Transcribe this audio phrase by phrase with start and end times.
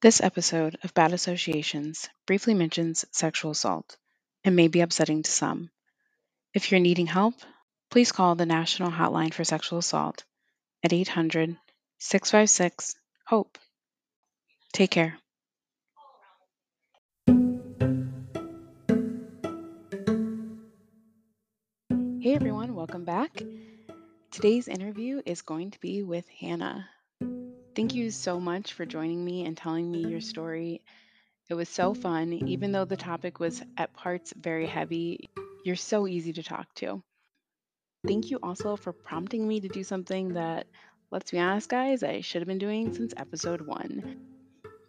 [0.00, 3.96] This episode of Bad Associations briefly mentions sexual assault
[4.44, 5.70] and may be upsetting to some.
[6.54, 7.34] If you're needing help,
[7.90, 10.22] please call the National Hotline for Sexual Assault
[10.84, 11.56] at 800
[11.98, 13.58] 656 HOPE.
[14.72, 15.18] Take care.
[22.20, 23.42] Hey everyone, welcome back.
[24.30, 26.88] Today's interview is going to be with Hannah.
[27.78, 27.98] Thank mm-hmm.
[27.98, 30.82] you so much for joining me and telling me your story.
[31.48, 32.02] It was so mm-hmm.
[32.02, 35.30] fun, even though the topic was at parts very heavy.
[35.64, 37.00] You're so easy to talk to.
[38.04, 40.66] Thank you also for prompting me to do something that,
[41.12, 44.22] let's be honest, guys, I should have been doing since episode one,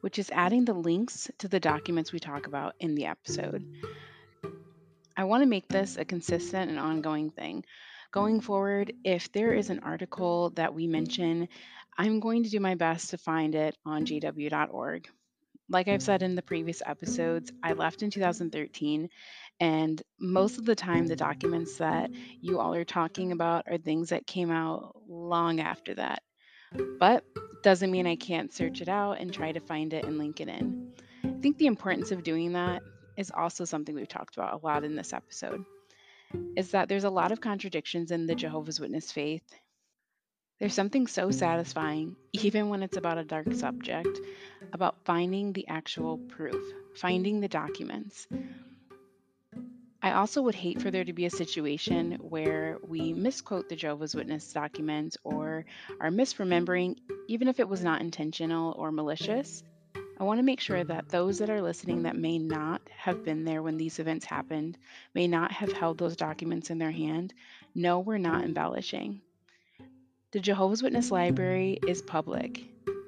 [0.01, 3.67] which is adding the links to the documents we talk about in the episode.
[5.15, 7.65] I want to make this a consistent and ongoing thing.
[8.11, 11.47] Going forward, if there is an article that we mention,
[11.99, 15.09] I'm going to do my best to find it on jw.org.
[15.67, 16.25] Like I've said mm.
[16.25, 19.09] in the previous episodes, I left in 2013,
[19.59, 24.09] and most of the time, the documents that you all are talking about are things
[24.09, 26.23] that came out long after that.
[26.99, 27.25] But
[27.63, 30.47] doesn't mean I can't search it out and try to find it and link it
[30.47, 30.93] in.
[31.25, 32.81] I think the importance of doing that
[33.17, 35.65] is also something we've talked about a lot in this episode.
[36.55, 39.43] Is that there's a lot of contradictions in the Jehovah's Witness faith.
[40.59, 42.45] There's something so satisfying, mm-hmm.
[42.45, 44.19] even when it's about a dark subject,
[44.73, 46.61] about finding the actual proof,
[46.95, 48.27] finding the documents.
[50.01, 54.15] I also would hate for there to be a situation where we misquote the Jehovah's
[54.15, 55.65] Witness documents or
[55.99, 59.63] are misremembering, even if it was not intentional or malicious.
[60.19, 63.45] I want to make sure that those that are listening that may not have been
[63.45, 64.77] there when these events happened,
[65.13, 67.33] may not have held those documents in their hand,
[67.73, 69.21] know we're not embellishing.
[70.31, 72.63] The Jehovah's Witness Library is public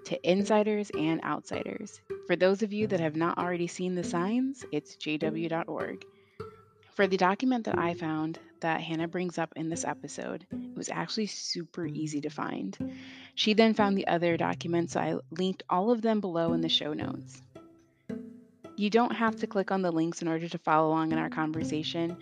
[0.05, 2.01] to insiders and outsiders.
[2.25, 6.03] For those of you that have not already seen the signs, it's jw.org.
[6.95, 10.89] For the document that I found that Hannah brings up in this episode, it was
[10.89, 12.75] actually super easy to find.
[13.35, 16.69] She then found the other documents, so I linked all of them below in the
[16.69, 17.39] show notes.
[18.77, 21.29] You don't have to click on the links in order to follow along in our
[21.29, 22.17] conversation,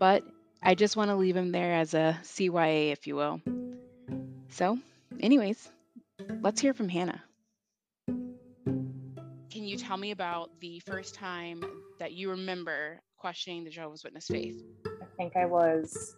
[0.00, 0.24] but
[0.64, 3.40] I just want to leave them there as a CYA, if you will.
[4.56, 4.78] So,
[5.20, 5.68] anyways,
[6.40, 7.22] let's hear from Hannah.
[8.06, 8.72] Can
[9.50, 11.62] you tell me about the first time
[11.98, 14.64] that you remember questioning the Jehovah's Witness faith?
[14.86, 16.16] I think I was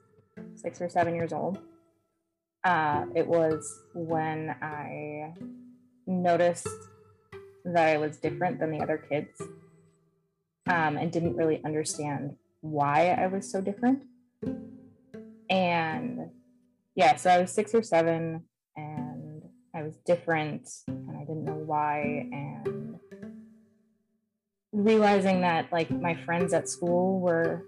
[0.55, 1.59] six or seven years old.
[2.63, 5.35] Uh, it was when I
[6.07, 6.69] noticed
[7.65, 9.43] that I was different than the other kids
[10.69, 14.05] um, and didn't really understand why I was so different.
[15.51, 16.31] And
[16.99, 18.43] yeah, so I was six or seven
[18.75, 22.29] and I was different and I didn't know why.
[22.33, 22.99] And
[24.73, 27.63] realizing that like my friends at school were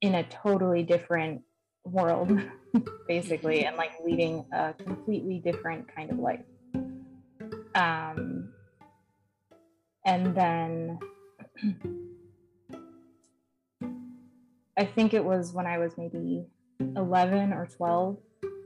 [0.00, 1.42] in a totally different
[1.84, 2.40] world
[3.06, 6.40] basically and like leading a completely different kind of life
[7.74, 8.50] um
[10.06, 10.98] and then
[14.78, 16.46] i think it was when i was maybe
[16.96, 18.16] 11 or 12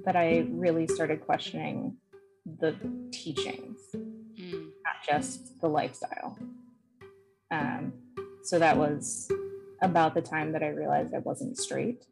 [0.04, 1.96] that i really started questioning
[2.60, 2.74] the
[3.12, 3.78] teachings
[4.38, 6.38] Mm, not just the lifestyle.
[7.50, 7.92] Um,
[8.42, 9.30] so that was
[9.80, 12.04] about the time that I realized I wasn't straight.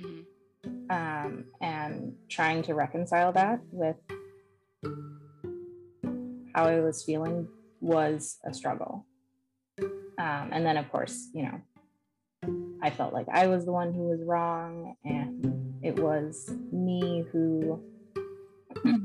[0.00, 0.24] mhm,
[0.88, 3.96] Um, and trying to reconcile that with
[6.54, 7.48] how I was feeling
[7.80, 9.06] was a struggle.
[10.18, 11.60] Um, and then, of course, you know,
[12.82, 17.82] I felt like I was the one who was wrong, and it was me who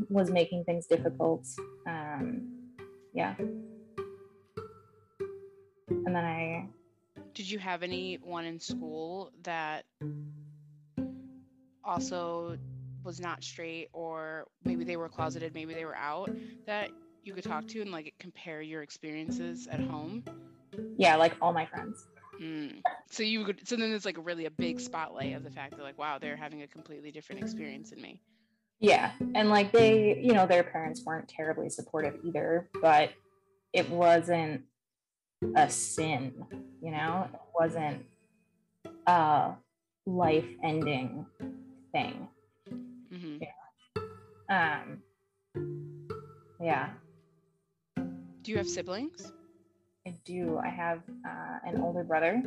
[0.10, 1.48] was making things difficult.
[1.88, 2.50] Um,
[3.14, 3.36] yeah.
[5.90, 6.68] And then I,
[7.34, 9.86] Did you have anyone in school that
[11.84, 12.58] also
[13.04, 16.30] was not straight, or maybe they were closeted, maybe they were out,
[16.66, 16.90] that
[17.24, 20.24] you could talk to and like compare your experiences at home?
[20.98, 22.08] yeah, like all my friends.
[22.40, 22.82] Mm.
[23.10, 25.84] So you could, so then it's like really a big spotlight of the fact that
[25.84, 28.22] like, wow, they're having a completely different experience than me.
[28.80, 29.12] Yeah.
[29.36, 33.12] And like they, you know, their parents weren't terribly supportive either, but
[33.74, 34.64] it wasn't
[35.56, 36.46] a sin,
[36.82, 38.06] you know, it wasn't
[39.08, 39.54] a
[40.06, 41.26] life ending
[41.92, 42.28] thing.
[43.10, 43.38] hmm
[44.50, 45.04] Um,
[46.60, 46.90] yeah,
[48.44, 49.32] Do you have siblings?
[50.06, 50.60] I do.
[50.64, 52.44] I have uh, an older brother.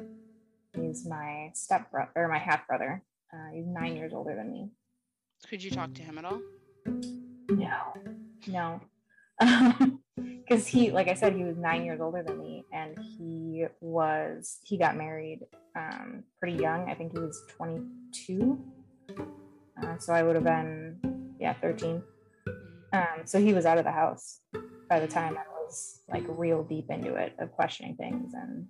[0.75, 3.03] He's my step brother or my half brother.
[3.33, 4.71] Uh, he's nine years older than me.
[5.49, 6.41] Could you talk to him at all?
[7.49, 7.95] No,
[8.49, 8.81] no,
[10.17, 14.59] because he, like I said, he was nine years older than me, and he was
[14.65, 15.41] he got married
[15.77, 16.89] um, pretty young.
[16.91, 18.59] I think he was 22,
[19.83, 20.99] uh, so I would have been
[21.39, 22.03] yeah 13.
[22.93, 24.41] Um, so he was out of the house
[24.89, 25.54] by the time I was
[26.09, 28.67] like real deep into it of questioning things and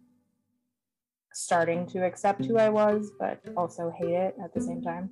[1.33, 5.11] starting to accept who I was, but also hate it at the same time.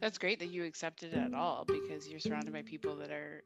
[0.00, 3.42] That's great that you accepted it at all because you're surrounded by people that are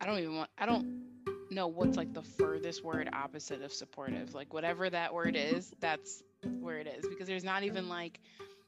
[0.00, 1.04] I don't even want I don't
[1.50, 4.34] know what's like the furthest word opposite of supportive.
[4.34, 6.22] Like whatever that word is, that's
[6.60, 8.20] where it is because there's not even like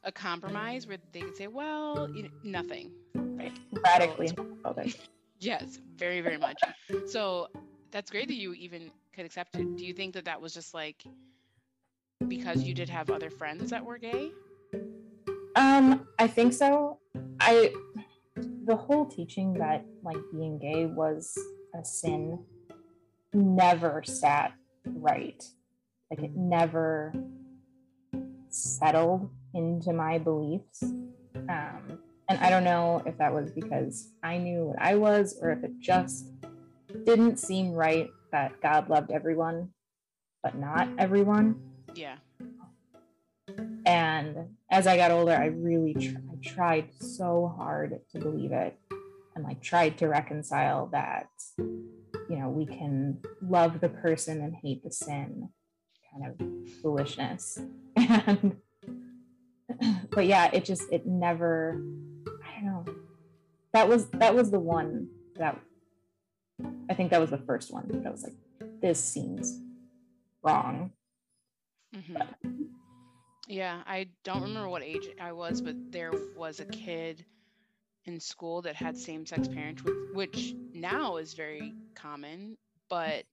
[0.05, 2.91] a compromise where they can say, well, you know, nothing.
[3.15, 3.53] Right.
[3.85, 4.75] Radically so
[5.41, 6.61] Yes, very very much.
[7.07, 7.49] So
[7.91, 9.77] that's great that you even could accept it.
[9.77, 11.03] Do you think that that was just like
[12.29, 14.33] because you did have other friends that were gay?
[15.57, 16.99] Um, I think so.
[17.41, 17.75] I
[18.65, 21.37] the whole teaching that like being gay was
[21.75, 22.45] a sin
[23.33, 24.53] never sat
[24.85, 25.43] right.
[26.11, 27.13] Like it never
[28.49, 30.83] settled into my beliefs.
[31.49, 31.99] Um,
[32.31, 35.65] and I don't know if that was because I knew what I was or if
[35.65, 36.27] it just
[37.05, 39.71] didn't seem right that God loved everyone,
[40.41, 41.61] but not everyone.
[41.93, 42.19] Yeah.
[43.85, 44.37] And
[44.71, 48.79] as I got older, I really tr- I tried so hard to believe it
[49.35, 51.27] and like tried to reconcile that,
[51.59, 55.49] you know, we can love the person and hate the sin
[56.13, 56.47] kind of
[56.81, 57.59] foolishness.
[57.97, 58.57] And,
[60.11, 62.10] but yeah, it just, it never, I don't know.
[63.73, 65.59] That was, that was the one that
[66.89, 68.35] I think that was the first one that was like,
[68.81, 69.61] this seems
[70.43, 70.93] wrong.
[71.95, 72.63] Mm-hmm.
[73.49, 77.25] Yeah, I don't remember what age I was, but there was a kid
[78.05, 79.83] in school that had same sex parents,
[80.15, 82.57] which now is very common,
[82.89, 83.25] but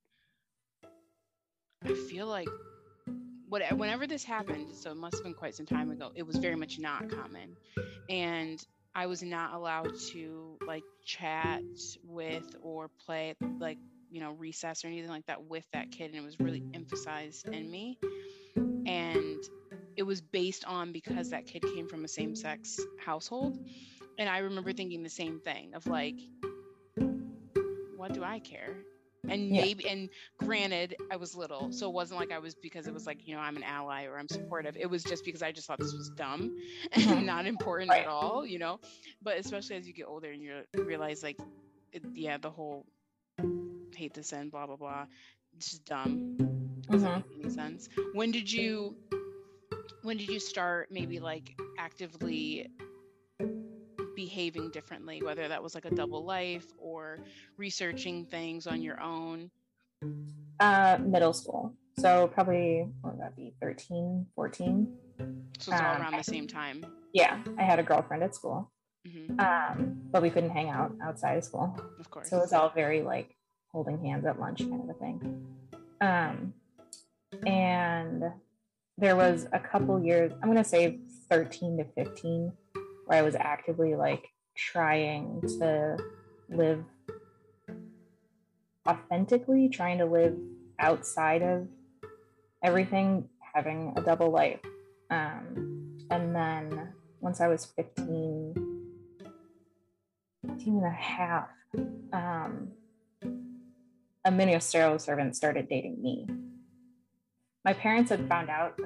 [1.84, 2.50] I feel like
[3.48, 6.38] what, whenever this happened, so it must have been quite some time ago, it was
[6.38, 7.56] very much not common.
[8.10, 8.66] And
[8.98, 11.62] I was not allowed to like chat
[12.04, 13.78] with or play like,
[14.10, 16.06] you know, recess or anything like that with that kid.
[16.06, 18.00] And it was really emphasized in me.
[18.56, 19.38] And
[19.96, 23.60] it was based on because that kid came from a same sex household.
[24.18, 26.20] And I remember thinking the same thing of like,
[27.96, 28.78] what do I care?
[29.30, 29.62] And yeah.
[29.62, 33.06] maybe, and granted, I was little, so it wasn't like I was because it was
[33.06, 34.78] like, you know, I'm an ally or I'm supportive.
[34.80, 36.56] It was just because I just thought this was dumb
[36.92, 37.26] and mm-hmm.
[37.26, 38.04] not important right.
[38.04, 38.80] at all, you know.
[39.22, 41.38] But especially as you get older and you realize, like,
[41.92, 42.86] it, yeah, the whole
[43.96, 45.06] hate the sin, blah blah blah,
[45.56, 46.38] it's just dumb.
[46.90, 47.30] Doesn't mm-hmm.
[47.30, 47.90] make any sense.
[48.14, 48.96] When did you
[50.04, 52.70] when did you start maybe like actively
[54.28, 57.20] behaving differently whether that was like a double life or
[57.58, 59.50] researching things on your own?
[60.60, 61.74] Uh middle school.
[62.00, 64.88] So probably what would that be 13 14
[65.18, 65.26] so
[65.72, 66.86] it's all um, around the same time?
[67.14, 68.72] Yeah i had a girlfriend at school.
[69.08, 69.40] Mm-hmm.
[69.40, 71.80] um, but we couldn't hang out outside of school.
[71.98, 72.30] Of course.
[72.30, 73.38] So it was all very like
[73.72, 75.46] holding hands at lunch kind of a thing.
[76.02, 76.54] Um,
[77.46, 78.24] and
[78.98, 82.52] there was a couple years, I'm going to say 13 to 15,
[83.08, 85.98] where I was actively like trying to
[86.50, 86.84] live
[88.88, 90.38] authentically, trying to live
[90.80, 91.68] outside of
[92.64, 94.60] everything, having a double life.
[95.10, 98.54] Um, and then once I was 15,
[100.48, 101.50] 15 and a half,
[102.14, 102.70] um,
[104.26, 106.28] a ministerial servant started dating me
[107.68, 108.80] my parents had found out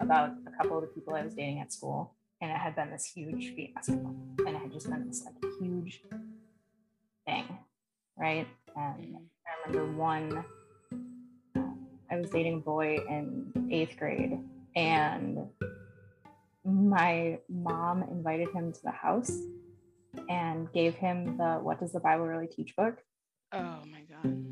[0.00, 2.90] about a couple of the people I was dating at school, and it had been
[2.90, 6.02] this huge fiasco, and it had just been this like huge
[7.26, 7.58] thing,
[8.18, 8.46] right?
[8.76, 10.44] And I remember one,
[11.56, 11.60] uh,
[12.10, 14.38] I was dating a boy in eighth grade,
[14.76, 15.38] and
[16.64, 19.32] my mom invited him to the house
[20.28, 22.98] and gave him the "What Does the Bible Really Teach" book.
[23.52, 24.44] Oh my god!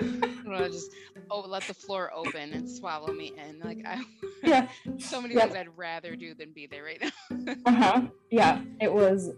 [0.54, 0.90] I just
[1.34, 3.60] oh let the floor open and swallow me in.
[3.60, 4.02] Like I
[4.42, 4.68] yeah.
[4.98, 7.54] so many things I'd rather do than be there right now.
[7.66, 8.02] uh-huh.
[8.30, 8.62] Yeah.
[8.80, 9.30] It was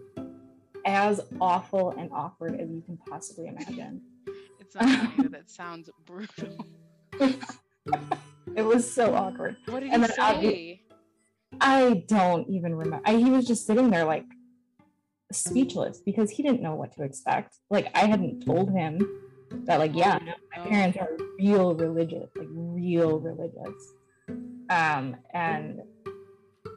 [0.85, 4.01] as awful and awkward as you can possibly imagine.
[4.59, 6.65] It's not that sounds brutal.
[8.55, 9.57] it was so awkward.
[9.65, 10.81] What did and he say?
[11.61, 13.05] I don't even remember.
[13.05, 14.25] I, he was just sitting there like
[15.31, 17.57] speechless because he didn't know what to expect.
[17.69, 19.01] Like I hadn't told him
[19.51, 20.19] that like yeah
[20.55, 23.93] my parents are real religious like real religious
[24.69, 25.81] um and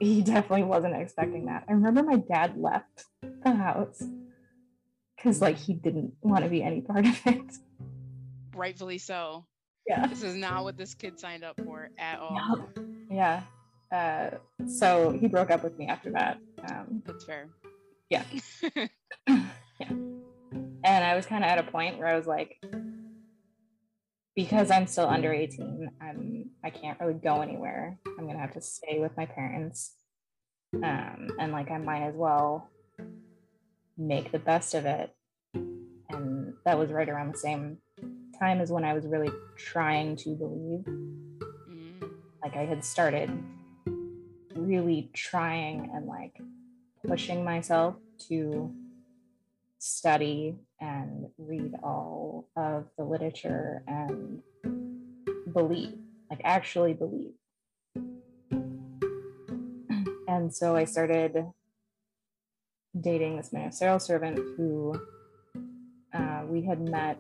[0.00, 3.05] he definitely wasn't expecting that i remember my dad left
[3.45, 4.03] the house
[5.21, 7.53] because like he didn't want to be any part of it.
[8.55, 9.47] Rightfully so.
[9.87, 10.07] Yeah.
[10.07, 12.35] This is not what this kid signed up for at all.
[12.35, 12.85] No.
[13.11, 13.43] Yeah.
[13.93, 14.37] Uh,
[14.67, 16.39] so he broke up with me after that.
[16.69, 17.49] Um, That's fair.
[18.09, 18.23] yeah.
[19.27, 19.91] yeah.
[21.00, 22.62] And I was kind of at a point where I was like,
[24.37, 27.99] because I'm still under 18, I'm I can't really go anywhere.
[28.19, 29.95] I'm gonna have to stay with my parents.
[30.75, 32.69] Um, and like I might as well
[33.97, 35.11] make the best of it.
[35.54, 37.78] And that was right around the same
[38.38, 40.85] time as when I was really trying to believe.
[40.85, 42.11] Mm.
[42.42, 43.30] Like I had started
[44.54, 46.38] really trying and like
[47.07, 47.95] pushing myself
[48.28, 48.75] to
[49.78, 54.42] study and read all of the literature and
[55.52, 55.99] believe,
[56.30, 57.32] like actually believe.
[60.28, 61.44] And so I started
[62.99, 64.94] dating this ministerial servant who
[66.14, 67.18] uh, we had met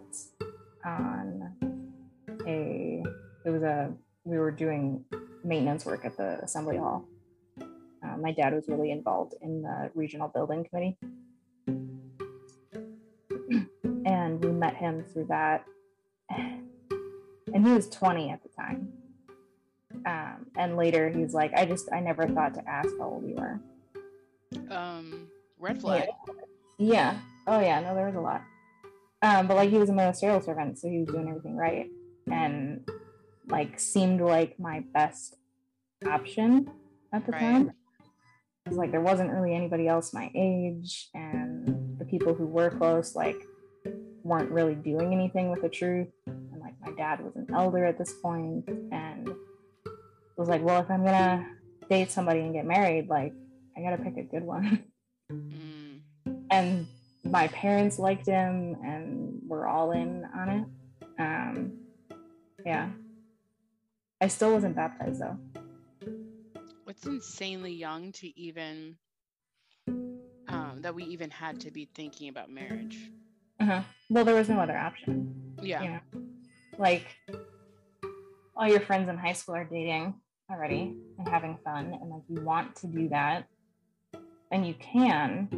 [0.84, 1.52] on
[2.46, 3.02] a,
[3.44, 3.92] it was a,
[4.24, 5.04] we were doing
[5.44, 7.06] maintenance work at the assembly hall.
[7.60, 10.96] Uh, my dad was really involved in the regional building committee
[14.10, 15.64] and we met him through that.
[17.52, 18.92] And he was 20 at the time.
[20.06, 23.34] Um, and later he's like, I just, I never thought to ask how old you
[23.34, 23.60] were.
[24.70, 25.26] Um,
[25.58, 26.10] red flag.
[26.78, 27.16] Yeah.
[27.48, 27.80] Oh, yeah.
[27.80, 28.42] No, there was a lot.
[29.22, 31.88] Um, but like he was a ministerial servant, so he was doing everything right.
[32.30, 32.88] And
[33.48, 35.34] like seemed like my best
[36.06, 36.70] option
[37.12, 37.40] at the Right.
[37.40, 37.72] time.
[38.64, 42.70] It was like there wasn't really anybody else my age, and the people who were
[42.70, 43.42] close, like,
[44.30, 46.08] weren't really doing anything with the truth.
[46.26, 49.28] And like my dad was an elder at this point, and
[50.36, 51.46] was like, well, if I'm gonna
[51.90, 53.34] date somebody and get married, like,
[53.76, 54.84] I gotta pick a good one.
[55.30, 56.00] Mm.
[56.50, 56.88] and
[57.22, 60.66] my parents liked him and were all in on it.
[61.20, 61.72] Um,
[62.66, 62.88] yeah.
[64.20, 65.38] I still wasn't baptized though.
[66.88, 68.96] It's insanely young to even
[70.48, 72.98] um, that we even had to be thinking about marriage.
[73.60, 73.82] Uh-huh.
[74.08, 75.54] Well, there was no other option.
[75.62, 75.82] Yeah.
[75.82, 76.00] You know,
[76.78, 77.06] like
[78.56, 80.14] all your friends in high school are dating
[80.50, 83.46] already and having fun, and like you want to do that,
[84.50, 85.48] and you can.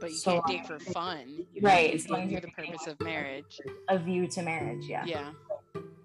[0.00, 1.46] But you So can't date for fun.
[1.54, 3.60] You Right, It's as for the purpose of marriage.
[3.88, 5.04] A view to marriage, yeah.
[5.06, 5.30] Yeah.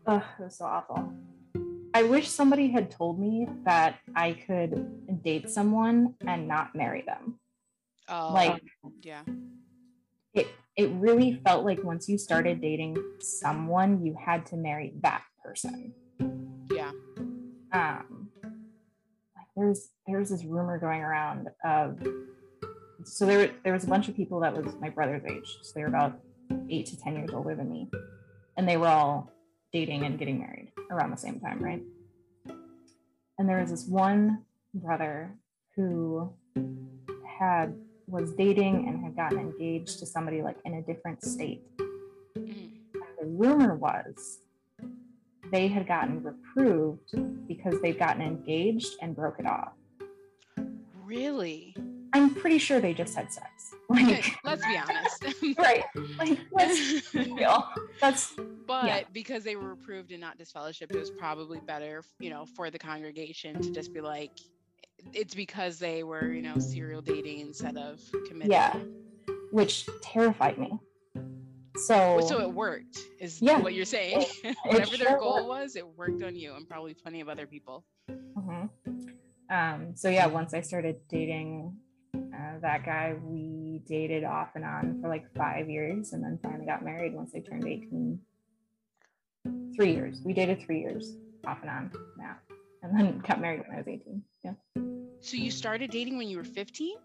[0.06, 1.14] Ugh, it was so awful.
[1.94, 7.40] I wish somebody had told me that I could date someone and not marry them.
[8.08, 8.62] Oh, Like
[9.02, 9.24] yeah.
[10.34, 10.48] it
[10.78, 15.94] it really felt like once you started dating someone, you had to marry that person.
[16.72, 16.92] Yeah.
[17.74, 18.30] Um
[19.36, 22.00] like there's there's this rumor going around of
[23.04, 25.58] so there there was a bunch of people that was my brother's age.
[25.62, 26.20] So they were about
[26.70, 27.90] eight to ten years older than me.
[28.58, 29.32] And they were all
[29.74, 31.82] dating and getting married around the same time, right?
[33.38, 35.36] And there was this one brother
[35.76, 36.34] who
[37.40, 37.74] had
[38.12, 41.64] was dating and had gotten engaged to somebody like in a different state.
[41.78, 42.72] Mhm.
[42.94, 44.40] And the rumor was
[45.52, 47.14] they had gotten reproved
[47.48, 49.74] because they'd gotten engaged and broke it off.
[51.04, 51.76] Really?
[52.14, 53.76] I'm pretty sure they just had sex.
[53.92, 55.26] Like, let's be honest.
[55.58, 55.84] right.
[56.18, 57.68] Like, let's be real.
[58.00, 58.34] That's
[58.66, 59.02] but Yeah.
[59.12, 62.80] because they were reproved and not disfellowshipped, it was probably better, you know, for the
[62.80, 64.32] congregation to just be like,
[65.14, 68.52] it's because they were, you know, serial dating instead of committing.
[68.52, 68.78] Yeah.
[69.52, 70.72] which terrified me.
[71.76, 73.60] So, So it worked, is Yeah.
[73.60, 74.26] what you're saying.
[74.66, 77.84] Whatever their sure goal was, it worked on you and probably plenty of other people.
[78.10, 78.70] Mhm.
[79.50, 81.76] Um, so yeah, once I started dating
[82.14, 86.66] uh, that guy, we dated off and on for like five years, and then finally
[86.66, 88.20] got married once I turned eighteen.
[89.76, 90.22] Three years.
[90.24, 91.16] We dated three years
[91.46, 91.92] off and on.
[92.18, 92.36] now,
[92.84, 94.24] and then got married when I was eighteen.
[94.44, 94.54] Yeah,
[95.22, 96.96] So you started dating when you were 15?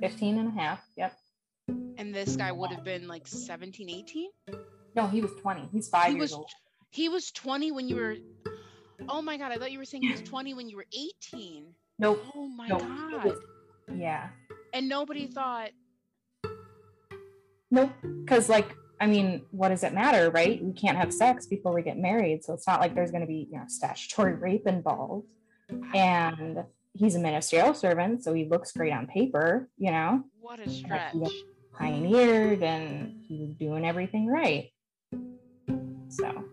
[0.00, 0.80] 15 and a half.
[0.96, 1.12] Yep.
[1.98, 4.30] And this guy would have been like 17, 18?
[4.94, 5.68] No, he was twenty.
[5.72, 6.50] He's five He years was old.
[6.90, 8.16] he was 20 when you were
[9.08, 11.66] Oh my god, I thought you were saying he was 20 when you were 18.
[11.98, 12.22] Nope.
[12.36, 13.24] Oh my Nope, god.
[13.24, 13.38] was-
[13.94, 14.28] Yeah.
[14.74, 15.70] And nobody thought
[17.70, 17.90] Nope.
[18.22, 20.62] Because, like, I mean, what does it matter, right?
[20.62, 22.44] We can't have sex before we get married.
[22.44, 25.32] So it's not like there's going to be, you know, statutory rape involved.
[25.94, 28.24] And he's a ministerial servant.
[28.24, 31.14] So he looks great on paper, you know, what a stretch.
[31.74, 34.70] pioneered and he was doing everything right.
[36.08, 36.44] So,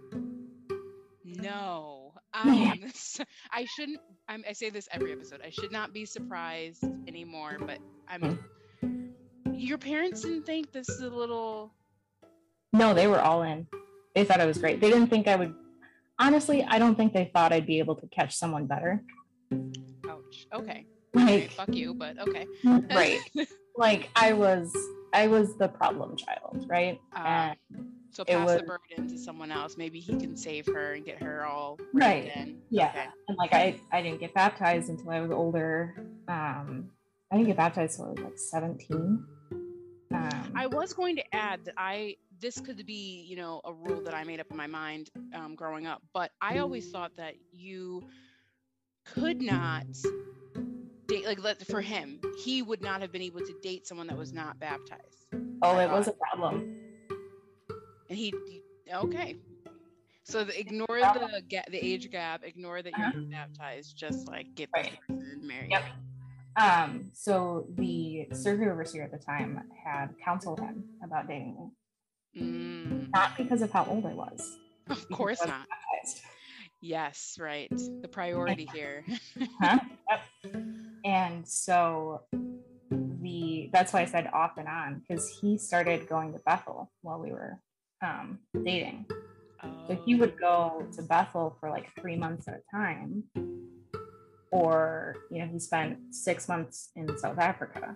[1.25, 1.95] No.
[2.31, 2.47] Um,
[3.51, 5.41] I shouldn't I'm, I say this every episode.
[5.43, 8.37] I should not be surprised anymore, but I'm
[9.59, 11.73] your parents didn't think this is a little.
[12.71, 13.67] No, they were all in.
[14.15, 14.79] They thought it was great.
[14.79, 15.53] They didn't think I would.
[16.17, 19.03] Honestly, I don't think they thought I'd be able to catch someone better.
[20.53, 20.85] Okay.
[21.13, 22.45] Like, Okay, fuck you, but okay.
[22.63, 23.19] right.
[23.77, 24.71] like I was,
[25.13, 26.99] I was the problem child, right?
[27.15, 27.57] And
[28.11, 29.75] So pass the burden to someone else.
[29.77, 32.31] Maybe he can save her and get her all Right.
[32.35, 32.57] In.
[32.69, 32.89] Yeah.
[32.89, 33.05] Okay.
[33.27, 35.95] and like I, I didn't get baptized until I was older.
[36.27, 36.89] Um,
[37.31, 39.25] I didn't get baptized until I was like seventeen.
[40.11, 44.01] Um, I was going to add that I this could be you know a rule
[44.01, 47.35] that I made up in my mind um, growing up, but I always thought that
[47.51, 48.03] you
[49.13, 49.85] could not
[51.07, 54.17] date like let, for him he would not have been able to date someone that
[54.17, 55.25] was not baptized,
[55.61, 56.75] oh, it was a problem.
[58.09, 58.63] and he he-
[58.93, 59.35] okay.
[60.23, 63.19] So the, ignore the the age gap, ignore that you're Uh-huh.
[63.21, 64.91] not baptized, just like get Right.
[64.91, 65.71] this person married.
[65.71, 65.83] Yep.
[66.55, 73.09] Um, so the circuit overseer at the time had counseled him about dating me, Mm,
[73.11, 74.57] not because of how old I was.
[74.89, 75.65] of course not.
[75.67, 76.21] baptized.
[76.81, 77.69] Yes, right.
[78.01, 79.05] The priority here.
[79.61, 79.79] Huh?
[80.09, 80.55] Yep.
[81.05, 82.21] And so
[82.89, 87.19] the that's why I said off and on because he started going to Bethel while
[87.19, 87.59] we were
[88.03, 89.05] um, dating.
[89.87, 93.23] So he would go to Bethel for like three months at a time,
[94.51, 97.95] or you know he spent six months in South Africa,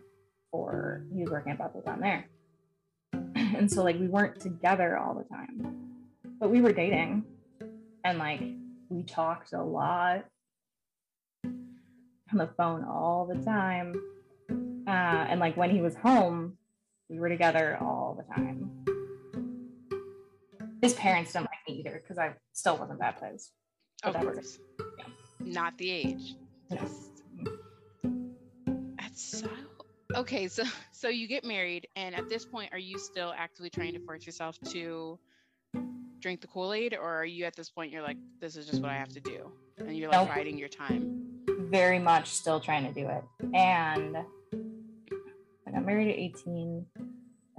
[0.52, 2.26] or he was working at Bethel down there.
[3.56, 5.94] And so like we weren't together all the time,
[6.40, 7.24] but we were dating,
[8.04, 8.42] and like
[8.90, 10.26] we talked a lot
[11.46, 13.94] on the phone all the time.
[14.88, 14.90] Uh,
[15.30, 16.58] and like when he was home,
[17.10, 18.70] we were together all the time.
[20.82, 23.52] His parents didn't like me either because I still wasn't baptized.
[24.04, 24.60] Of was- course.
[25.00, 25.06] yeah.
[25.40, 26.36] Not the age.
[26.72, 27.24] Just-
[29.00, 29.50] That's so
[30.16, 30.48] okay.
[30.48, 34.00] So so you get married, and at this point, are you still actively trying to
[34.00, 35.18] force yourself to
[36.24, 38.82] drink the Kool Aid, or are you at this point you're like, this is just
[38.82, 40.30] what I have to do, and you're like Nope.
[40.30, 41.22] biding your time?
[41.70, 43.24] Very much still trying to do it.
[43.54, 44.18] And
[45.68, 46.86] I got married at 18.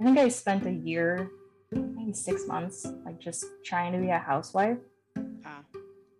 [0.01, 1.29] I think I spent a year,
[1.71, 4.79] maybe six months, like just trying to be a housewife.
[5.45, 5.61] Ah,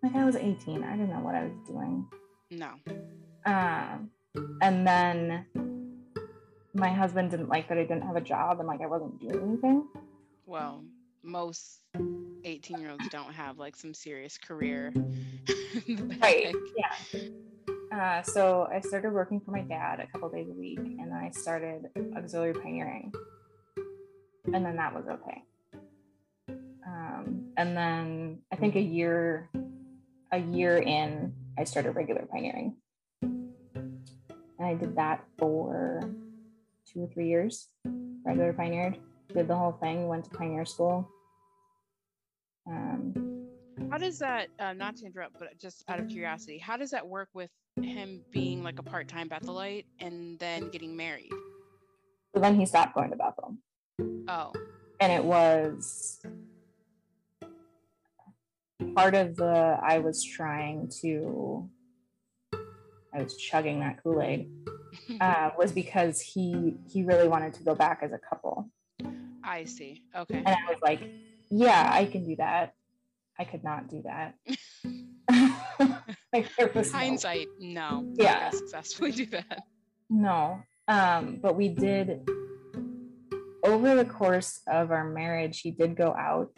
[0.04, 0.84] Like I was 18.
[0.84, 2.06] I didn't know what I was doing.
[2.52, 2.70] no.
[3.44, 4.10] Um,
[4.62, 5.46] and then
[6.74, 9.40] my husband didn't like that I didn't have a job and like I wasn't doing
[9.42, 9.86] anything.
[10.46, 10.84] Well,
[11.26, 11.80] most
[12.44, 14.92] 18 year olds don't have like some serious career.
[16.22, 16.54] Right.
[16.76, 17.20] Yeah.
[17.92, 21.12] Uh, so I started working for my dad a couple days a week, and then
[21.12, 23.12] I started auxiliary pioneering,
[24.52, 25.42] and then that was okay.
[26.86, 29.50] Um, and then I think a year,
[30.32, 32.76] a year in, I started regular pioneering,
[33.22, 33.96] and
[34.60, 36.00] I did that for
[36.90, 37.68] two or three years.
[38.24, 38.98] Regular pioneered,
[39.32, 41.08] did the whole thing, went to pioneer school.
[42.68, 43.48] Um,
[43.90, 47.06] How does that, uh, not to interrupt, but just out of curiosity, how does that
[47.06, 47.50] work with
[47.80, 51.30] him being like a part time Bethelite and then getting married?
[52.36, 53.56] so then he stopped going to Bethel.
[54.28, 54.52] Oh,
[55.00, 56.20] and it was
[58.94, 61.68] part of the I was trying to
[63.14, 64.50] I was chugging that Kool-Aid
[65.20, 68.68] uh, was because he he really wanted to go back as a couple
[69.42, 70.02] I see.
[70.14, 70.36] Okay.
[70.38, 71.08] and I was like
[71.50, 72.74] yeah I can do that
[73.38, 74.34] I could not do that
[76.32, 78.12] like there no- Hindsight, no.
[78.14, 78.50] Yeah.
[78.50, 79.62] Successfully do that.
[80.08, 80.62] No.
[80.88, 82.28] Um, but we did
[83.64, 86.52] over the course of our marriage, he did go out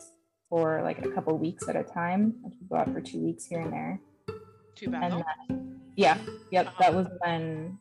[0.50, 2.34] for like a couple weeks at a time.
[2.68, 4.00] Go out for two weeks here and there.
[4.74, 5.12] Too bad.
[5.12, 6.18] And then, yeah,
[6.50, 7.78] yep, that was when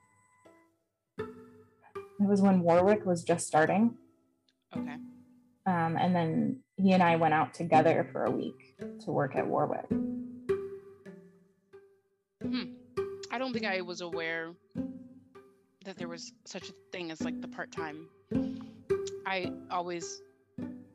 [1.20, 3.98] it was when Warwick was just starting.
[4.76, 4.96] Okay.
[5.66, 9.46] Um, and then he and I went out together for a week to work at
[9.46, 9.88] Warwick.
[12.42, 12.64] Hmm.
[13.32, 14.54] I don't think I was aware
[15.86, 18.08] that there was such a thing as like the part time.
[19.26, 20.22] I always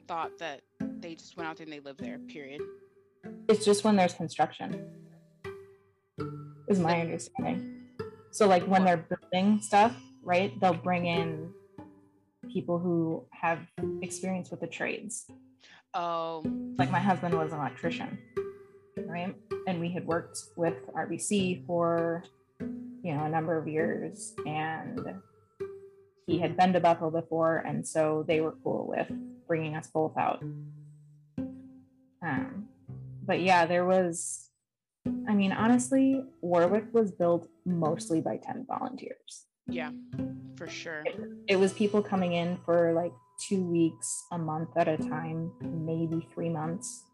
[0.06, 0.62] thought that
[1.00, 2.60] they just went out there and they lived there, period.
[3.48, 4.88] It's just when there's construction,
[6.68, 7.80] is my understanding.
[8.30, 10.58] So, like when they're building stuff, right?
[10.60, 11.52] They'll bring in
[12.52, 13.58] people who have
[14.00, 15.26] experience with the trades.
[15.94, 16.42] Oh,
[16.78, 18.18] Like my husband was an electrician,
[19.06, 19.34] right?
[19.66, 22.24] And we had worked with RBC for,
[22.60, 25.20] you know, a number of years, and
[26.26, 29.06] he had been to Bethel before, and so they were cool with
[29.46, 30.42] bringing us both out.
[32.24, 32.68] Um,
[33.24, 34.48] but yeah, there was,
[35.28, 39.46] I mean, honestly, Warwick was built mostly by 10 volunteers.
[39.66, 39.90] Yeah,
[40.56, 41.02] for sure.
[41.04, 43.12] It, it was people coming in for like
[43.48, 47.04] two weeks, a month at a time, maybe three months.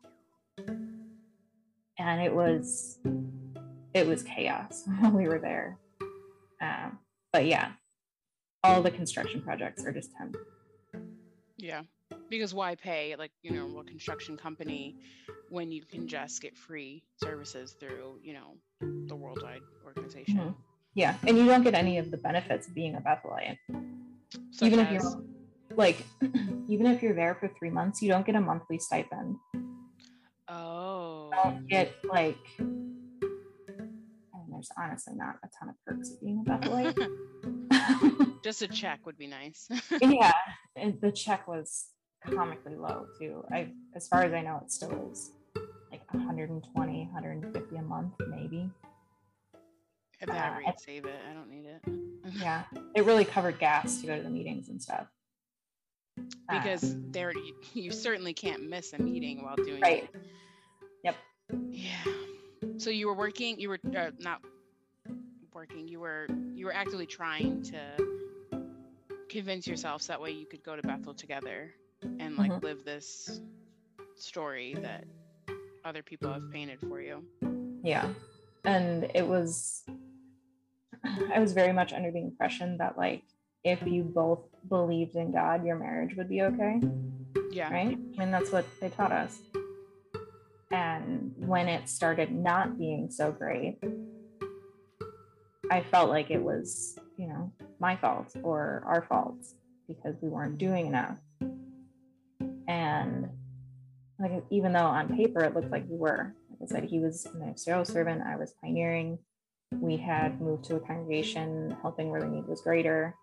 [1.98, 2.98] And it was
[3.94, 5.78] it was chaos when we were there.
[6.60, 6.98] Um,
[7.32, 7.72] but yeah,
[8.62, 10.36] all the construction projects are just temp.
[11.56, 11.82] Yeah.
[12.30, 14.96] Because why pay like, you know, a construction company
[15.50, 20.38] when you can just get free services through, you know, the worldwide organization.
[20.38, 20.54] Mhm.
[20.94, 21.16] Yeah.
[21.26, 23.58] And you don't get any of the benefits of being a Bethelite.
[24.50, 25.22] Such even if you're
[25.78, 26.04] like
[26.68, 29.36] even if you're there for three months, you don't get a monthly stipend.
[30.48, 31.30] Oh.
[31.32, 36.50] You don't get like and there's honestly not a ton of perks of being a
[36.50, 36.96] Bethelite.
[38.44, 39.68] Just a check would be nice.
[40.02, 40.32] yeah.
[40.76, 41.86] And the check was
[42.28, 43.44] comically low too.
[43.52, 45.30] I as far as I know it still is
[45.90, 48.70] like 120, 150 a month, maybe.
[50.20, 51.20] At that Uh, rate, save it.
[51.30, 51.80] I don't need it.
[52.40, 52.64] Yeah.
[52.96, 55.06] It really covered gas to go to the meetings and stuff.
[56.48, 60.08] Uh, because there you, you certainly can't miss a meeting while doing Right.
[60.14, 60.20] it.
[61.04, 61.16] Yep.
[61.70, 62.04] Yeah.
[62.78, 63.58] So you were working.
[63.58, 64.40] You were uh, not
[65.54, 65.88] working.
[65.88, 67.78] You were you were actively trying to
[69.28, 71.74] convince yourself so that way you could go to Bethel together
[72.18, 72.62] and like Mhm.
[72.62, 73.40] live this
[74.16, 75.04] story that
[75.84, 77.22] other people have painted for you.
[77.82, 78.08] yeah
[78.64, 79.84] and it was
[81.32, 83.22] i was very much under the impression that like
[83.70, 86.80] if you both believed in god your marriage would be okay
[87.50, 87.72] Yeah.
[87.72, 87.96] right?
[87.96, 89.38] I mean that's what they taught us.
[90.70, 93.78] And when it started not being so great
[95.70, 99.36] i felt like it was you know my fault or our fault
[99.86, 101.18] because we weren't doing enough.
[102.66, 103.28] And
[104.18, 107.24] like even though on paper it looked like we were like i said he was
[107.26, 109.18] a ministerial servant i was pioneering.
[109.72, 113.14] We had moved to a congregation helping where the need was greater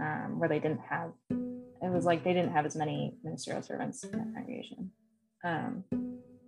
[0.00, 4.02] um, where they didn't have it was like they didn't have as many ministerial servants
[4.04, 4.90] in that congregation
[5.44, 5.84] um,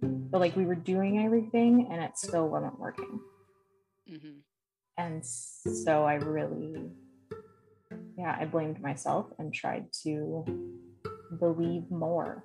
[0.03, 3.21] but like we were doing everything and it still wasn't working
[4.09, 4.39] hmm
[4.97, 6.91] and so i really
[8.17, 10.45] yeah i blamed myself and tried to
[11.39, 12.45] believe more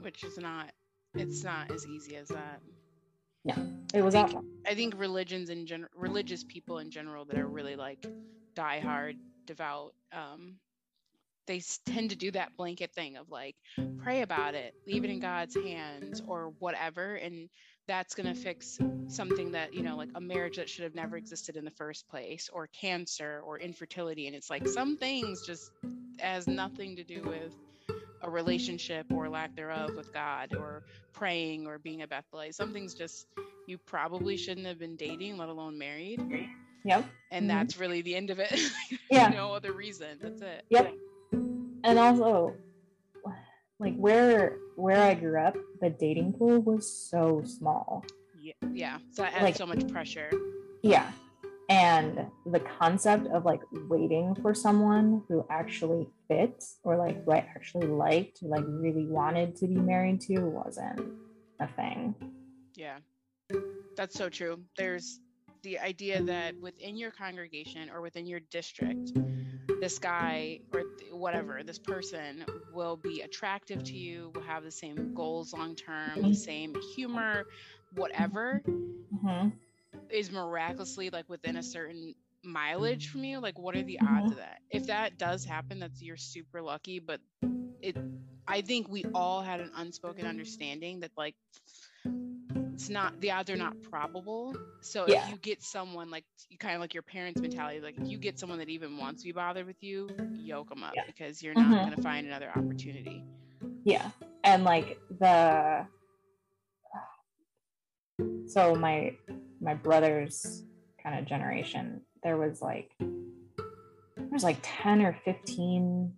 [0.00, 0.70] Which is not.
[1.14, 2.60] It's not as easy as that.
[3.44, 3.56] Yeah
[3.94, 7.46] it was think- awful I think religions in general, religious people in general that are
[7.46, 8.04] really like
[8.54, 10.56] diehard, devout, um,
[11.46, 13.56] they tend to do that blanket thing of like
[13.98, 17.48] pray about it, leave it in God's hands, or whatever, and
[17.86, 21.56] that's gonna fix something that you know, like a marriage that should have never existed
[21.56, 25.70] in the first place, or cancer, or infertility, and it's like some things just
[26.18, 27.52] has nothing to do with
[28.22, 32.54] a relationship or lack thereof with God, or praying, or being a Bethelite.
[32.54, 33.26] Some things just
[33.66, 36.20] you probably shouldn't have been dating, let alone married.
[36.84, 37.48] Yep And Mhm.
[37.48, 38.52] that's really the end of it.
[39.10, 39.28] Yeah.
[39.28, 40.18] no other reason.
[40.20, 40.64] That's it.
[40.70, 40.92] Yep.
[41.84, 42.54] and also
[43.80, 48.04] like where where i grew up the dating pool was so small
[48.40, 48.52] Yeah.
[48.72, 48.98] Yeah.
[49.12, 50.30] So I had Like- so much pressure.
[50.82, 51.10] yeah
[51.70, 57.38] and the concept of like waiting for someone who actually fits or like who i
[57.38, 61.00] actually liked like really wanted to be married to wasn't
[61.60, 62.14] a thing
[62.76, 62.98] Yeah.
[63.96, 64.54] That's so true.
[64.76, 65.20] There's
[65.64, 69.12] the idea that within your congregation or within your district,
[69.80, 74.70] this guy or th- whatever, this person will be attractive to you, will have the
[74.70, 77.46] same goals long term, the same humor,
[77.94, 78.62] whatever.
[78.66, 79.52] Mhm.
[80.10, 84.36] is miraculously like within a certain mileage from you like what are the odds of
[84.38, 87.20] that if that does happen that's you're super lucky but
[87.82, 87.96] it
[88.46, 91.34] i think we all had an unspoken understanding that like
[92.74, 95.24] it's not the odds are not probable so Yeah.
[95.24, 98.18] if you get someone like you kind of like your parents mentality like if you
[98.18, 101.04] get someone that even wants to be bothered with you yoke them up Yeah.
[101.06, 101.84] because you're not Mhm.
[101.84, 103.22] going to find another opportunity
[103.84, 104.10] Yeah.
[104.44, 105.86] And like the
[108.46, 109.16] so my
[109.60, 110.64] my brother's
[111.02, 112.90] kind of generation, there was like
[114.16, 116.12] there's like 10 or 15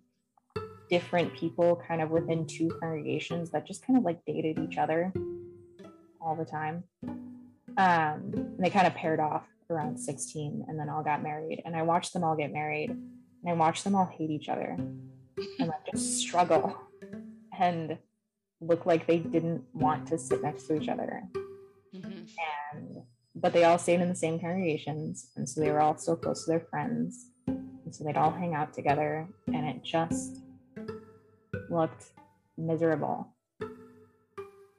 [0.89, 5.11] different people kind of within two congregations that just kind of like dated each other
[6.27, 6.83] all the time.
[7.77, 11.61] Um, and they kind of paired off around 16 and then all got married.
[11.65, 14.77] And I watched them all get married and I watched them all hate each other
[14.77, 16.75] and like just struggle
[17.57, 17.97] and
[18.59, 21.23] look like they didn't want to sit next to each other.
[21.93, 22.27] Mhm.
[22.73, 23.03] And
[23.35, 26.45] but they all stayed in the same congregations, and so they were all so close
[26.45, 30.41] to their friends, and so they'd all hang out together, and it just
[31.69, 32.13] looked
[32.57, 33.35] miserable.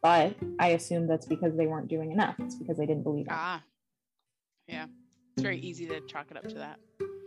[0.03, 2.37] But I assume that's because they weren't doing enough.
[2.39, 3.33] It's because they didn't believe it.
[3.33, 3.63] ah
[4.67, 4.87] yeah
[5.35, 6.79] It's very easy to chalk it up to that.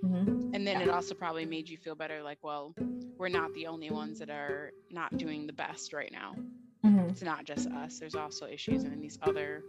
[0.04, 0.54] Mhm.
[0.56, 0.84] And then Yeah.
[0.84, 2.74] it also probably made you feel better like, well,
[3.18, 6.36] we're not the only ones that are not doing the best right now.
[6.84, 7.10] Mhm.
[7.10, 8.00] It's not just us.
[8.00, 9.64] There's also issues in these other,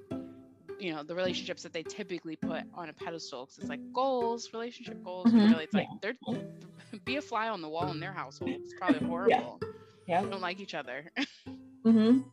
[0.79, 4.53] you know, the relationships that they typically put on a pedestal because it's like goals,
[4.53, 5.31] relationship goals.
[5.33, 5.51] Mhm.
[5.51, 6.17] Really, it's like they're
[7.05, 8.51] be a fly on the wall in their household.
[8.51, 9.61] It's probably horrible.
[10.07, 10.23] Yeah.
[10.23, 11.11] They don't like each other.
[11.85, 12.25] hmm And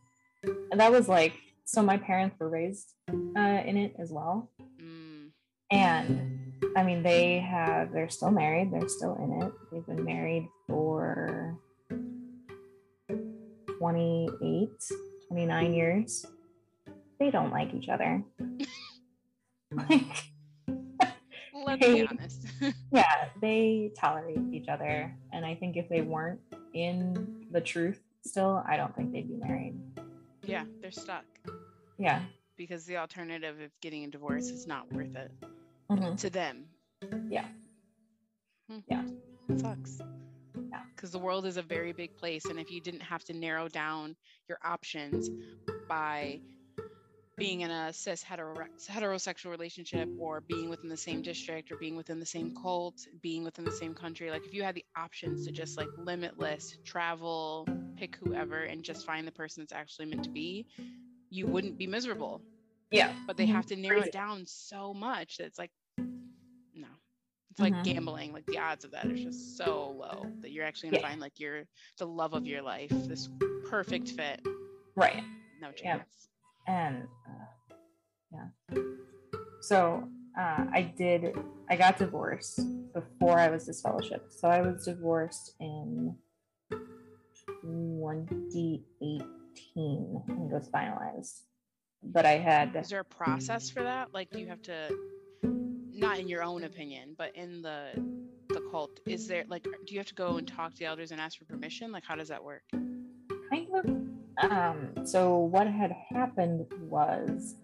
[0.72, 4.50] that was like, so my parents were raised uh, in it as well.
[4.80, 5.30] mm,
[5.70, 9.52] And I mean, they have, they're still married, they're still in it.
[9.70, 11.56] They've been married for
[13.78, 14.68] 28,
[15.28, 16.26] 29 years.
[17.18, 18.22] They don't like each other.
[19.72, 20.24] like,
[21.66, 22.02] let's Hey.
[22.02, 22.46] be honest.
[22.92, 25.14] yeah, they tolerate each other.
[25.32, 26.40] And I think if they weren't
[26.74, 29.78] in the truth still, I don't think they'd be married.
[30.44, 31.24] Yeah, they're stuck
[31.98, 32.22] Yeah.
[32.56, 35.30] because the alternative of getting a divorce is not worth it
[35.90, 36.18] Mhm.
[36.20, 36.68] to them.
[37.28, 37.48] Yeah.
[38.68, 38.78] Hmm.
[38.86, 39.06] Yeah.
[39.48, 40.00] It sucks.
[40.70, 40.84] Yeah.
[40.94, 42.44] Because the world is a very big place.
[42.44, 44.16] And if you didn't have to narrow down
[44.48, 45.30] your options
[45.88, 46.40] by
[47.40, 52.20] being in a cis heterosexual relationship or being within the same district or being within
[52.20, 55.50] the same cult, being within the same country, like if you had the options to
[55.50, 60.30] just like limitless travel, pick whoever, and just find the person that's actually meant to
[60.30, 60.66] be,
[61.30, 62.42] you wouldn't be miserable
[62.90, 63.10] Yeah.
[63.26, 64.08] but they have to narrow Crazy.
[64.08, 65.70] it down so much that it's like
[66.74, 66.88] no
[67.50, 67.84] it's like Mhm.
[67.84, 71.08] gambling like the odds of that are just so low that you're actually gonna Yeah.
[71.08, 71.64] find like your
[71.98, 73.28] the love of your life this
[73.68, 74.40] perfect fit
[74.96, 75.22] Right.
[75.60, 76.02] no Yeah.
[76.70, 77.46] And uh,
[78.32, 78.48] yeah.
[79.60, 80.04] So
[80.38, 81.34] uh, i did
[81.68, 82.60] i got divorced
[82.94, 86.14] before i was disfellowshipped so i was divorced in
[87.62, 89.22] 2018
[90.26, 91.40] and it was finalized.
[92.02, 94.14] But i had is there a process for that?
[94.14, 94.88] Like do you have to
[95.92, 97.90] not in your own opinion but in the
[98.48, 101.10] the cult is there like do you have to go and talk to the elders
[101.10, 101.92] and ask for permission?
[101.92, 102.62] Like how does that work?
[103.50, 103.84] Kind of
[104.40, 107.54] um so what had happened was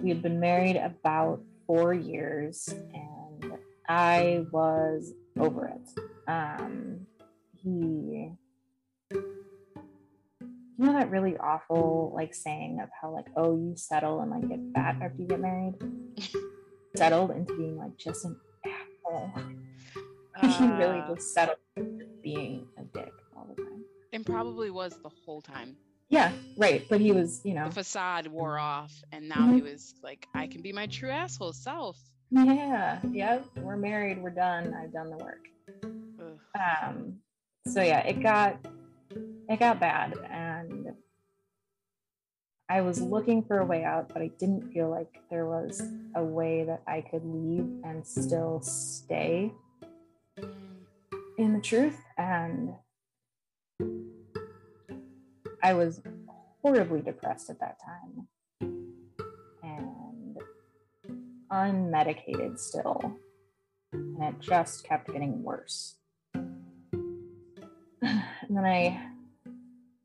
[0.00, 3.52] we had been married about four years and
[3.88, 6.00] i was over it.
[6.28, 7.06] Um
[7.62, 8.30] he
[9.12, 14.48] you know that really awful like saying of how like oh you settle and like
[14.48, 15.74] get fat after you get married?
[16.96, 19.30] Settled into being like just an asshole.
[20.58, 23.69] He really Uh, just settled into being a dick all the time
[24.12, 25.76] and probably was the whole time
[26.08, 29.54] yeah right but he was you know the facade wore off and now Mhm.
[29.56, 31.96] he was like i can be my true asshole self
[32.32, 34.72] Yeah, yeah, we're married, we're done.
[34.72, 35.48] I've done the work.
[36.20, 36.38] Ugh.
[36.54, 37.18] Um,
[37.66, 38.64] so yeah, it got
[39.48, 40.94] it got bad and
[42.68, 45.82] I was looking for a way out, but I didn't feel like there was
[46.14, 49.52] a way that I could leave and still stay
[51.36, 51.98] in the truth.
[52.16, 52.72] And
[55.62, 56.00] I was
[56.62, 58.28] horribly depressed at that time
[59.62, 60.38] and
[61.50, 63.16] unmedicated still.
[63.92, 65.96] And it just kept getting worse.
[68.02, 69.00] And then I,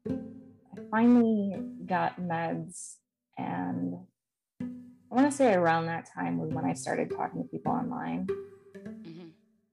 [0.07, 0.11] I
[0.91, 1.55] finally
[1.87, 2.97] got meds,
[3.39, 3.95] and
[4.61, 8.27] I want to say around that time was when I started talking to people online
[8.27, 9.31] Mhm.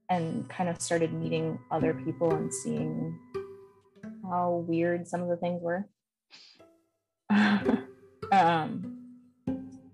[0.09, 3.19] and kind of started meeting other people and seeing
[4.33, 5.87] how weird some of the things were.
[8.33, 8.99] um,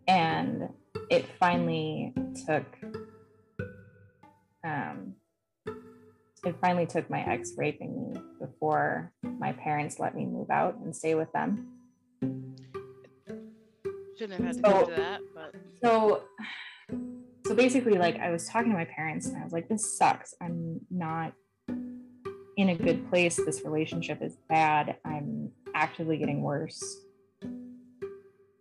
[0.06, 0.68] and
[1.10, 2.14] it finally
[2.46, 2.64] took
[4.64, 5.14] um,
[6.44, 10.94] it finally took my ex raping me before my parents let me move out and
[10.94, 11.68] stay with them.
[14.16, 16.22] shouldn't have had to So- go to that but so
[17.46, 20.34] so basically like i was talking to my parents and i was like this sucks
[20.42, 21.32] i'm not
[22.58, 27.02] in a good place this relationship is bad i'm actively getting worse.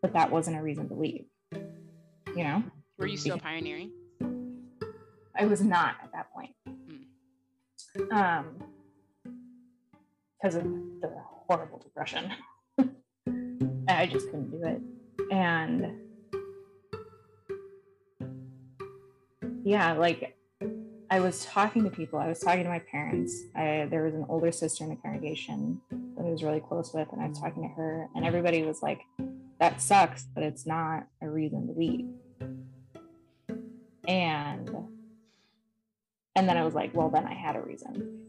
[0.04, 1.26] But that wasn't a reason to leave
[2.38, 2.64] you know?
[3.00, 3.92] Were you still pioneering?
[5.36, 6.56] I was not at that point.
[8.12, 8.64] Um
[10.40, 10.64] because of
[11.02, 11.12] the
[11.48, 12.32] horrible depression.
[13.88, 14.82] I just couldn't do it.
[15.32, 15.94] And
[19.64, 20.37] yeah like
[21.10, 24.26] i was talking to people i was talking to my parents I, there was an
[24.30, 25.82] older sister in the congregation
[26.16, 28.82] that i was really close with and i was talking to her and everybody was
[28.82, 29.02] like
[29.60, 32.08] that sucks but it's not a reason to leave.
[34.08, 34.70] And
[36.36, 38.24] and then i was like well then i had a reason.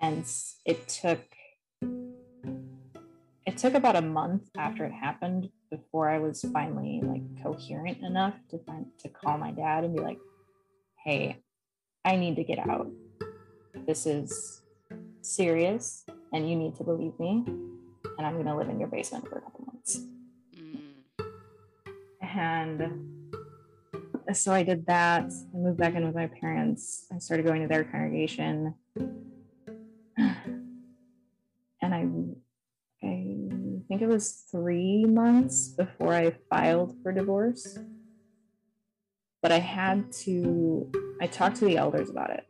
[0.00, 0.24] And
[0.64, 1.20] it took
[3.46, 8.34] it took about a month after it happened before I was finally like coherent enough
[8.50, 10.18] to find to call my dad and be like,
[11.04, 11.38] "Hey,
[12.04, 12.90] I need to get out.
[13.86, 14.62] This is
[15.22, 17.44] serious, and you need to believe me.
[17.46, 20.00] And I'm going to live in your basement for a couple months."
[20.54, 20.80] Mm.
[22.22, 23.08] And
[24.32, 25.24] so I did that.
[25.24, 27.06] I moved back in with my parents.
[27.12, 28.74] I started going to their congregation.
[31.80, 33.38] And I I
[33.86, 37.78] think it was three months before I filed for divorce.
[39.48, 42.46] But I had to I talked to the elders about it.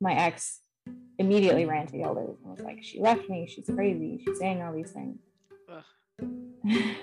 [0.00, 0.62] My ex
[1.16, 4.60] immediately ran to the elders and was like, She left me, she's crazy, she's saying
[4.60, 5.20] all these things.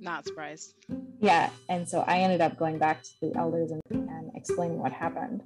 [0.00, 0.76] Not surprised.
[1.18, 1.50] Yeah.
[1.68, 5.42] And so I ended up going back to the elders and, and explaining what happened.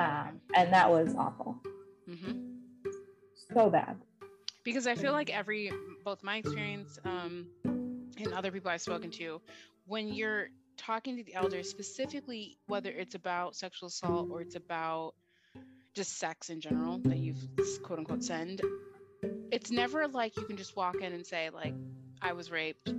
[0.00, 1.58] Um, and that was awful.
[2.10, 2.40] Mm-hmm.
[3.54, 3.98] So bad.
[4.64, 5.70] Because I feel like every,
[6.04, 9.40] both my experience um, and other people I've spoken to,
[9.86, 15.14] when you're talking to the elders, specifically whether it's about sexual assault or it's about
[15.94, 17.46] just sex in general that you've
[17.82, 18.62] quote unquote send,
[19.50, 21.74] it's never like you can just walk in and say, like,
[22.20, 22.92] I was raped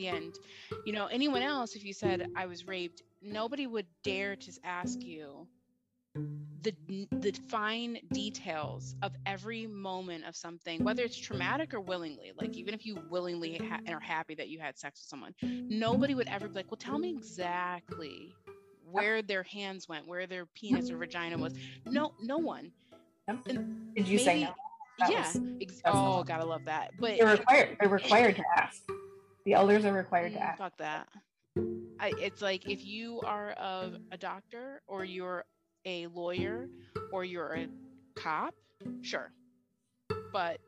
[0.00, 0.38] the end.
[0.84, 5.02] You know, anyone else, if you said I was raped, nobody would dare to ask
[5.02, 5.46] you
[6.62, 6.74] the
[7.10, 12.32] the fine details of every moment of something, whether it's traumatic or willingly.
[12.36, 16.14] Like even if you willingly ha- are happy that you had sex with someone, nobody
[16.14, 18.34] would ever be like, "Well, tell me exactly
[18.90, 21.54] where their hands went, where their penis or vagina was."
[21.86, 22.72] No, no one.
[23.28, 24.54] And Did you maybe, say no?
[24.98, 25.18] That yeah.
[25.18, 26.90] Was, ex- oh, gotta love that.
[26.98, 27.76] But they're required.
[27.80, 28.82] They're required to ask.
[29.46, 30.58] The elders are required to mm, ask act.
[30.58, 31.08] Fuck that.
[31.98, 35.44] I, it's like if you are of a doctor or you're
[35.84, 36.68] a lawyer
[37.12, 37.68] or you're a
[38.16, 38.54] cop,
[39.02, 39.32] sure.
[40.32, 40.60] But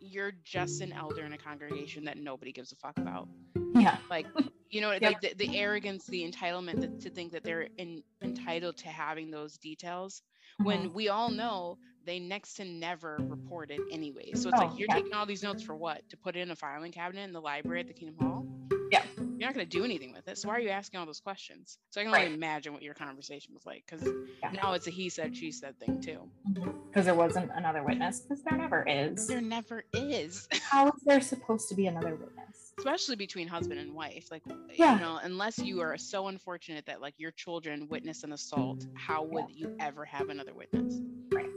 [0.00, 3.28] you're just an elder in a congregation that nobody gives a fuck about.
[3.74, 3.96] Yeah.
[4.08, 4.26] Like,
[4.70, 8.76] you know, like the, the arrogance, the entitlement to, to think that they're in, entitled
[8.78, 10.22] to having those details
[10.60, 10.64] mm-hmm.
[10.66, 14.32] when we all know they next to never report it anyway.
[14.34, 14.96] So it's oh, like you're yeah.
[14.96, 16.08] taking all these notes for what?
[16.10, 18.46] To put it in a filing cabinet in the library at the Kingdom Hall?
[18.90, 19.02] Yeah.
[19.16, 20.38] You're not going to do anything with it.
[20.38, 21.78] So why are you asking all those questions?
[21.90, 24.08] So I can only imagine what your conversation was like because
[24.42, 24.50] yeah.
[24.52, 26.20] now it's a he said, she said thing too.
[26.44, 27.02] Because mm-hmm.
[27.02, 28.20] there wasn't another witness.
[28.20, 29.26] Because there never is.
[29.26, 30.48] There never is.
[30.70, 32.72] How is there supposed to be another witness?
[32.78, 34.28] Especially between husband and wife.
[34.30, 34.42] Like,
[34.74, 34.94] yeah.
[34.94, 39.22] you know, unless you are so unfortunate that like your children witness an assault, how
[39.24, 39.68] would yeah.
[39.68, 41.00] you ever have another witness?
[41.32, 41.50] Right.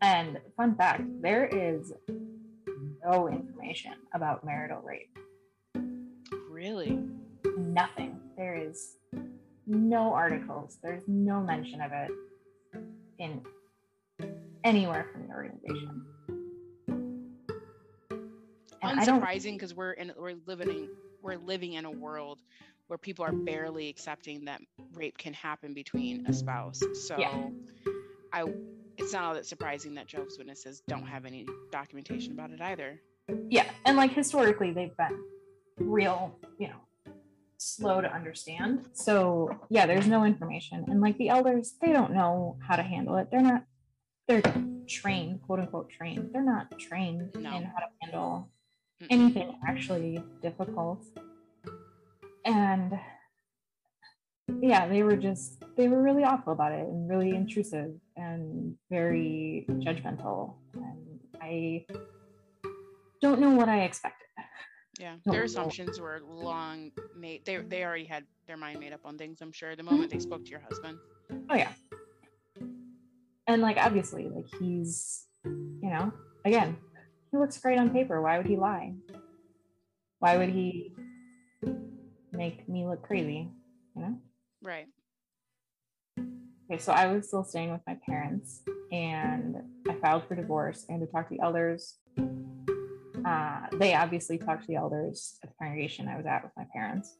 [0.00, 1.92] And fun fact there is
[3.04, 5.18] no information about marital rape.
[6.58, 6.98] Really?
[7.56, 8.18] Nothing.
[8.36, 8.96] There is
[9.68, 12.10] no articles, there's no mention of it
[13.20, 13.40] in
[14.64, 16.02] anywhere from the organization.
[18.82, 20.88] And Unsurprising because we're in we're living in,
[21.22, 22.40] we're living in a world
[22.88, 24.60] where people are barely accepting that
[24.94, 26.82] rape can happen between a spouse.
[27.06, 27.50] So yeah.
[28.32, 28.46] I
[28.96, 33.00] it's not all that surprising that Jehovah's Witnesses don't have any documentation about it either.
[33.48, 35.22] Yeah, and like historically, they've been
[35.78, 37.12] real, you know,
[37.58, 38.86] slow to understand.
[38.92, 43.16] So yeah, there's no information, and like the elders, they don't know how to handle
[43.16, 43.28] it.
[43.30, 43.64] They're not,
[44.26, 44.42] they're
[44.88, 46.30] trained, quote unquote, trained.
[46.32, 47.56] They're not trained no.
[47.56, 48.50] in how to handle
[49.10, 51.04] anything actually difficult.
[52.44, 52.98] And
[54.60, 59.66] yeah, they were just they were really awful about it and really intrusive and very
[59.68, 60.54] judgmental.
[60.74, 61.86] And I
[63.20, 64.26] don't know what I expected.
[64.98, 67.44] Yeah, their assumptions were long made.
[67.44, 69.40] They they already had their mind made up on things.
[69.40, 70.98] I'm sure the moment they spoke to your husband.
[71.50, 71.70] Oh yeah,
[73.46, 76.12] and like obviously, like he's, you know,
[76.44, 76.76] again,
[77.30, 78.20] he looks great on paper.
[78.20, 78.94] Why would he lie?
[80.18, 80.92] Why would he
[82.32, 83.50] make me look crazy?
[83.94, 84.18] You know.
[84.62, 84.86] Right.
[86.70, 88.60] Okay, so I was still staying with my parents
[88.92, 89.56] and
[89.88, 90.84] I filed for divorce.
[90.88, 91.96] and to talk to the elders.
[93.24, 96.64] Uh, they obviously talked to the elders at the congregation I was at with my
[96.72, 97.16] parents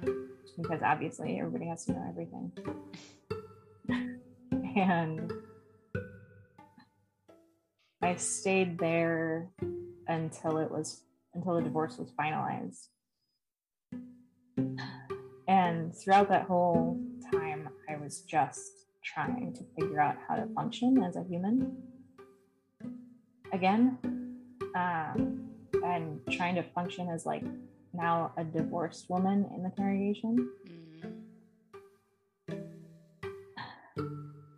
[0.00, 2.52] because obviously everybody has to know everything.
[4.76, 5.32] and
[8.02, 9.48] I stayed there
[10.08, 12.88] until it was until the divorce was finalized.
[15.48, 17.00] And throughout that whole
[17.32, 21.76] time, I was just trying to figure out how to function as a human
[23.52, 24.21] again.
[24.74, 25.48] Um,
[25.84, 27.42] and trying to function as like
[27.92, 30.50] now a divorced woman in the congregation.
[30.68, 31.08] Mm-hmm.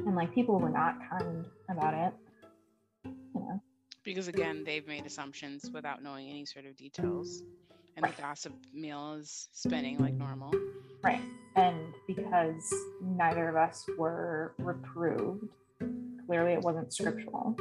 [0.07, 2.12] And like people were not kind about it.
[3.05, 3.62] You know.
[4.05, 7.43] Because again, they've made assumptions without knowing any sort of details.
[7.97, 8.17] And Right.
[8.17, 10.53] the gossip meal is spinning like normal.
[11.03, 11.21] Right.
[11.55, 15.49] And because neither of us were reproved,
[16.27, 17.57] clearly it wasn't scriptural.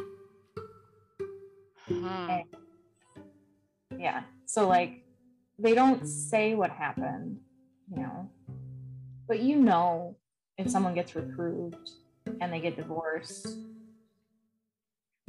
[2.04, 2.44] Huh.
[3.98, 4.24] Yeah.
[4.46, 5.04] So, like,
[5.60, 7.40] they don't say what happened,
[7.90, 8.30] you know,
[9.28, 10.18] but you know
[10.58, 11.90] if someone gets reproved
[12.42, 13.48] and they get divorced,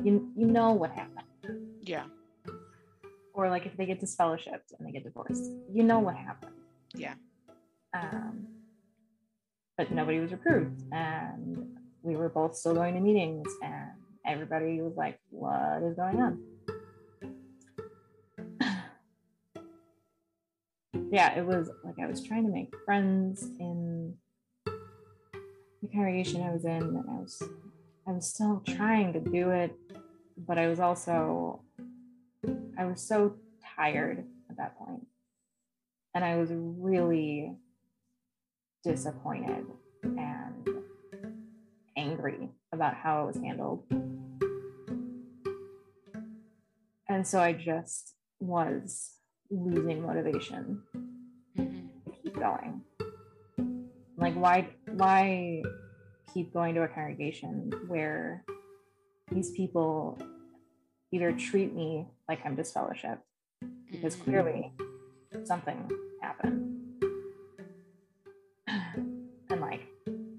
[0.03, 1.27] you, you know what happened.
[1.83, 2.05] Yeah.
[3.33, 6.53] Or, like, if they get disfellowshipped and they get divorced, you know what happened.
[6.95, 7.15] Yeah.
[7.93, 8.47] Um,
[9.77, 13.91] but nobody was reproved, and we were both still going to meetings, and
[14.27, 16.41] everybody was like, "What is going on?"
[21.15, 24.15] Yeah, it was like I was trying to make friends in
[24.67, 27.41] the congregation I was in, and I was
[28.09, 29.77] I was still trying to do it,
[30.37, 31.61] but I was also
[32.77, 33.37] I was so
[33.77, 35.07] tired at that point,
[36.17, 37.55] and I was really
[38.83, 39.67] disappointed
[40.03, 40.69] and
[41.97, 43.85] angry about how it was handled.
[47.09, 49.14] And so I just was
[49.51, 50.83] losing motivation
[51.57, 51.89] Mhm.
[52.05, 52.83] to keep going.
[54.17, 55.63] Like why why
[56.33, 58.45] keep going to a congregation where
[59.31, 60.19] these people
[61.13, 63.21] either treat me like I'm disfellowshipped
[63.91, 64.25] because Mhm.
[64.25, 64.73] clearly
[65.45, 65.89] something
[66.21, 66.71] happened.
[69.51, 69.83] And like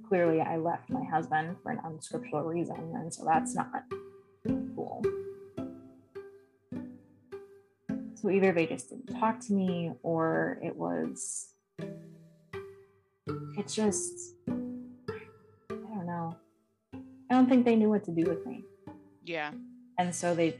[0.10, 3.72] clearly I left my husband for an unscriptural reason, and so that's not
[4.76, 5.02] cool.
[8.26, 11.50] So either they just didn't talk to me or it was
[13.56, 14.52] it's just I
[15.70, 16.36] don't know.
[17.30, 18.64] I don't think they knew what to do with me
[19.26, 19.52] Yeah.
[20.00, 20.60] and so they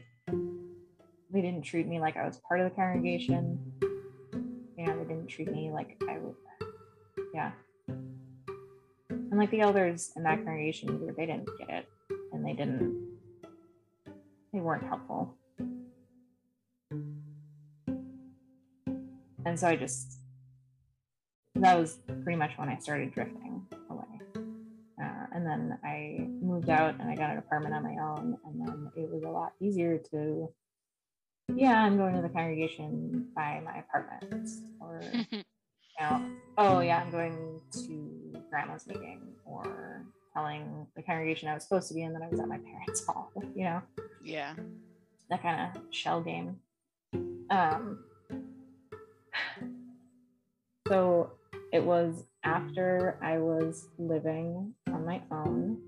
[1.32, 3.58] they didn't treat me like I was part of the congregation.
[3.82, 6.36] You know, they didn't treat me like I would.
[7.34, 7.50] Yeah,
[7.88, 11.88] and like the elders in that congregation, either they didn't get it,
[12.32, 13.18] and they didn't.
[14.52, 15.34] They weren't helpful,
[19.56, 20.18] and so I just.
[21.54, 24.04] That was pretty much when I started drifting away.
[25.02, 28.36] Uh, and then I moved out and I got an apartment on my own.
[28.44, 30.52] And then it was a lot easier to,
[31.54, 34.50] yeah, I'm going to the congregation by my apartment.
[34.78, 35.00] Or,
[35.30, 35.42] you
[36.02, 39.22] know, oh, yeah, I'm going to grandma's meeting.
[39.46, 40.04] Or
[40.34, 43.06] telling the congregation I was supposed to be in that I was at my parents'
[43.06, 43.80] hall, you know,
[44.22, 44.52] yeah.
[45.30, 46.56] that kind of shell game.
[47.48, 48.00] Um,
[50.88, 51.32] so
[51.72, 55.78] it was after I was living on my own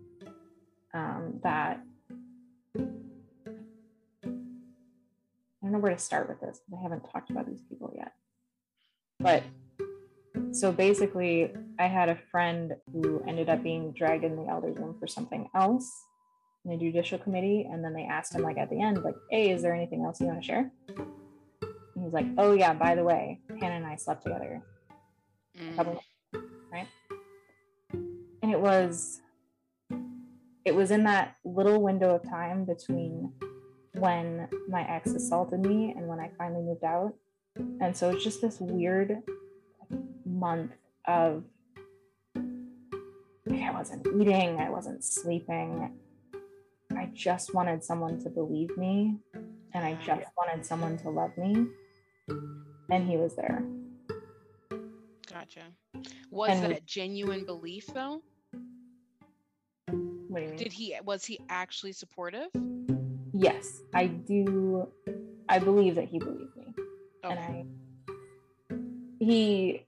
[0.92, 1.80] um, that
[2.74, 2.80] I
[5.62, 8.12] don't know where to start with this because I haven't talked about these people yet.
[9.20, 9.42] But
[10.52, 14.96] so basically, I had a friend who ended up being dragged in the elders room
[14.98, 15.90] for something else
[16.64, 19.50] in the judicial committee, and then they asked him like at the end, like, "Hey,
[19.50, 23.04] is there anything else you want to share?" And he's like, "Oh yeah, by the
[23.04, 24.62] way, Hannah and I slept together
[25.60, 25.76] Mm.
[25.76, 26.00] couple
[26.72, 26.86] right?
[28.42, 29.20] And it was
[30.64, 33.32] it was in that little window of time between
[33.94, 37.14] when my ex assaulted me and when i finally moved out.
[37.80, 39.22] And so it's just this weird
[40.24, 40.72] month
[41.06, 41.44] of
[42.36, 45.92] i wasn't eating i wasn't sleeping.
[46.96, 49.16] I just wanted someone to believe me
[49.74, 51.66] and i just wanted someone to love me.
[52.90, 53.62] And he was there
[55.38, 55.60] Gotcha.
[56.30, 58.22] Was And- that a genuine belief though?
[59.86, 62.48] what do you mean Did he was he actually supportive?
[63.32, 64.86] yes i do
[65.48, 66.74] i believe that he believed me
[67.24, 67.64] and i
[69.18, 69.82] he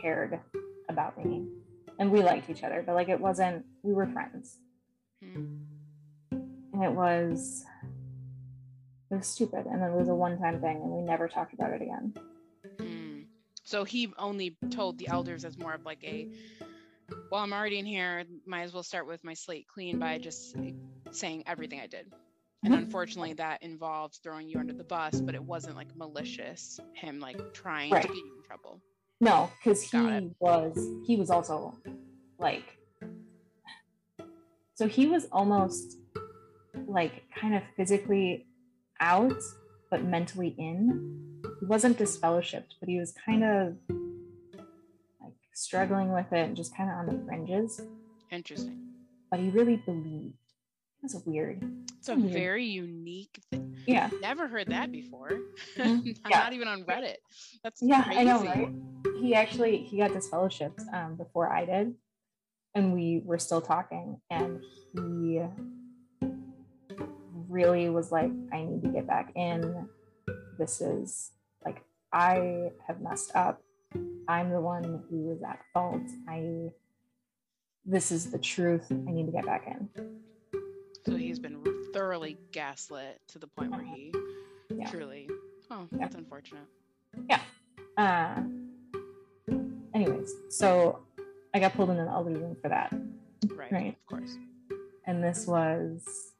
[0.00, 0.38] cared
[0.88, 1.46] about me
[1.98, 4.58] and we liked each other but like it wasn't we were friends
[5.22, 5.56] Hmm.
[6.30, 7.64] and it was
[9.10, 11.72] it was stupid and then it was a one-time thing and we never talked about
[11.72, 12.14] it again.
[13.72, 16.28] So he only told the elders as more of like a,
[17.30, 18.22] well, I'm already in here.
[18.44, 20.54] Might as well start with my slate clean by just
[21.10, 22.12] saying everything I did.
[22.64, 22.76] And Mhm.
[22.80, 26.78] unfortunately, that involved throwing you under the bus, but it wasn't like malicious.
[26.92, 28.02] Him like trying Right.
[28.02, 28.82] to get you in trouble.
[29.22, 31.74] no because he was he was also
[32.38, 32.76] like
[34.74, 35.96] so he was almost
[36.88, 38.46] like kind of physically
[39.00, 39.40] out
[39.90, 43.76] but mentally in he wasn't disfellowshipped but he was kind of
[45.20, 47.80] like struggling with it and just kind of on the fringes
[48.32, 48.80] Interesting.
[49.30, 50.34] but he really believed
[51.02, 51.62] That's weird.
[51.98, 52.32] It's a Weird.
[52.32, 53.40] very unique.
[53.52, 54.10] Th- Yeah.
[54.20, 55.30] Never heard that before.
[55.76, 56.16] Mhm.
[56.28, 56.38] Yeah.
[56.38, 57.16] Not even on Reddit.
[57.62, 58.20] That's Yeah, crazy.
[58.20, 58.68] I know, right?
[59.20, 61.94] He actually he got disfellowshipped um, before I did,
[62.74, 64.60] and we were still talking, and
[64.96, 65.42] he
[67.48, 69.88] really was like, "I need to get back in.
[70.58, 71.30] This is
[72.12, 73.62] I have messed up.
[74.28, 76.02] I'm the one who was at fault.
[76.28, 76.70] I
[77.84, 78.86] this is the truth.
[78.90, 79.88] I need to get back in."
[81.04, 84.14] So he's been thoroughly gaslit to the point where he
[84.70, 84.88] Yeah.
[84.90, 85.28] truly.
[85.70, 85.98] Oh, Yeah.
[85.98, 86.64] that's unfortunate.
[87.28, 87.40] Yeah.
[87.96, 88.42] Uh,
[89.94, 91.00] anyways, so
[91.54, 92.92] I got pulled into the elder room for that.
[93.54, 93.72] Right.
[93.72, 93.96] Right.
[93.98, 94.36] Of course.
[95.06, 96.32] and this was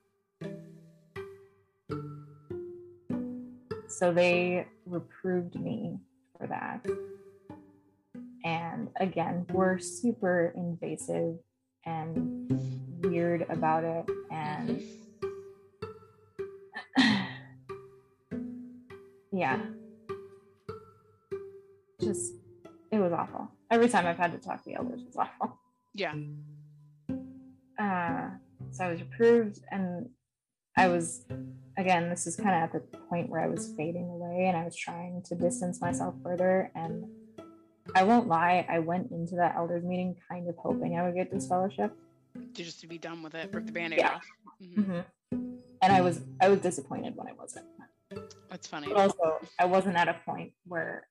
[3.93, 5.99] so they reproved me
[6.38, 6.84] for that.
[8.45, 11.36] And again were super invasive
[11.84, 12.51] and
[13.03, 14.82] weird about it and
[19.32, 19.61] yeah.
[22.01, 22.34] Just
[22.90, 23.51] it was awful.
[23.70, 25.59] Every time i've had to talk to the elders it's awful.
[25.95, 26.14] Yeah.
[27.78, 28.30] uh,
[28.72, 30.09] so I was reproved, and
[30.76, 31.24] I was,
[31.76, 34.64] again, this is kind of at the point where I was fading away and I
[34.64, 36.70] was trying to distance myself further.
[36.74, 37.04] And
[37.94, 41.30] I won't lie, I went into that elders meeting kind of hoping I would get
[41.30, 41.92] disfellowship.
[42.34, 44.14] To just to be done with it, rip the band-aid Yeah.
[44.14, 44.26] off.
[44.62, 45.04] Mhm.
[45.32, 47.66] And I was, I was disappointed when I wasn't.
[48.50, 48.88] That's funny.
[48.88, 51.08] But also, I wasn't at a point where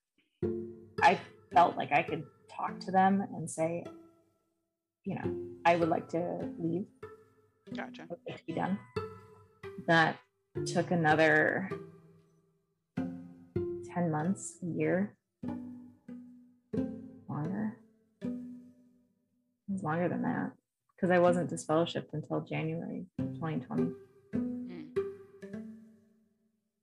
[1.02, 1.20] I
[1.54, 3.84] felt like I could talk to them and say,
[5.04, 5.36] you know,
[5.66, 6.86] I would like to leave.
[7.76, 8.08] Gotcha.
[8.46, 8.78] be done.
[9.88, 10.18] That
[10.66, 11.70] took another
[12.98, 15.16] 10 months, a year,
[17.28, 17.78] longer.
[18.22, 18.30] It
[19.70, 20.52] was longer than that
[20.96, 23.92] because I wasn't disfellowshipped until January 2020.
[24.36, 24.86] Mm.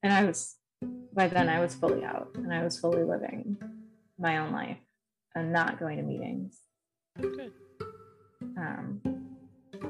[0.02, 0.56] And I was,
[1.12, 3.58] by then, I was fully out and I was fully living
[4.18, 4.78] my own life
[5.34, 6.60] and not going to meetings.
[7.20, 7.52] Good.
[8.56, 9.00] um,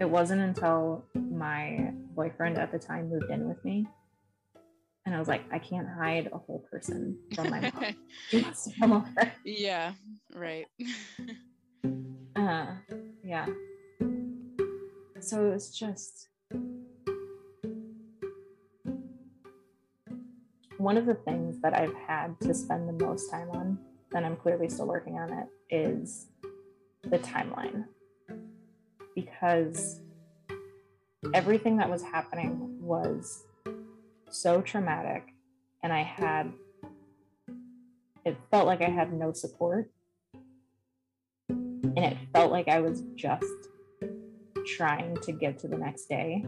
[0.01, 3.87] it wasn't until my boyfriend at the time moved in with me.
[5.07, 7.95] And i was like i can't hide a whole person from my mom.
[8.29, 9.93] She wants to come over yeah.
[10.35, 10.67] Right.
[12.37, 12.67] uh,
[13.25, 13.47] yeah.
[15.21, 16.29] So it was just
[20.77, 23.79] one of the things that i've had to spend the most time on
[24.15, 26.27] and i'm clearly still working on it is
[27.05, 27.85] the timeline.
[29.15, 30.01] Because
[31.35, 33.45] everything that was happening was
[34.31, 35.35] so traumatic
[35.83, 36.53] and i had
[38.25, 39.91] it felt like i had no support.
[41.49, 43.45] And it felt like i was just
[44.67, 46.45] trying to get to the next day.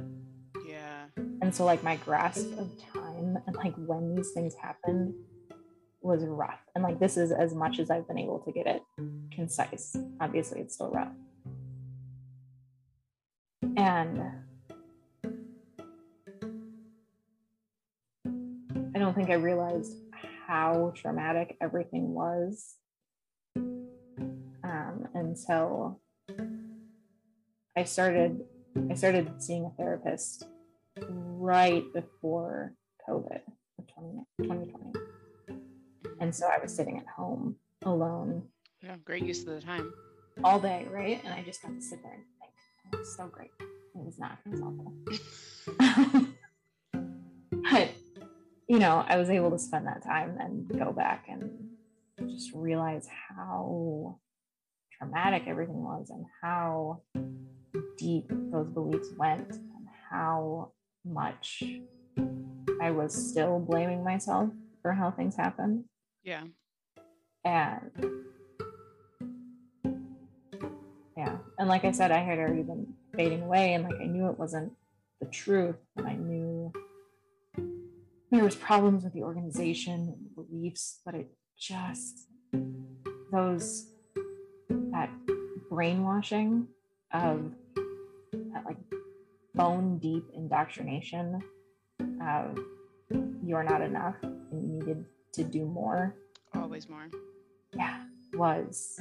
[0.66, 1.06] Yeah.
[1.16, 5.14] and so like my grasp of time and like when these things happened
[6.02, 6.60] was rough.
[6.74, 8.82] And like this is as much as i've been able to get it
[9.32, 9.96] concise.
[10.20, 11.12] Obviously it's still rough.
[13.76, 14.22] And
[19.00, 19.96] don't think i realized
[20.46, 22.76] how traumatic everything was
[23.56, 26.00] um, until
[27.76, 28.40] i started
[28.90, 30.46] i started seeing a therapist
[31.08, 32.74] right before
[33.08, 33.40] covid
[33.78, 35.00] of 20, 2020
[36.20, 38.42] and so i was sitting at home alone
[38.82, 38.96] Yeah.
[39.04, 39.92] Great use of the time.
[40.44, 41.20] all day, right?
[41.24, 42.52] And I just got to sit there and think,
[42.86, 43.50] oh, it was so great.
[43.60, 46.26] It was not, it was awful.
[48.70, 51.50] you know, I was able to spend that time and go back and
[52.30, 54.20] just realize how
[54.96, 57.02] traumatic everything was and how
[57.98, 60.70] deep those beliefs went and how
[61.04, 61.64] much
[62.80, 64.50] I was still blaming myself
[64.82, 65.82] for how things happened
[66.22, 66.44] Yeah.
[67.44, 67.90] and
[71.16, 74.28] yeah and like i said i had already been fading away and like i knew
[74.28, 74.72] it wasn't
[75.20, 76.49] the truth and i knew
[78.30, 81.28] there was problems with the organization and the beliefs but it
[81.58, 82.26] just
[83.32, 83.86] those
[84.92, 85.10] that
[85.68, 86.66] brainwashing
[87.12, 87.52] of
[88.52, 88.76] that like
[89.54, 91.40] bone deep indoctrination
[92.22, 92.58] of
[93.44, 96.14] you're not enough and you needed to do more
[96.54, 97.08] Always more.
[97.74, 98.02] yeah
[98.34, 99.00] was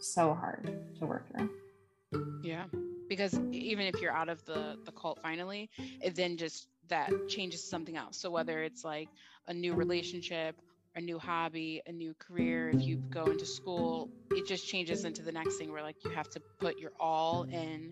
[0.00, 2.64] so hard to work through Yeah.
[3.08, 5.68] Because even if you're out of the the cult finally,
[6.00, 8.16] it then just that changes something else.
[8.16, 9.08] So whether it's like
[9.48, 10.56] a new relationship,
[10.96, 15.22] a new hobby, a new career, if you go into school, it just changes into
[15.22, 17.90] the next thing where like you have to put your all in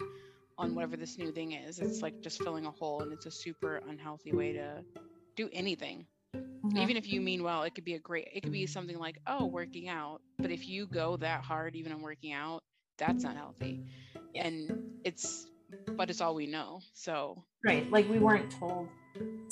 [0.58, 1.78] on whatever this new thing is.
[1.78, 4.82] It's like just filling a hole and it's a super unhealthy way to
[5.36, 6.06] do anything.
[6.76, 9.18] Even if you mean well, it could be a great it could be something like,
[9.26, 10.20] oh, working out.
[10.38, 12.62] But if you go that hard even on working out,
[12.98, 13.84] that's not healthy.
[14.34, 15.46] And it's
[15.96, 16.80] but it's all we know.
[16.94, 17.90] So right.
[17.90, 18.88] Like we weren't told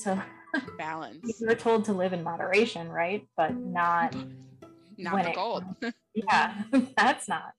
[0.05, 0.23] to
[0.79, 1.39] balance.
[1.41, 3.27] we were told to live in moderation, right?
[3.37, 4.15] But not
[4.99, 5.65] Not the it gold.
[6.15, 6.63] yeah,
[6.97, 7.53] that's not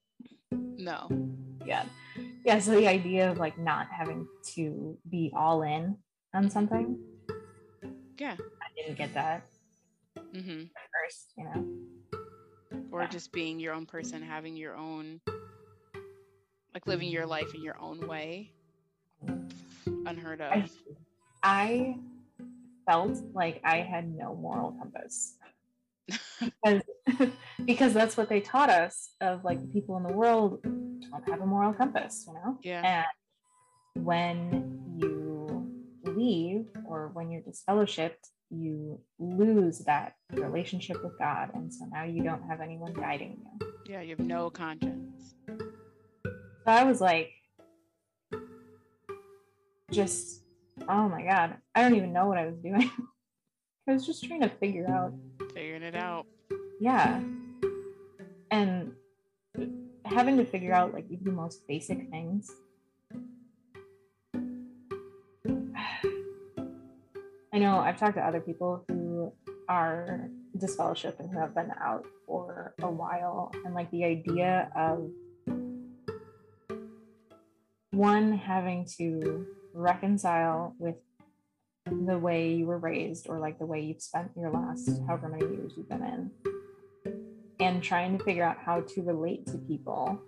[0.51, 1.09] no.
[1.65, 1.85] yeah.
[2.43, 2.59] Yeah.
[2.59, 5.97] So the idea of like not having to be all in
[6.33, 6.97] on something,
[8.17, 8.35] Yeah.
[8.39, 9.43] I didn't get that
[10.33, 10.61] Mm-hmm.
[10.61, 12.79] at first, you know.
[12.91, 13.07] Or Yeah.
[13.07, 15.21] just being your own person, having your own
[16.77, 18.51] like living your life in your own way.
[20.05, 20.51] Unheard of.
[20.51, 20.69] I,
[21.41, 21.97] I
[22.85, 25.37] felt like I had no moral compass.
[26.39, 26.83] because
[27.65, 31.41] because that's what they taught us of like the people in the world don't have
[31.41, 32.59] a moral compass, you know?
[32.61, 33.05] Yeah.
[33.95, 35.67] And when you
[36.05, 41.49] leave or when you're disfellowshipped, you lose that relationship with God.
[41.55, 43.67] And so now you don't have anyone guiding you.
[43.89, 45.33] Yeah, you have no conscience.
[46.67, 47.31] I was like,
[49.91, 50.41] just,
[50.87, 52.91] oh my God, I don't even know what I was doing.
[53.89, 55.13] I was just trying to figure out,
[55.53, 56.25] Figuring it out.
[56.79, 57.21] yeah.
[58.51, 58.91] And
[60.05, 62.51] having to figure out like even the most basic things.
[67.53, 69.31] I know I've talked to other people who
[69.69, 75.09] are disfellowship and who have been out for a while, and like the idea of
[77.97, 80.95] one having to reconcile with
[81.85, 85.55] the way you were raised or like the way you've spent your last however many
[85.55, 86.31] years you've been in.
[87.59, 90.21] And trying to figure out how to relate to people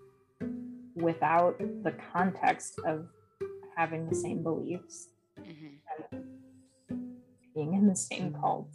[0.96, 3.08] without the context of
[3.78, 5.76] having the same beliefs hmm
[7.56, 8.74] being in the same cult.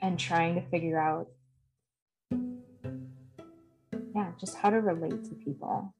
[0.00, 1.28] And trying to figure out
[4.14, 5.92] yeah just how to relate to people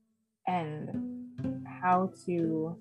[0.46, 1.36] and
[1.82, 2.76] how to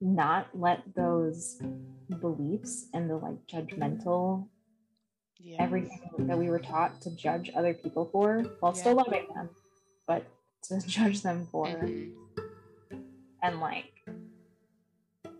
[0.00, 1.60] not let those
[2.20, 4.48] beliefs and the like judgmental
[5.40, 5.62] Yeah.
[5.62, 9.50] everything that we were taught to judge other people for while still loving them
[10.06, 10.24] but
[10.64, 12.12] to judge them for Mhm.
[13.42, 13.92] and like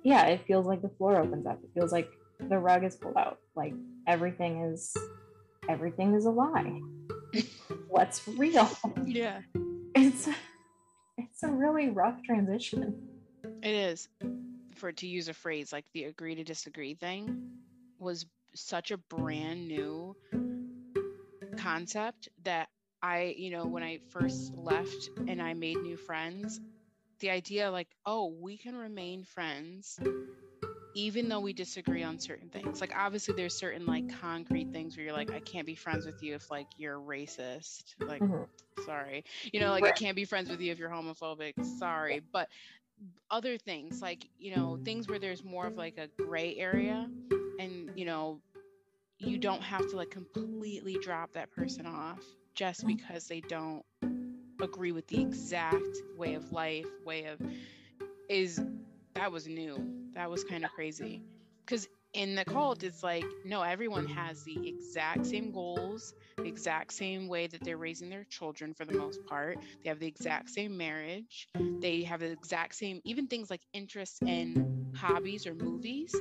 [0.02, 2.10] yeah it feels like the floor opens up it feels like
[2.48, 3.74] the rug is pulled out like
[4.06, 4.96] everything is
[5.68, 6.80] everything is a lie
[7.88, 8.68] what's real
[9.04, 9.40] Yeah.
[9.98, 10.28] It's
[11.16, 12.80] it's a really rough transition
[13.62, 14.08] It is.
[14.76, 17.50] For to use a phrase like the agree to disagree thing
[17.98, 20.14] was such a brand new
[21.56, 22.68] concept that
[23.02, 26.60] I, you know, when I first left and I made new friends,
[27.20, 29.98] the idea like, oh, we can remain friends
[30.98, 32.80] even though we disagree on certain things.
[32.80, 36.20] Like obviously there's certain like concrete things where you're like, I can't be friends with
[36.24, 37.94] you if like you're racist.
[38.04, 38.48] Like Mhm.
[38.84, 39.22] sorry.
[39.52, 41.64] You know, like I can't be friends with you if you're homophobic.
[41.78, 42.20] Sorry.
[42.32, 42.48] But
[43.30, 47.08] other things like, you know, things where there's more of like a gray area
[47.60, 48.40] and, you know,
[49.20, 52.24] you don't have to like completely drop that person off
[52.56, 53.84] just because they don't
[54.60, 57.40] agree with the exact way of life, way of
[58.28, 58.60] is
[59.14, 59.97] that was new.
[60.14, 61.22] That was kind of crazy.
[61.66, 66.92] Cuz in the cult it's like no, everyone has the exact same goals, the exact
[66.92, 69.58] same way that they're raising their children for the most part.
[69.82, 71.48] They have the exact same marriage.
[71.80, 76.14] They have the exact same even things like interests in hobbies or movies.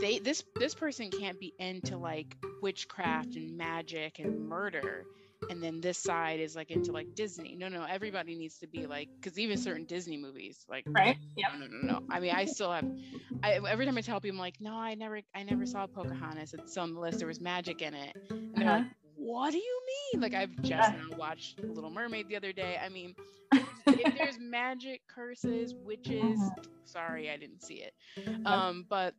[0.00, 5.06] They this this person can't be into like witchcraft and magic and murder
[5.50, 7.56] and then this side is like into like Disney.
[7.56, 11.50] No, no, everybody needs to be like cuz even certain Disney movies like right yep
[11.52, 12.00] no, no, no, no.
[12.10, 12.86] I mean, I still have.
[13.42, 16.54] I, every time I tell people, I'm like, no, I never, I never saw Pocahontas.
[16.54, 17.18] It's on the list.
[17.18, 18.78] There was magic in it, and they're Uh-huh.
[18.78, 19.80] like, what do you
[20.12, 20.22] mean?
[20.22, 20.92] Like, I've just Yeah.
[20.92, 22.78] now watched Little Mermaid the other day.
[22.82, 23.14] I mean,
[23.86, 26.40] if there's magic, curses, witches.
[26.84, 27.92] Sorry, I didn't see it.
[28.44, 29.14] Um, but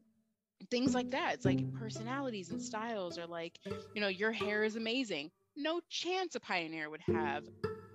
[0.69, 1.33] things like that.
[1.35, 3.59] It's like personalities and styles are like,
[3.93, 5.31] you know, your hair is amazing.
[5.57, 7.43] No chance a pioneer would have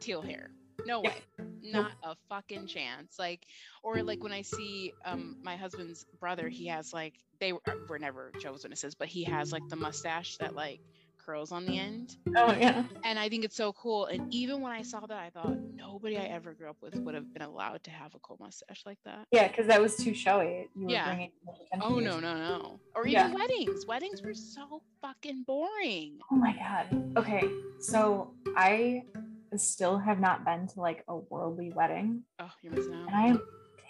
[0.01, 0.51] teal hair.
[0.85, 1.23] No way.
[1.63, 3.15] Not a fucking chance.
[3.19, 3.47] Like,
[3.85, 7.99] or like when I see um my husband's brother, he has like they were, were
[8.01, 10.81] never Jehovah's Witnesses, but he has like the mustache that like
[11.25, 14.07] curls on the end, oh yeah and I think it's so cool.
[14.07, 17.15] And even when I saw that, I thought nobody I ever grew up with would
[17.15, 19.27] have been allowed to have a cool mustache like that.
[19.33, 21.07] yeah because that was too showy you Yeah.
[21.07, 22.81] bringing too much attention Oh no, no, no.
[22.95, 23.35] Or even Yeah.
[23.35, 23.87] weddings.
[23.87, 26.19] Weddings were so fucking boring.
[26.31, 26.87] Oh my god.
[27.17, 27.43] Okay.
[27.81, 29.05] So I
[29.57, 32.23] still have not been to like a worldly wedding.
[32.39, 33.09] Oh, you're missing out.
[33.09, 33.41] And I am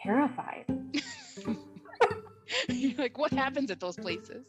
[0.02, 0.64] terrified.
[2.68, 4.46] you're like, what happens at those places?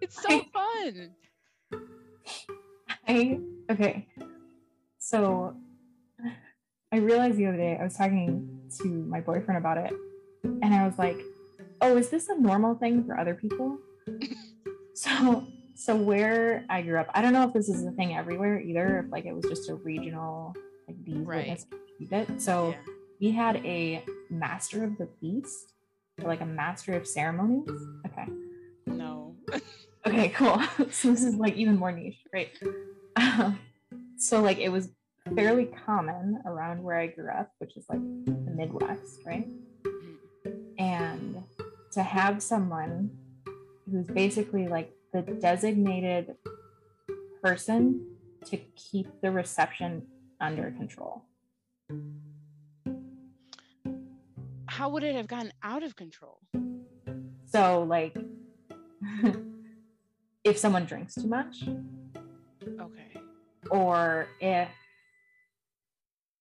[0.00, 1.10] It's so fun.
[3.08, 4.06] I okay.
[4.98, 5.56] So
[6.92, 9.92] I realized the other day I was talking to my boyfriend about it,
[10.44, 11.18] and I was like,
[11.80, 13.78] "Oh, is this a normal thing for other people?"
[14.94, 18.60] so, so where I grew up, I don't know if this is a thing everywhere
[18.60, 19.00] either.
[19.04, 20.54] If like it was just a regional
[20.86, 21.64] like these Right.
[22.00, 22.40] it.
[22.40, 22.92] So Yeah.
[23.20, 25.74] we had a master of the feast,
[26.20, 27.70] or like a master of ceremonies.
[28.06, 28.26] Okay.
[28.86, 29.36] No.
[30.06, 30.60] Okay, cool.
[30.90, 32.18] so this is like even more niche.
[32.30, 32.58] Great.
[33.16, 33.58] Um,
[34.16, 34.88] so like it was
[35.34, 39.46] fairly common around where I grew up, which is like the Midwest, right?
[40.78, 41.42] And
[41.92, 43.10] to have someone
[43.90, 46.34] who's basically like the designated
[47.42, 48.06] person
[48.46, 50.06] to keep the reception
[50.40, 51.24] under control.
[54.66, 56.40] How would it have gotten out of control?
[57.46, 58.16] So like
[60.44, 61.62] if someone drinks too much,
[62.80, 63.16] Okay.
[63.70, 64.68] or if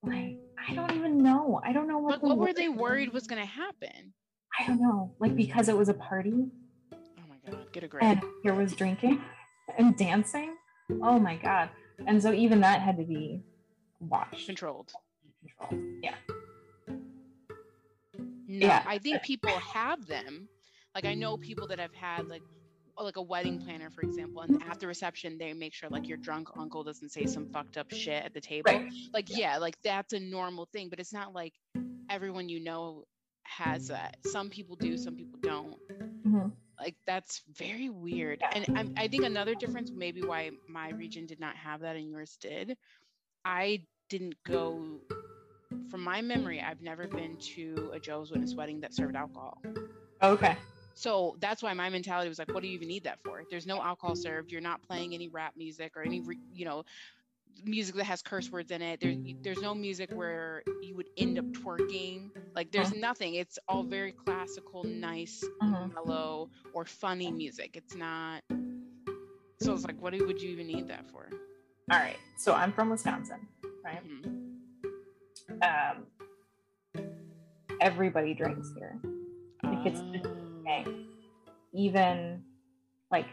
[0.03, 0.37] like
[0.67, 1.59] I don't even know.
[1.63, 4.13] I don't know what But what were they worried was going to happen?
[4.59, 5.13] I don't know.
[5.19, 6.45] Like because it was a party
[6.93, 6.97] Oh
[7.29, 7.71] my God.
[7.71, 8.03] Get a grip.
[8.03, 9.21] and there was drinking
[9.77, 10.55] and dancing.
[11.01, 11.69] Oh my god.
[12.07, 13.41] And so even that had to be
[13.99, 14.45] watched.
[14.47, 14.91] Controlled.
[15.59, 15.83] Controlled.
[16.03, 16.15] Yeah.
[18.47, 18.83] No, Yeah.
[18.85, 20.47] I think people have them.
[20.95, 22.41] Like I know people that have had like
[23.03, 26.17] like a wedding planner, for example, and at the reception they make sure like your
[26.17, 28.71] drunk uncle doesn't say some fucked up shit at the table.
[28.71, 28.91] Right.
[29.13, 31.53] Like yeah, like that's a normal thing, but it's not like
[32.09, 33.05] everyone you know
[33.43, 34.17] has that.
[34.25, 35.75] Some people do, some people don't.
[36.25, 36.51] Mhm.
[36.79, 38.39] Like that's very weird.
[38.41, 38.49] Yeah.
[38.55, 42.09] And I'm, I think another difference, maybe why my region did not have that and
[42.09, 42.75] yours did,
[43.45, 44.99] I didn't go.
[45.89, 49.61] From my memory, I've never been to a Jehovah's Witness wedding that served alcohol.
[50.21, 50.57] Okay.
[50.93, 53.43] So that's why my mentality was like, what do you even need that for?
[53.49, 54.51] There's no alcohol served.
[54.51, 56.21] You're not playing any rap music or any,
[56.53, 56.83] you know,
[57.63, 58.99] music that has curse words in it.
[58.99, 62.29] There's there's no music where you would end up twerking.
[62.55, 63.35] Like there's nothing.
[63.35, 65.93] It's all very classical, nice, Mhm.
[65.93, 67.75] mellow, or funny music.
[67.75, 68.43] It's not.
[69.59, 71.29] So it's like, what would you even need that for?
[71.91, 72.17] All right.
[72.37, 73.47] So I'm from Wisconsin,
[73.83, 74.01] right?
[74.03, 74.57] Mhm.
[75.63, 76.07] Um
[77.79, 78.99] everybody drinks here.
[79.63, 80.01] Like, it's
[81.73, 82.43] Even
[83.11, 83.25] like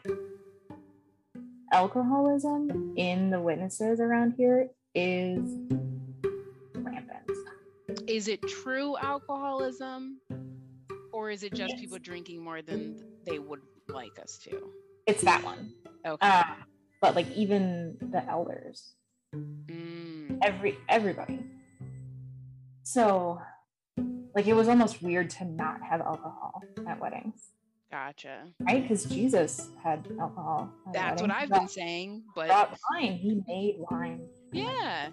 [1.72, 5.40] alcoholism in the witnesses around here is
[6.74, 7.30] rampant.
[8.06, 10.20] Is it true alcoholism,
[11.12, 11.80] or is it just Yes.
[11.80, 14.72] people drinking more than they would like us to?
[15.06, 15.72] It's that one.
[16.06, 16.26] Okay.
[16.26, 16.44] Uh,
[17.00, 18.94] but like even the elders,
[19.34, 20.38] Mm.
[20.42, 21.44] every everybody.
[22.82, 23.40] So
[24.38, 27.50] like it was almost weird to not have alcohol at weddings,
[27.90, 28.44] Gotcha.
[28.60, 28.80] right?
[28.80, 30.70] Because Jesus had alcohol.
[30.92, 31.32] That's what.
[31.32, 32.48] I've been saying, but
[32.88, 33.14] wine.
[33.14, 34.28] He made wine.
[34.52, 35.08] yeah.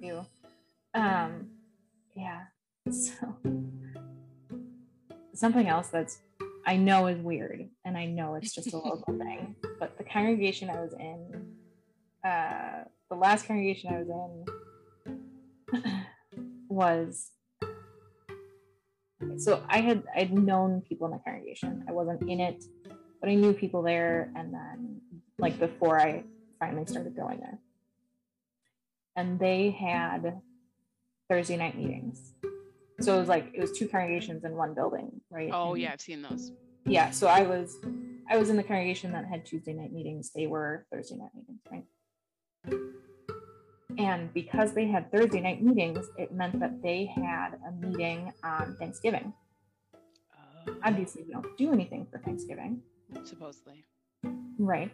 [0.00, 0.24] too.
[0.94, 1.50] Um,
[2.16, 2.44] yeah.
[2.90, 3.12] So
[5.34, 6.20] something else that's
[6.64, 10.70] I know is weird, and I know it's just a local thing, but the congregation
[10.70, 11.46] I was in,
[12.24, 14.08] uh, the last congregation I was
[15.74, 16.06] in
[16.70, 17.32] was.
[19.38, 21.84] So I had I'd known people in the congregation.
[21.88, 22.64] I wasn't in it,
[23.20, 24.30] but I knew people there.
[24.36, 25.00] And then,
[25.38, 26.24] like before I
[26.60, 27.58] finally started going there,
[29.16, 30.40] and they had
[31.28, 32.32] Thursday night meetings.
[33.00, 35.50] So it was like it was two congregations in one building, right?
[35.52, 36.52] Oh And- yeah, I've seen those.
[36.84, 37.10] yeah.
[37.10, 37.76] So I was
[38.30, 40.30] I was in the congregation that had Tuesday night meetings.
[40.34, 41.84] They were Thursday night meetings, right?
[43.98, 48.76] And because they had Thursday night meetings, it meant that they had a meeting on
[48.78, 49.32] Thanksgiving.
[49.94, 52.82] Oh, Obviously, we don't do anything for Thanksgiving,
[53.24, 53.84] supposedly.
[54.58, 54.90] right?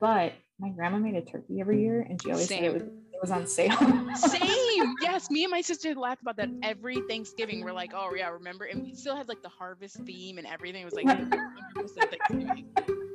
[0.00, 3.20] But my grandma made a turkey every year, and she always said it was it
[3.20, 3.76] was on sale.
[4.16, 4.48] Same.
[5.00, 7.62] Yes, me and my sister laughed about that every Thanksgiving.
[7.62, 8.64] We're like, oh yeah, remember?
[8.64, 10.82] And we still had like the harvest theme and everything.
[10.82, 12.68] It was like Thanksgiving.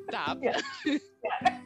[0.09, 0.39] Stop.
[0.41, 0.59] Yeah.
[1.45, 1.56] um,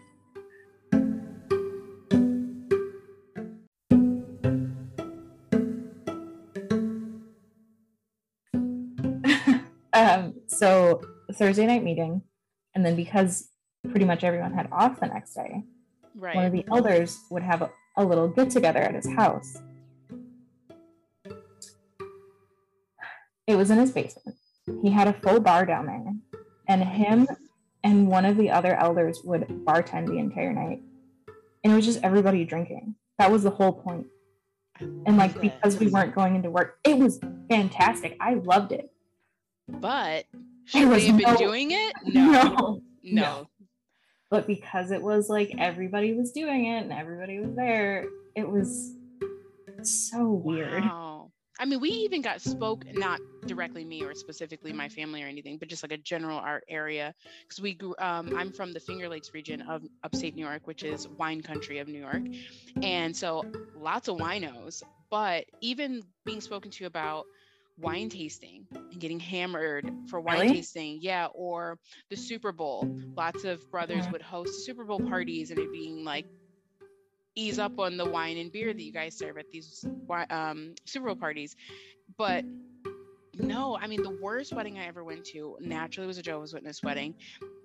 [10.52, 11.02] so
[11.34, 12.22] Thursday night meeting,
[12.76, 13.50] and then because
[13.90, 15.64] pretty much everyone had off the next day,
[16.36, 19.58] one of the elders would have a, a little get together at his house.
[23.48, 24.38] It was in his basement.
[24.82, 26.14] He had a full bar down there,
[26.68, 27.28] and him
[27.84, 30.82] and one of the other elders would bartend the entire night.
[31.64, 32.96] And it was just everybody drinking.
[33.18, 34.08] That was the whole point.
[34.80, 38.18] and like because we weren't going into work, it was fantastic.
[38.20, 38.91] I loved it.
[39.68, 40.26] But
[40.66, 41.94] should we have been doing it?
[42.14, 42.32] No.
[42.32, 42.82] no.
[43.04, 43.48] No.
[44.30, 48.06] But because it was like everybody was doing it and everybody was there,
[48.36, 48.96] it was
[49.84, 50.84] so weird.
[50.84, 51.32] Wow.
[51.60, 55.58] I mean, we even got spoke, not directly me or specifically my family or anything,
[55.58, 57.14] but just like a general art area.
[57.44, 60.82] Because we grew, um, I'm from the Finger Lakes region of upstate New York, which
[60.82, 62.24] is wine country of New York.
[62.82, 63.44] And so
[63.76, 64.82] lots of winos.
[65.12, 67.26] But even being spoken to about
[67.78, 70.54] wine tasting and getting hammered for wine really?
[70.56, 71.00] tasting.
[71.02, 71.78] Yeah, or
[72.10, 72.88] the Super Bowl.
[73.16, 76.26] Lots of brothers would host Super Bowl parties and it being like
[77.36, 79.86] ease up on the wine and beer that you guys serve at these
[80.30, 81.56] um, Super Bowl parties.
[82.18, 82.46] But
[83.38, 86.84] no, I mean, the worst wedding I ever went to naturally was a Jehovah's Witness
[86.84, 87.16] wedding.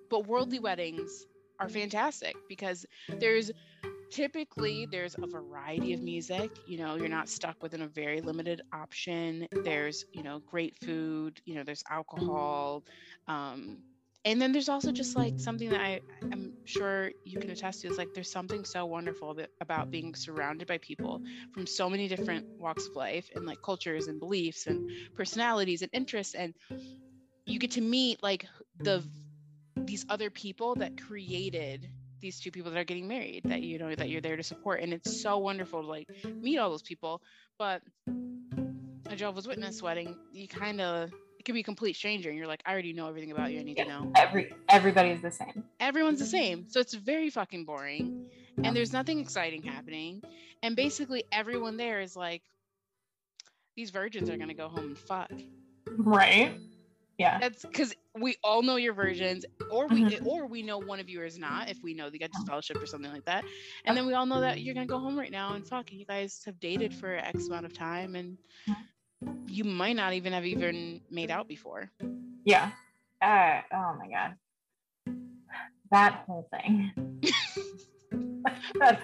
[0.09, 1.25] But worldly weddings
[1.59, 2.85] are fantastic because
[3.19, 3.51] there's
[4.11, 8.61] typically there's a variety of music you know you're not stuck within a very limited
[8.73, 9.47] option.
[9.63, 12.83] There's you know great food you know there's alcohol
[13.27, 13.79] um,
[14.25, 16.01] and then there's also just like something that I,
[16.33, 20.13] I'm sure you can attest to is like there's something so wonderful that, about being
[20.15, 21.21] surrounded by people
[21.53, 25.89] from so many different walks of life and like cultures and beliefs and personalities and
[25.93, 26.53] interests and
[27.45, 28.45] you get to meet like
[28.79, 29.03] the
[29.85, 31.89] these other people that created
[32.19, 34.29] these two people that are getting married that you know that you're mm-hmm.
[34.29, 36.07] there to support and it's so wonderful to like
[36.41, 37.21] meet all those people
[37.57, 37.81] but
[39.09, 42.47] a jehovah's witness wedding you kind of it can be a complete stranger and you're
[42.47, 44.11] like i already know everything about you i need yeah, to know.
[44.15, 45.63] Every everybody's the same.
[45.79, 48.25] Everyone's the same so it's very fucking boring
[48.63, 50.21] and there's nothing exciting happening
[50.63, 52.41] and basically everyone there is like
[53.77, 55.31] these virgins are gonna go home and fuck.
[55.97, 56.59] Right?
[57.17, 57.39] Yeah.
[57.39, 60.27] That's because we all know your versions or we mm-hmm.
[60.27, 62.81] or we know one of you is not if we know they got to fellowship
[62.81, 63.43] or something like that
[63.85, 66.05] and then we all know that you're gonna go home right now and fuck you
[66.05, 68.37] guys have dated for x amount of time and
[69.47, 71.91] you might not even have even made out before.
[72.45, 72.71] Yeah.
[73.21, 75.15] Uh, oh my god.
[75.91, 76.91] That whole thing.
[78.79, 79.03] That's,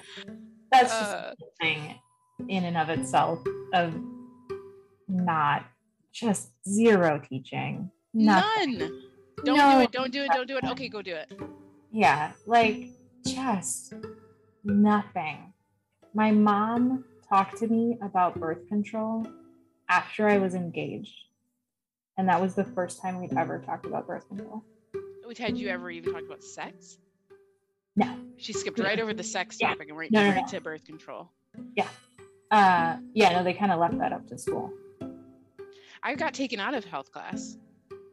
[0.72, 2.00] that's just uh, a thing
[2.48, 3.40] in and of itself
[3.74, 3.94] of
[5.08, 5.66] not
[6.14, 8.78] just zero teaching Nothing.
[8.78, 9.02] None.
[9.44, 9.72] Don't no.
[9.72, 9.92] do it.
[9.92, 10.30] Don't do it.
[10.32, 10.64] Don't do it.
[10.64, 11.32] Okay, go do it.
[11.92, 12.90] Yeah, like
[13.26, 13.94] just
[14.64, 15.54] nothing.
[16.14, 19.26] My mom talked to me about birth control
[19.90, 21.16] after I was engaged.
[22.18, 24.64] And that was the first time we'd ever talked about birth control.
[25.38, 27.00] Had you ever even talked about sex?
[27.96, 28.16] No.
[28.38, 29.70] She skipped right over the sex yeah.
[29.70, 30.48] topic and right, no, no, right no.
[30.48, 31.32] to birth control.
[31.76, 31.88] Yeah.
[32.52, 34.72] Uh, yeah, no, they kind of left that up to school.
[36.04, 37.58] I got taken out of health class.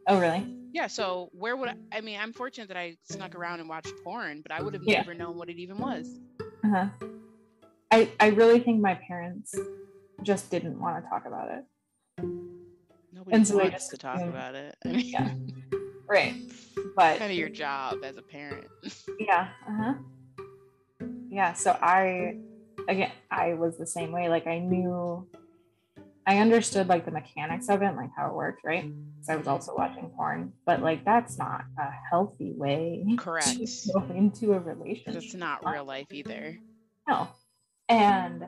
[0.07, 0.55] Oh, really?
[0.73, 0.87] Yeah.
[0.87, 2.19] So where would I, I mean?
[2.19, 4.97] I'm fortunate that I snuck around and watched porn, but I would have yeah.
[4.97, 6.07] never known what it even was.
[6.63, 6.85] Uh huh.
[7.91, 9.53] I I really think my parents
[10.23, 11.65] just didn't want to talk about it.
[13.13, 14.75] Nobody and so wants just, to talk about it.
[14.85, 15.33] I mean, yeah.
[16.07, 16.35] Right.
[16.95, 18.67] But kind of your job as a parent.
[19.19, 19.49] yeah.
[19.67, 19.93] Uh huh.
[21.29, 21.53] Yeah.
[21.53, 22.37] So I,
[22.87, 24.29] again, I was the same way.
[24.29, 25.27] Like I knew
[26.27, 28.91] I understood like the mechanics of it, like how it worked, right?
[29.21, 33.05] So I was also watching porn, but like that's not a healthy way.
[33.17, 33.47] Correct.
[33.47, 35.23] To go into a relationship.
[35.23, 36.57] It's not real life either.
[37.07, 37.27] No.
[37.89, 38.45] And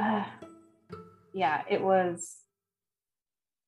[0.00, 0.24] uh,
[1.34, 2.36] yeah, it was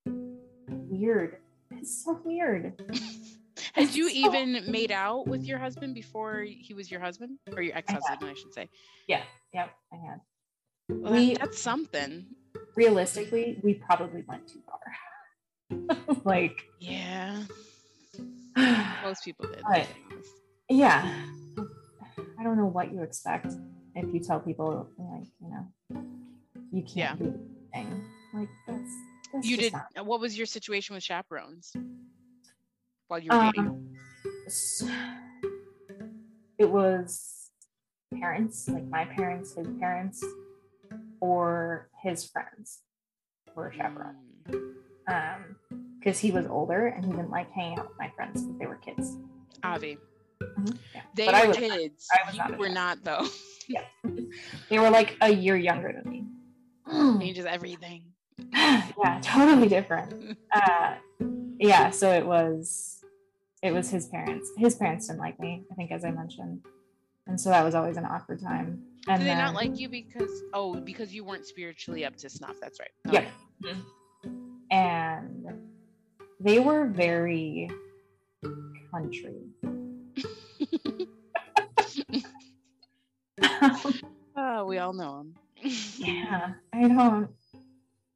[0.06, 1.36] weird.
[1.70, 2.80] It's so weird.
[3.74, 4.14] Had you so...
[4.14, 8.30] even made out with your husband before he was your husband or your ex-husband, I,
[8.30, 8.70] I should say?
[9.06, 9.22] Yeah.
[9.52, 9.70] Yep.
[9.92, 10.20] I had.
[10.88, 12.24] Well, we, that's something
[12.74, 16.16] realistically, we probably went too far.
[16.24, 17.44] like, yeah,
[19.02, 19.62] most people did.
[19.68, 19.86] But,
[20.68, 21.14] yeah,
[22.38, 23.52] I don't know what you expect
[23.94, 26.02] if you tell people like you know
[26.70, 27.14] you can't yeah.
[27.16, 27.38] do
[27.74, 28.04] anything.
[28.34, 28.92] Like that's,
[29.32, 29.72] that's you did.
[29.72, 30.06] Not...
[30.06, 31.72] What was your situation with chaperones
[33.08, 33.96] while you were um, dating?
[36.58, 37.50] It was
[38.14, 40.24] parents, like my parents, his parents,
[41.20, 42.80] or his friends
[43.54, 44.16] were chaperones.
[45.08, 45.56] Um,
[45.98, 48.66] because he was older and he didn't like hanging out with my friends because they
[48.66, 49.16] were kids.
[49.64, 49.98] Avi.
[50.42, 50.76] Mm-hmm.
[50.94, 51.00] Yeah.
[51.14, 52.06] They but were kids.
[52.24, 53.26] Not, you not were not though.
[53.68, 53.84] yeah.
[54.68, 56.24] They were like a year younger than me.
[57.20, 58.04] Changes everything.
[58.52, 60.38] yeah, totally different.
[60.54, 60.94] Uh,
[61.60, 63.04] yeah, so it was
[63.62, 64.50] it was his parents.
[64.56, 66.64] His parents didn't like me, I think as I mentioned.
[67.26, 68.82] And so that was always an awkward time.
[69.08, 72.56] And Did they not like you because oh because you weren't spiritually up to snuff?
[72.60, 72.90] That's right.
[73.08, 73.28] Okay.
[73.60, 73.74] Yeah.
[74.70, 75.46] And
[76.40, 77.70] they were very
[78.90, 79.40] country.
[84.36, 85.34] oh, we all know them.
[85.98, 87.30] yeah, I don't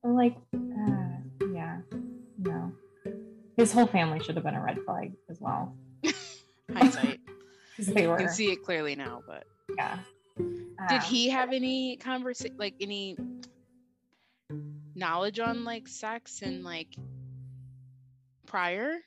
[0.05, 0.37] like.
[0.55, 1.79] Uh, yeah,
[2.39, 2.73] no.
[3.57, 5.75] His whole family should have been a red flag as well.
[6.73, 7.21] Hindsight.
[7.77, 8.19] 'Cause they You were.
[8.19, 9.45] can see it clearly now, but
[9.77, 9.99] Yeah.
[10.89, 13.17] Did Um, he have any conversation like any
[14.95, 16.89] knowledge on like sex and like
[18.47, 18.99] prior?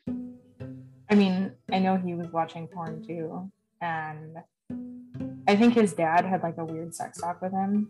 [1.10, 3.52] I mean, I know he was watching porn too,
[3.82, 4.38] and
[5.48, 7.90] I think his dad had like a weird sex talk with him,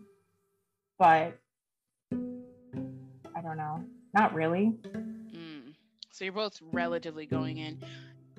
[0.98, 1.38] but
[2.12, 3.82] I don't know.
[4.14, 4.72] Not really.
[4.86, 5.74] Mm.
[6.10, 7.82] So you're both relatively going in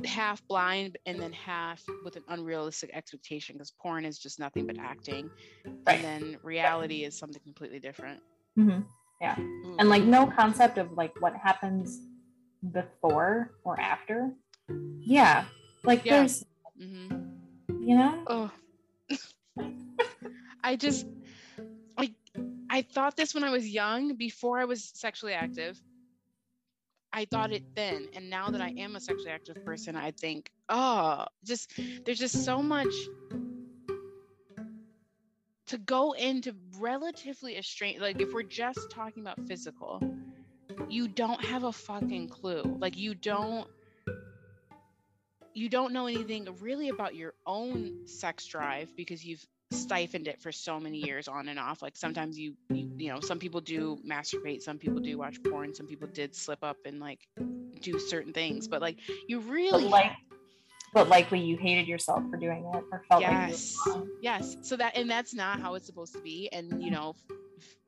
[0.06, 4.78] half blind and then half with an unrealistic expectation because porn is just nothing but
[4.80, 5.30] acting.
[5.66, 5.96] Right.
[5.96, 8.22] And then reality is something completely different.
[8.56, 8.80] hmm
[9.24, 9.76] Ooh.
[9.80, 12.00] And like no concept of like what happens
[12.72, 14.32] before or after.
[15.00, 15.46] Yeah.
[15.84, 16.20] Like Yeah.
[16.20, 16.46] there's,
[16.80, 17.40] Mhm.
[17.82, 18.24] you know?
[18.28, 18.52] Oh.
[20.64, 21.08] I just
[21.98, 22.14] like
[22.70, 25.82] I thought this when I was young before I was sexually active.
[27.18, 30.52] I thought it then and now that I am a sexually active person I think
[30.70, 31.74] oh just
[32.06, 32.94] there's just so much
[35.68, 40.02] to go into relatively a strange like if we're just talking about physical
[40.90, 42.64] you don't have a fucking clue.
[42.80, 43.68] Like you don't
[45.54, 50.52] you don't know anything really about your own sex drive because you've stifled it for
[50.52, 51.82] so many years on and off.
[51.82, 55.74] Like sometimes you you, you know some people do masturbate some people do watch porn
[55.74, 57.28] some people did slip up and like
[57.82, 58.98] do certain things but like
[59.28, 60.12] you But really like,
[60.94, 64.58] but likely you hated yourself for doing it or felt yes like you yes.
[64.62, 67.16] so that and that's not how it's supposed to be and you know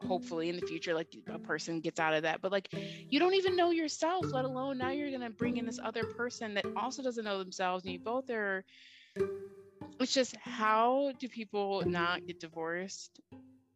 [0.07, 2.69] hopefully in the future like a person gets out of that but like
[3.09, 6.53] you don't even know yourself let alone now you're gonna bring in this other person
[6.53, 8.63] that also doesn't know themselves and you both are
[9.99, 13.19] it's just how do people not get divorced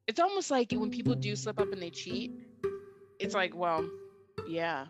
[0.08, 2.32] it's almost like when people do slip up and they cheat
[3.20, 3.88] it's like well
[4.48, 4.86] yeah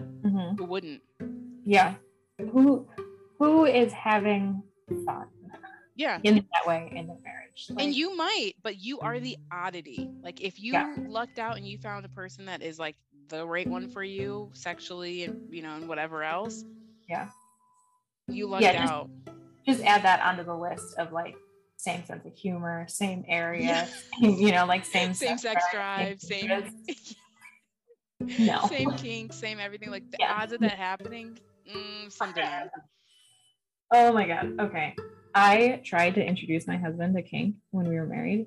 [0.00, 0.58] Mhm.
[0.58, 1.02] who wouldn't
[1.64, 1.94] Yeah.
[2.38, 2.86] Who
[3.38, 4.62] who is having
[5.06, 5.26] fun
[5.94, 7.70] yeah in that way in the marriage?
[7.78, 10.94] and you might but you are the oddity like if you Yeah.
[11.08, 12.96] lucked out and you found a person that is like
[13.28, 16.64] the right one for you sexually and you know and whatever else
[17.08, 17.28] Yeah.
[18.28, 19.10] you lucked Yeah, just- out
[19.66, 21.36] just add that onto the list of like
[21.76, 23.88] same sense of humor, same area,
[24.20, 24.28] Yeah.
[24.28, 26.50] you know, like same same sex drive same.
[28.38, 28.66] No.
[28.68, 30.32] same kink same everything like the Yeah.
[30.40, 31.38] odds of that happening
[31.70, 32.70] mm, something there.
[33.92, 34.54] Oh my god.
[34.58, 34.96] Okay.
[35.34, 38.46] I tried to introduce my husband to kink when we were married,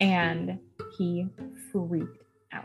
[0.00, 0.58] and
[0.98, 1.28] he
[1.70, 2.64] freaked out.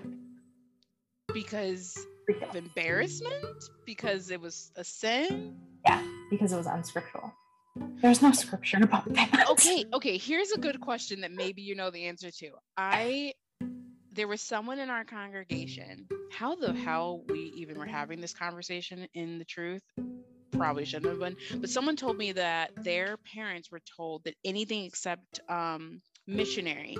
[1.33, 2.03] because
[2.41, 7.31] of embarrassment because it was a sin Yeah, because it was unscriptural.
[8.01, 9.49] There's no scripture about that.
[9.49, 12.51] okay okay here's a good question that maybe you know the answer to.
[12.77, 13.33] I
[14.11, 16.07] there was someone in our congregation.
[16.31, 19.81] How the hell we even were having this conversation in the truth?
[20.51, 24.85] Probably shouldn't have been but someone told me that their parents were told that anything
[24.85, 26.97] except um missionary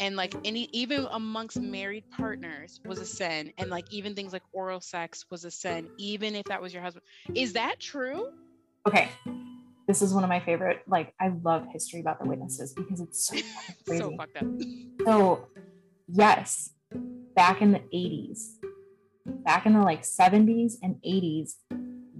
[0.00, 4.42] and like any even amongst married partners was a sin and like even things like
[4.52, 7.04] oral sex was a sin even if that was your husband.
[7.34, 8.28] Is that true
[8.86, 9.08] Okay.
[9.86, 10.80] This is one of my favorite.
[10.86, 13.34] Like, I love history about the witnesses because it's so
[13.86, 14.02] crazy.
[14.02, 14.46] so fucked up
[15.06, 15.48] So,
[16.08, 16.70] yes,
[17.36, 18.54] back in the 80s,
[19.26, 21.52] back in the like 70s and 80s,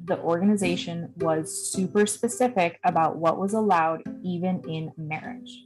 [0.07, 5.65] the organization was super specific about what was allowed even in marriage.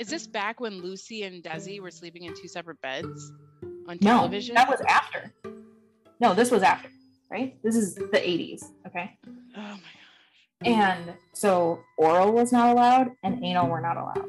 [0.00, 3.30] Is this back when Lucy and Desi were sleeping in two separate beds
[3.88, 4.56] on No, television?
[4.56, 5.32] that was after.
[6.18, 6.88] No, this was after,
[7.30, 7.56] right?
[7.62, 9.16] This is the 80s, okay?
[9.56, 9.78] oh my
[10.66, 14.28] And so oral was not allowed and anal were not allowed.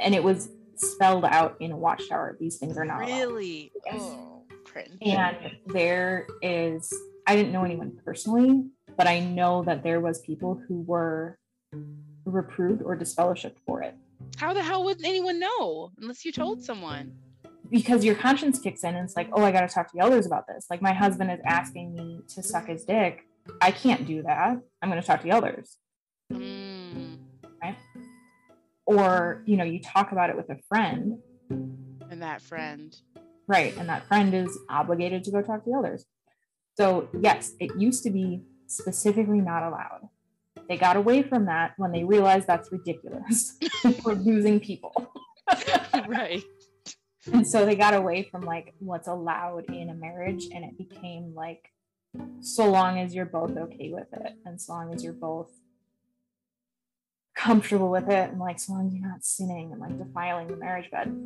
[0.00, 2.36] And it was spelled out in Watchtower.
[2.40, 3.18] These things are not allowed.
[3.18, 3.72] Really?
[3.86, 3.96] Yes.
[4.00, 4.96] Oh, cringe.
[5.02, 5.36] And
[5.66, 6.92] there is,
[7.26, 8.64] I didn't know anyone personally,
[8.96, 11.38] but I know that there was people who were
[12.24, 13.94] reproved or disfellowshipped for it
[14.36, 17.12] How the hell would anyone know unless you told someone?
[17.70, 20.02] because your conscience kicks in and it's like, oh, I got to talk to the
[20.02, 20.66] elders about this.
[20.68, 23.24] Like my husband is asking me to suck his dick.
[23.60, 24.56] I can't do that.
[24.82, 25.76] I'm going to talk to the elders.
[26.32, 27.18] Mm.
[28.86, 31.18] Or, you know, you talk about it with a friend,
[31.48, 32.96] And that friend.
[33.46, 33.76] right?
[33.76, 36.04] And that friend is obligated to go talk to the elders.
[36.76, 40.08] So, yes, it used to be specifically not allowed.
[40.68, 43.56] They got away from that when they realized that's ridiculous.
[44.04, 45.12] We're losing people.
[46.08, 46.42] right.
[47.32, 51.32] And so they got away from like what's allowed in a marriage and it became
[51.34, 51.68] like
[52.40, 55.50] so long as you're both okay with it and so long as you're both
[57.36, 60.56] comfortable with it and like so long as you're not sinning and like defiling the
[60.56, 61.16] marriage bed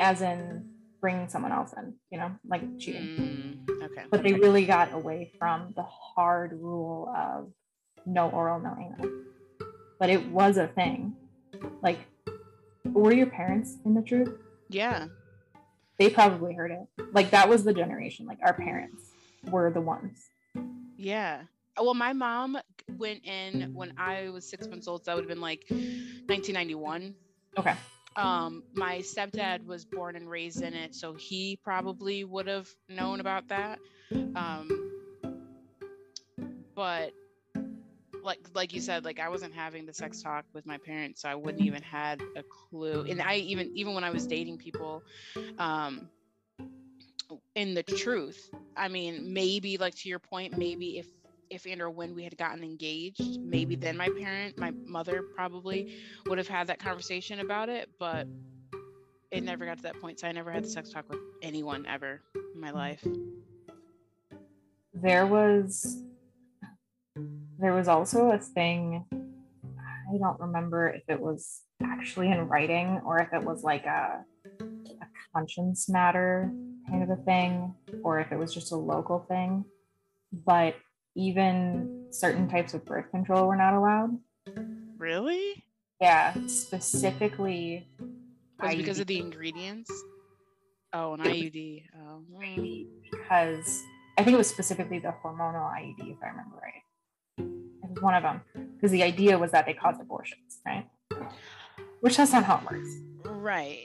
[0.00, 0.68] as in
[1.00, 3.64] bringing someone else in you know like cheating.
[3.66, 4.04] Mm, okay.
[4.10, 7.50] but they really got away from the hard rule of
[8.04, 9.10] no oral no anal.
[9.98, 11.16] But it was a thing.
[11.82, 11.98] Like
[12.84, 14.34] were your parents in the truth?
[14.68, 15.06] Yeah.
[15.98, 17.04] they probably heard it.
[17.12, 19.15] Like that was the generation like our parents
[19.50, 20.30] were the ones
[20.96, 21.42] Yeah.
[21.78, 22.58] Uh, Well, my mom
[22.98, 25.04] went in when I was six months old.
[25.04, 27.14] So that would have been like 1991.
[27.58, 27.74] okay
[28.16, 33.20] Um, my stepdad was born and raised in it, so he probably would have known
[33.20, 33.78] about that.
[34.34, 34.68] Um,
[36.74, 37.12] but
[38.22, 41.28] like like you said, like I wasn't having the sex talk with my parents, so
[41.28, 43.04] I wouldn't even had a clue.
[43.08, 45.02] And I even even when I was dating people,
[45.58, 46.08] um,
[47.54, 51.06] in the truth, I mean, maybe like to your point, maybe if
[51.48, 55.96] if and or when we had gotten engaged, maybe then my parent, my mother probably
[56.26, 58.26] would have had that conversation about it, but
[59.30, 60.18] it never got to that point.
[60.18, 62.20] So I never had the sex talk with anyone ever
[62.54, 63.06] in my life.
[65.02, 66.02] there was
[67.58, 73.18] there was also a thing i don't remember if it was actually in writing or
[73.18, 74.24] if it was like a,
[74.60, 76.50] a conscience matter
[76.88, 79.64] kind of a thing or if it was just a local thing
[80.44, 80.74] but
[81.14, 84.18] even certain types of birth control were not allowed
[84.98, 85.64] Really?
[86.00, 87.88] yeah specifically
[88.60, 89.90] Was it because of the ingredients?
[90.92, 91.82] Oh, an IUD.
[92.00, 92.22] Oh,
[93.10, 93.82] because
[94.16, 96.82] I think it was specifically the hormonal IUD, if I remember right.
[97.38, 98.40] It was one of them
[98.76, 100.88] because the idea was that they caused abortions, right?
[102.00, 102.88] Which that's not how it works.
[103.24, 103.84] right.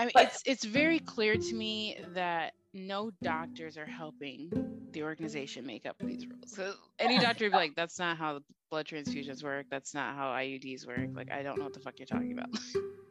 [0.00, 4.50] I mean, But- it's it's very clear to me that no doctors are helping
[4.92, 6.54] the organization make up these rules.
[6.54, 9.66] So any doctor would be like, "That's not how the blood transfusions work.
[9.70, 12.48] That's not how IUDs work." Like, I don't know what the fuck you're talking about.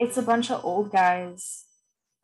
[0.02, 1.66] It's a bunch of old guys.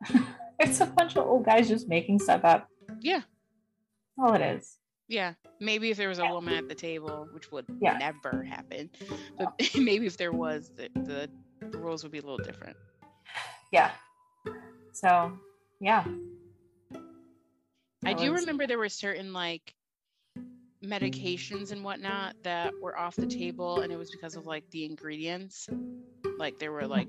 [0.58, 2.68] it's a bunch of old guys just making stuff up.
[3.02, 3.20] Yeah.
[4.16, 4.78] That's all it is.
[5.08, 7.98] Yeah, maybe if there was a woman at the table, which would Yeah.
[7.98, 8.88] never happen,
[9.38, 12.78] but maybe if there was, the the rules would be a little different.
[13.70, 13.90] Yeah.
[14.96, 15.30] So,
[15.78, 16.04] yeah.
[18.02, 19.74] I do was- remember there were certain like
[20.82, 24.86] medications and whatnot that were off the table, and it was because of like the
[24.86, 25.68] ingredients.
[26.38, 26.92] Like there were mm-hmm.
[26.92, 27.08] like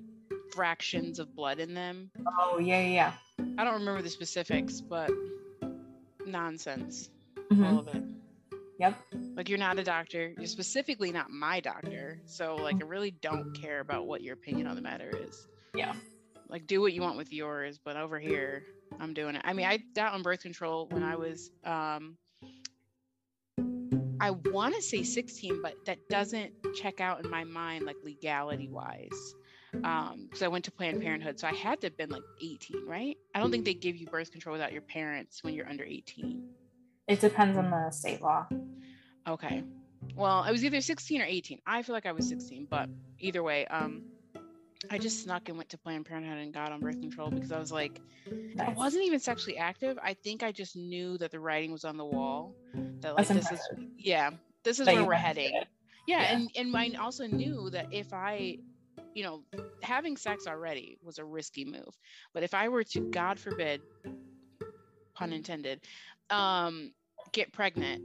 [0.52, 2.12] fractions of blood in them.
[2.38, 3.14] Oh, yeah, yeah.
[3.58, 5.10] I don't remember the specifics, but
[6.26, 7.10] nonsense,
[7.52, 7.72] yeah.
[7.72, 8.04] all of it.
[8.80, 8.98] Yep.
[9.38, 10.34] Like you're not a doctor.
[10.38, 12.20] You're specifically not my doctor.
[12.26, 15.48] So like I really don't care about what your opinion on the matter is.
[15.74, 15.94] Yeah.
[16.50, 18.64] Like do what you want with yours, but over here
[19.00, 19.42] I'm doing it.
[19.44, 22.18] I mean, I got on birth control when I was um
[24.20, 28.70] I want to say 16, but that doesn't check out in my mind like legality
[28.70, 29.36] wise.
[29.84, 32.86] Um, because I went to Planned Parenthood, so I had to have been like 18,
[32.88, 33.18] right?
[33.36, 36.42] I don't think they give you birth control without your parents when you're under 18.
[37.08, 38.48] It depends on the state law.
[39.28, 39.64] Okay.
[40.16, 41.60] Well, I was either 16 or 18.
[41.68, 42.90] I feel like I was 16, but
[43.20, 44.04] either way, um,
[44.90, 47.60] I just snuck and went to Planned Parenthood and got on birth control because I
[47.60, 48.00] was like,
[48.60, 49.98] I wasn't even sexually active.
[50.04, 52.56] I think I just knew that the writing was on the wall.
[53.02, 53.68] That like That's this is,
[53.98, 54.32] yeah,
[54.64, 55.52] this is That where we're heading.
[56.08, 56.38] Yeah, Yeah.
[56.38, 58.58] and and I also knew that if I,
[59.14, 59.44] you know,
[59.82, 61.98] having sex already was a risky move,
[62.34, 63.82] but if I were to, God forbid,
[65.16, 65.82] pun intended,
[66.30, 66.94] um,
[67.32, 68.04] get pregnant,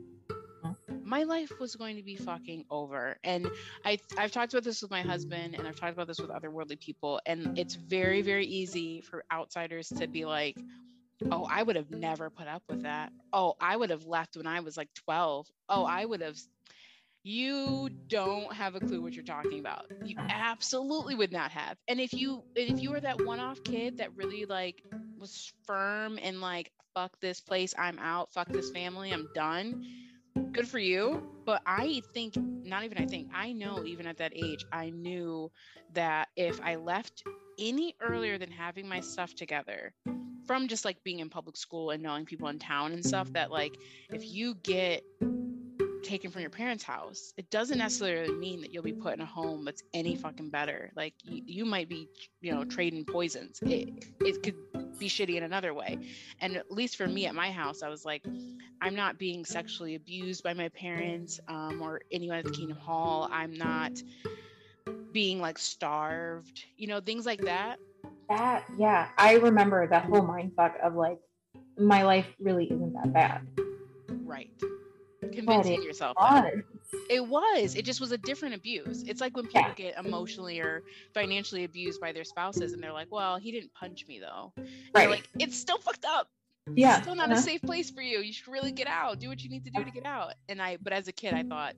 [1.13, 3.19] my life was going to be fucking over.
[3.23, 3.47] And
[3.85, 6.51] I I've talked about this with my husband, and I've talked about this with other
[6.51, 10.57] worldly people, and it's very very easy for outsiders to be like.
[11.31, 13.12] Oh, I would have never put up with that.
[13.32, 15.47] Oh, I would have left when I was like 12.
[15.69, 16.36] Oh, I would have
[17.23, 22.01] you don't have a clue what you're talking about you absolutely would not have and
[22.01, 24.82] if you if you were that one-off kid that really like
[25.16, 29.85] was firm and like fuck this place i'm out fuck this family i'm done
[30.53, 34.33] good for you but i think not even i think i know even at that
[34.35, 35.51] age i knew
[35.93, 37.23] that if i left
[37.59, 39.93] any earlier than having my stuff together
[40.47, 43.51] from just like being in public school and knowing people in town and stuff that
[43.51, 43.77] like
[44.11, 45.03] if you get
[46.03, 49.27] taken from your parents' house, it doesn't necessarily mean that you'll be put in a
[49.27, 50.91] home that's any fucking better.
[50.97, 52.09] Like you, you might be,
[52.41, 53.61] you know, trading poisons.
[53.63, 53.89] It,
[54.21, 54.57] it could
[55.03, 55.99] be shitty in another way.
[56.41, 58.24] And at least for me at my house, I was like,
[58.81, 63.29] I'm not being sexually abused by my parents um, or anyone at the Kingdom Hall.
[63.33, 64.01] I'm not
[65.12, 67.79] being like starved, you know, things like that.
[68.29, 71.19] That yeah, I remember that whole mind fuck of like
[71.77, 73.47] my life really isn't that bad.
[74.09, 74.51] Right.
[75.33, 76.16] Convincing yourself.
[77.09, 77.74] It was.
[77.74, 79.02] It just was a different abuse.
[79.06, 79.74] It's like when people yeah.
[79.74, 80.82] get emotionally or
[81.14, 84.52] financially abused by their spouses and they're like, well, he didn't punch me though.
[84.94, 85.09] Right.
[85.09, 86.28] Like, it's still fucked up.
[86.74, 86.97] Yeah.
[86.97, 87.39] It's still not uh-huh.
[87.39, 88.20] a safe place for you.
[88.20, 89.19] You should really get out.
[89.19, 90.35] Do what you need to do to get out.
[90.48, 91.74] And I, but as a kid, I thought,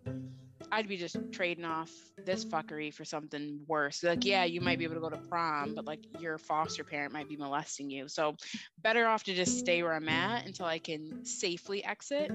[0.72, 1.90] I'd be just trading off
[2.24, 4.02] this fuckery for something worse.
[4.02, 7.12] Like, yeah, you might be able to go to prom, but like your foster parent
[7.12, 8.08] might be molesting you.
[8.08, 8.36] So,
[8.82, 12.32] better off to just stay where I'm at until I can safely exit.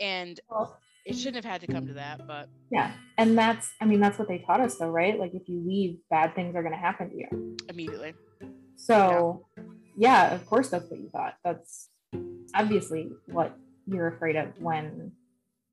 [0.00, 0.38] And
[1.06, 2.90] it shouldn't have had to come to that, but yeah.
[3.16, 5.18] And that's, I mean, that's what they taught us, though, right?
[5.18, 8.14] Like, if you leave, bad things are going to happen to you immediately.
[8.74, 9.62] So, yeah.
[9.96, 11.34] yeah, of course, that's what you thought.
[11.44, 11.90] That's
[12.54, 13.56] obviously what
[13.86, 15.12] you're afraid of when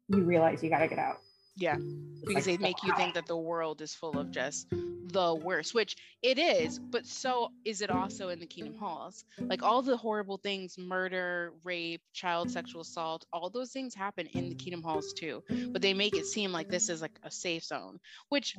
[0.07, 1.17] you realize you got to get out.
[1.55, 1.77] Yeah,
[2.25, 5.95] because they make you think that the world is full of just the worst, which
[6.23, 9.23] it is, but so is it also in the Kingdom Halls.
[9.37, 14.49] Like all the horrible things murder, rape, child sexual assault all those things happen in
[14.49, 15.43] the Kingdom Halls too.
[15.71, 17.99] But they make it seem like this is like a safe zone,
[18.29, 18.57] which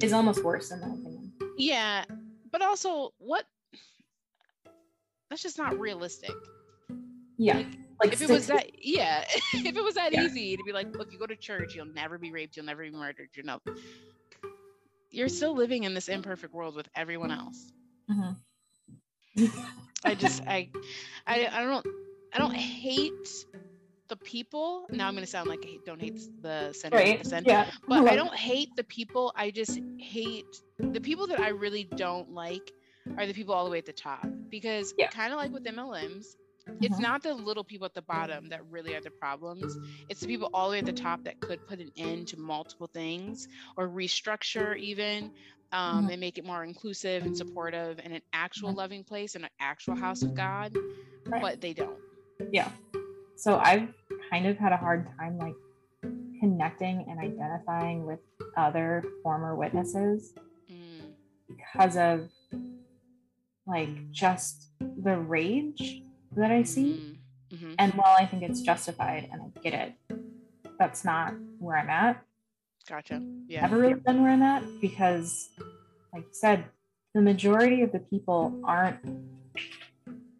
[0.00, 1.32] is almost worse in my opinion.
[1.56, 2.04] Yeah,
[2.50, 3.44] but also, what
[5.30, 6.34] that's just not realistic.
[7.38, 7.58] Yeah.
[7.58, 7.66] Like,
[8.02, 9.24] like if it was that yeah
[9.54, 10.24] if it was that yeah.
[10.24, 12.82] easy to be like look you go to church you'll never be raped you'll never
[12.82, 13.60] be murdered you know
[15.10, 17.72] you're still living in this imperfect world with everyone else
[18.10, 19.44] mm-hmm.
[20.04, 20.68] i just I,
[21.26, 21.86] I i don't
[22.32, 23.46] i don't hate
[24.08, 27.22] the people now i'm going to sound like i don't hate the center right.
[27.22, 27.70] the yeah.
[27.88, 32.30] but i don't hate the people i just hate the people that i really don't
[32.30, 32.72] like
[33.16, 35.08] are the people all the way at the top because yeah.
[35.08, 36.36] kind of like with mlms
[36.80, 37.02] it's mm-hmm.
[37.02, 39.78] not the little people at the bottom that really are the problems.
[40.08, 42.38] It's the people all the way at the top that could put an end to
[42.38, 45.32] multiple things or restructure even
[45.72, 46.10] um, mm-hmm.
[46.10, 48.78] and make it more inclusive and supportive and an actual mm-hmm.
[48.78, 50.76] loving place and an actual house of God,
[51.26, 51.42] right.
[51.42, 51.96] but they don't.
[52.50, 52.70] Yeah.
[53.36, 53.88] So I've
[54.30, 55.54] kind of had a hard time like
[56.40, 58.20] connecting and identifying with
[58.56, 60.34] other former witnesses
[60.70, 61.12] mm.
[61.48, 62.28] because of
[63.66, 66.02] like just the rage
[66.36, 67.16] that I see.
[67.50, 67.54] Mm-hmm.
[67.54, 67.74] mm-hmm.
[67.78, 70.18] And while I think it's justified and I get it,
[70.78, 72.22] that's not where I'm at.
[72.88, 73.22] Gotcha.
[73.46, 73.62] Yeah.
[73.62, 75.50] Never really been where I'm at because,
[76.12, 76.64] like you said,
[77.14, 78.98] the majority of the people aren't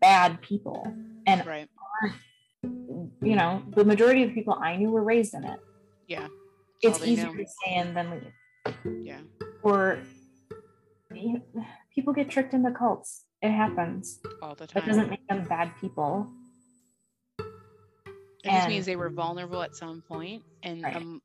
[0.00, 0.92] bad people
[1.26, 1.68] and right.
[2.02, 2.14] aren't,
[3.22, 5.60] you know, the majority of people I knew were raised in it.
[6.08, 6.26] Yeah.
[6.80, 7.36] It's easier know.
[7.36, 9.04] to stay in than leave.
[9.04, 9.20] Yeah.
[9.62, 9.98] Or
[11.94, 13.24] people get tricked into cults.
[13.42, 14.20] It happens.
[14.40, 14.82] All the time.
[14.82, 16.30] That doesn't make them bad people.
[17.38, 20.96] It and, just means they were vulnerable at some point and right.
[20.96, 21.22] um,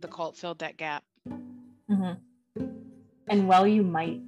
[0.00, 1.04] the cult filled that gap.
[1.28, 2.64] Mm-hmm.
[3.28, 4.20] And while you might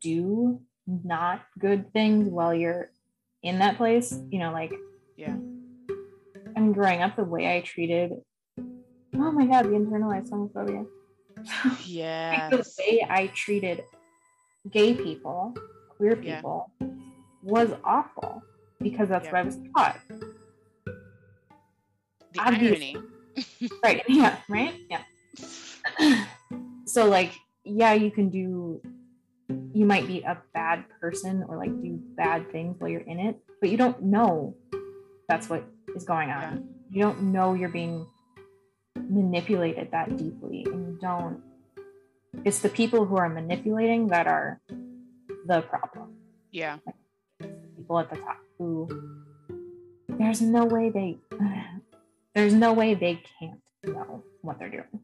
[0.00, 2.90] do not good things while you're
[3.42, 4.72] in that place, you know, like,
[5.16, 5.36] yeah.
[6.56, 8.12] I mean, growing up, the way I treated,
[8.58, 10.86] oh my God, the internalized homophobia.
[11.86, 12.50] Yeah.
[12.50, 13.84] the way I treated
[14.70, 15.54] gay people
[16.02, 16.88] queer people yeah.
[17.44, 18.42] was awful
[18.80, 19.32] because that's yeah.
[19.32, 20.00] what I was taught.
[22.32, 22.96] The Obviously.
[22.96, 23.70] irony.
[23.84, 24.02] right.
[24.08, 24.36] Yeah.
[24.48, 24.74] Right.
[24.90, 26.24] Yeah.
[26.86, 27.32] so like,
[27.64, 28.82] yeah, you can do
[29.74, 33.38] you might be a bad person or like do bad things while you're in it,
[33.60, 34.56] but you don't know
[35.28, 35.64] that's what
[35.94, 36.42] is going on.
[36.42, 36.96] Yeah.
[36.96, 38.06] You don't know you're being
[39.08, 41.40] manipulated that deeply and you don't
[42.44, 44.60] it's the people who are manipulating that are
[45.46, 46.14] the problem.
[46.50, 46.78] Yeah.
[47.76, 48.88] people at the top who
[50.08, 51.18] there's no way they
[52.34, 55.00] there's no way they can't know what they're doing.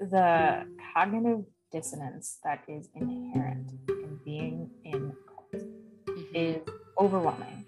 [0.00, 6.22] The cognitive dissonance that is inherent in being in cult mm-hmm.
[6.34, 6.60] is
[6.98, 7.66] overwhelming.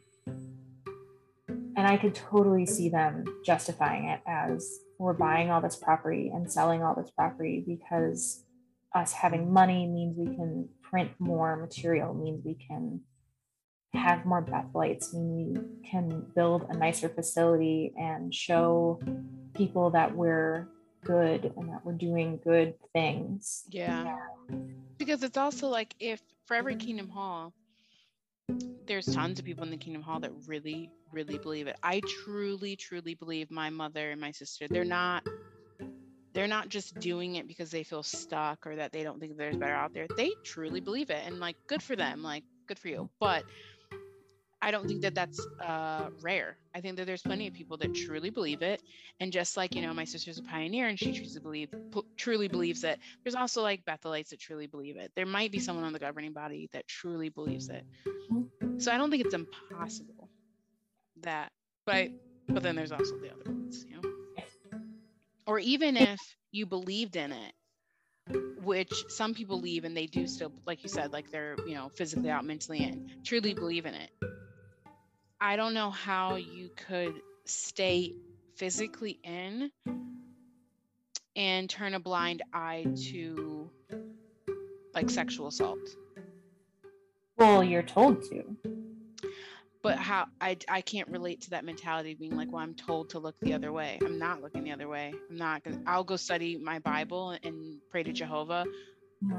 [1.77, 6.51] And I could totally see them justifying it as we're buying all this property and
[6.51, 8.45] selling all this property because
[8.95, 13.01] us having money means we can print more material means we can
[13.93, 19.01] have more Bethelites, means we can build a nicer facility and show
[19.55, 20.69] people that we're
[21.05, 23.65] good and that we're doing good things.
[23.71, 24.17] Yeah.
[24.99, 27.53] Because it's also like if for every Kingdom Hall,
[28.87, 31.77] there's tons of people in the Kingdom Hall that really, really believe it.
[31.83, 35.27] I truly, truly believe my mother and my sister, they're not
[36.33, 39.57] they're not just doing it because they feel stuck or that they don't think there's
[39.57, 40.07] better out there.
[40.17, 43.11] They truly believe it and like good for them, like good for you.
[43.19, 43.45] But
[44.63, 46.57] I don't think that that's uh, rare.
[46.75, 48.83] I think that there's plenty of people that truly believe it,
[49.19, 52.47] and just like you know, my sister's a pioneer, and she truly believe p- truly
[52.47, 52.99] believes it.
[53.25, 55.13] There's also like Bethelites that truly believe it.
[55.17, 57.85] There might be someone on the governing body that truly believes it.
[58.79, 60.29] So I don't think it's impossible
[61.23, 61.53] that,
[61.87, 62.09] but
[62.49, 64.10] but then there's also the other ones, you know.
[65.51, 66.21] Or even if
[66.53, 67.53] you believed in it
[68.63, 71.91] which some people believe and they do still like you said like they're you know
[71.97, 74.11] physically out mentally in truly believe in it.
[75.41, 77.15] I don't know how you could
[77.47, 78.15] stay
[78.55, 79.73] physically in
[81.35, 83.71] and turn a blind eye to
[84.95, 85.81] like sexual assault.
[87.37, 88.57] Well you're told to
[89.83, 93.19] but how I, I can't relate to that mentality being like well i'm told to
[93.19, 93.99] look the other way.
[94.05, 95.13] I'm not looking the other way.
[95.31, 98.65] I'm not gonna i'll go study my bible and pray to jehovah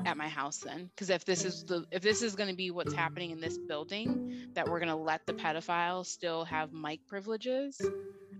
[0.05, 0.89] at my house then.
[0.93, 3.57] Because if this is the if this is going to be what's happening in this
[3.57, 7.81] building that we're going to let the pedophile still have mic privileges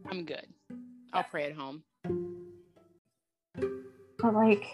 [0.09, 0.45] i'm good.
[1.13, 1.83] I'll pray at home.
[4.19, 4.65] But like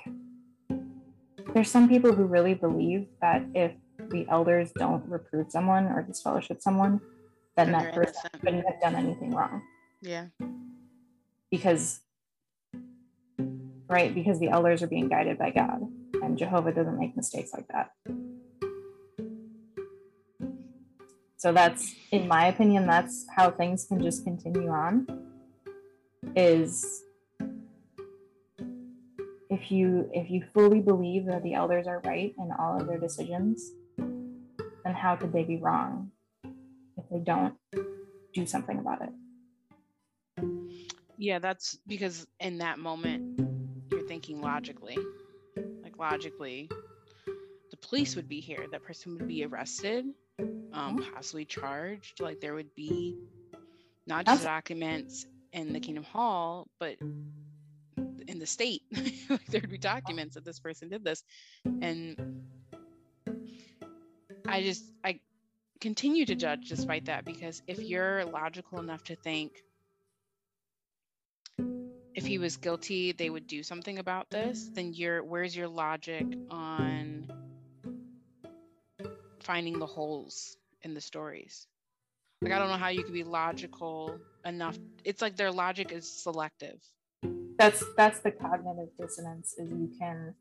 [1.54, 3.72] there's some people who really believe that if
[4.10, 7.00] the elders don't reprove someone or disfellowship someone
[7.58, 8.42] then that person innocent.
[8.44, 9.62] couldn't have done anything wrong.
[10.02, 10.28] Yeah.
[11.50, 12.00] Because,
[13.90, 15.82] right, because the elders are being guided by God,
[16.22, 17.92] and Jehovah doesn't make mistakes like that.
[21.38, 25.08] So that's, in my opinion, that's how things can just continue on.
[26.36, 27.04] Is
[29.50, 33.00] if you if you fully believe that the elders are right in all of their
[33.00, 36.12] decisions, then how could they be wrong?
[37.10, 37.56] If they don't
[38.34, 40.44] do something about it.
[41.18, 43.40] Yeah, that's because in that moment
[43.92, 44.98] you're thinking logically.
[45.84, 46.70] Like logically,
[47.72, 50.06] the police would be here, that person would be arrested,
[50.40, 51.14] um, mm-hmm.
[51.14, 52.20] possibly charged.
[52.20, 53.18] Like there would be
[54.06, 56.98] not just that's- documents in the Kingdom Hall, but
[58.28, 58.84] in the state.
[59.30, 61.24] like, There'd be documents that this person did this.
[61.82, 62.44] And
[64.46, 65.20] I just I
[65.80, 69.64] continue to judge despite that because if you're logical enough to think
[72.16, 76.26] if he was guilty they would do something about this then you're where's your logic
[76.50, 77.28] on
[79.40, 81.68] finding the holes in the stories?
[82.42, 86.10] Like i don't know how you could be logical enough it's like their logic is
[86.10, 86.80] selective.
[87.58, 90.36] That's that's the cognitive dissonance is you can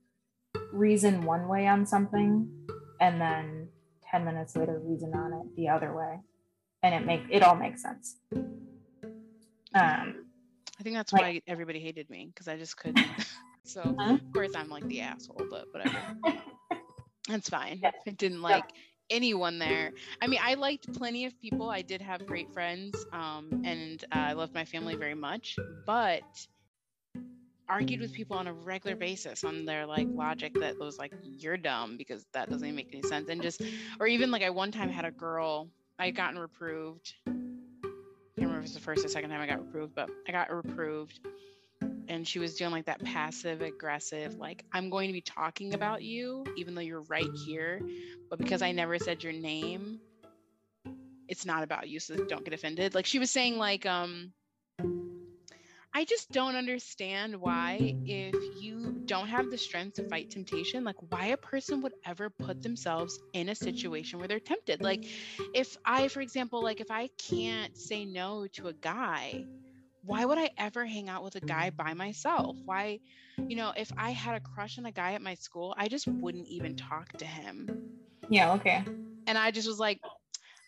[0.72, 2.50] reason one way on something
[3.00, 3.68] and then
[4.10, 6.18] 10 minutes later reason on it the other way.
[6.82, 8.16] And it make it all makes sense.
[9.74, 10.24] Um
[10.78, 13.06] i think that's like, why everybody hated me because i just couldn't.
[13.64, 14.14] So huh?
[14.14, 15.98] of course i'm like the asshole but whatever.
[17.28, 17.80] That's fine.
[17.82, 17.90] Yeah.
[18.06, 19.16] i didn't like yeah.
[19.16, 19.92] anyone there.
[20.22, 21.68] I mean i liked plenty of people.
[21.68, 26.22] I did have great friends um and uh, i loved my family very much but
[27.68, 31.56] argued with people on a regular basis on their like logic that was like you're
[31.56, 33.62] dumb because that doesn't make any sense and just
[34.00, 35.68] or even like I one time had a girl
[35.98, 37.14] I had gotten reproved.
[37.26, 37.46] I can't
[38.36, 41.20] remember if it's the first or second time I got reproved but I got reproved
[42.08, 46.02] and she was doing like that passive aggressive like I'm going to be talking about
[46.02, 47.80] you even though you're right here
[48.30, 50.00] but because I never said your name
[51.28, 52.94] it's not about you so don't get offended.
[52.94, 54.32] Like she was saying like um
[55.96, 60.96] I just don't understand why, if you don't have the strength to fight temptation, like
[61.08, 64.82] why a person would ever put themselves in a situation where they're tempted.
[64.82, 65.06] Like,
[65.54, 69.46] if I, for example, like if I can't say no to a guy,
[70.04, 72.58] why would I ever hang out with a guy by myself?
[72.66, 72.98] Why,
[73.48, 76.06] you know, if I had a crush on a guy at my school, I just
[76.06, 77.70] wouldn't even talk to him.
[78.28, 78.84] Yeah, okay.
[79.26, 80.00] And I just was like,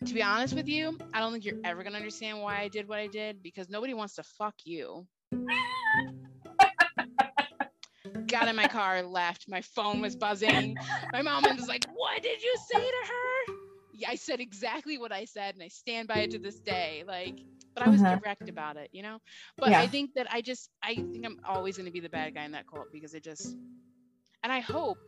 [0.07, 2.69] to be honest with you, I don't think you're ever going to understand why I
[2.69, 5.07] did what I did because nobody wants to fuck you.
[8.27, 9.49] Got in my car, left.
[9.49, 10.77] My phone was buzzing.
[11.13, 13.55] My mom was like, What did you say to her?
[13.93, 17.05] Yeah, I said exactly what I said, and I stand by it to this day.
[17.07, 17.41] Like,
[17.75, 18.17] but I was uh-huh.
[18.17, 19.19] direct about it, you know?
[19.57, 19.81] But yeah.
[19.81, 22.45] I think that I just, I think I'm always going to be the bad guy
[22.45, 23.57] in that cult because it just,
[24.43, 24.99] and I hope,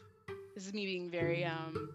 [0.54, 1.88] this is me being very, um,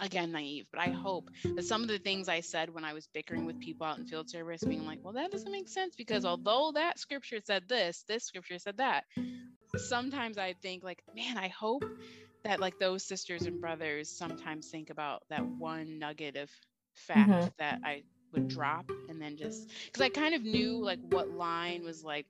[0.00, 3.06] again naive but i hope that some of the things i said when i was
[3.08, 6.24] bickering with people out in field service being like well that doesn't make sense because
[6.24, 9.04] although that scripture said this this scripture said that
[9.76, 11.84] sometimes i think like man i hope
[12.44, 16.50] that like those sisters and brothers sometimes think about that one nugget of
[16.94, 17.46] fact mm-hmm.
[17.58, 18.02] that i
[18.32, 22.26] would drop and then just because i kind of knew like what line was like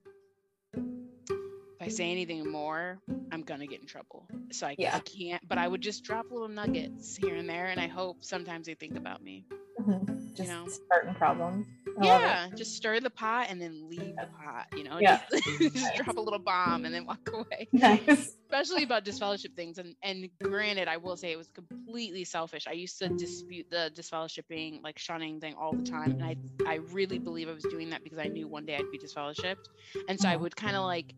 [0.77, 3.01] if I say anything more,
[3.35, 4.29] I'm gonna get in trouble.
[4.53, 4.95] So I, yeah.
[4.95, 5.47] I, can't.
[5.49, 8.75] But I would just drop little nuggets here and there, and I hope sometimes they
[8.75, 9.45] think about me.
[9.81, 10.35] Mm-hmm.
[10.35, 11.67] Just you know, starting problems.
[12.01, 14.67] I yeah, just stir the pot and then leave the pot.
[14.77, 15.23] You know, yeah.
[15.31, 15.97] just, just nice.
[15.97, 17.69] drop a little bomb and then walk away.
[17.73, 18.35] Nice.
[18.45, 19.79] Especially about disfellowship things.
[19.79, 22.67] And and granted, I will say it was completely selfish.
[22.69, 26.37] I used to dispute the disfellowshipping, like shunning thing all the time, and I
[26.69, 29.67] I really believe I was doing that because I knew one day I'd be disfellowshipped,
[30.09, 30.45] and so I mm-hmm.
[30.45, 31.15] would kind of like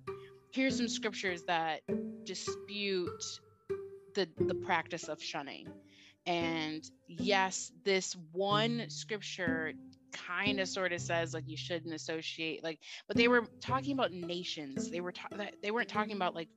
[0.57, 1.83] here's some scriptures that
[2.27, 3.41] dispute
[4.15, 5.69] the the practice of shunning.
[6.27, 9.73] And yes, this one scripture
[10.13, 14.13] kind of sort of says like you shouldn't associate like but they were talking about
[14.13, 15.29] nations they were ta-
[15.63, 16.49] they weren't talking about like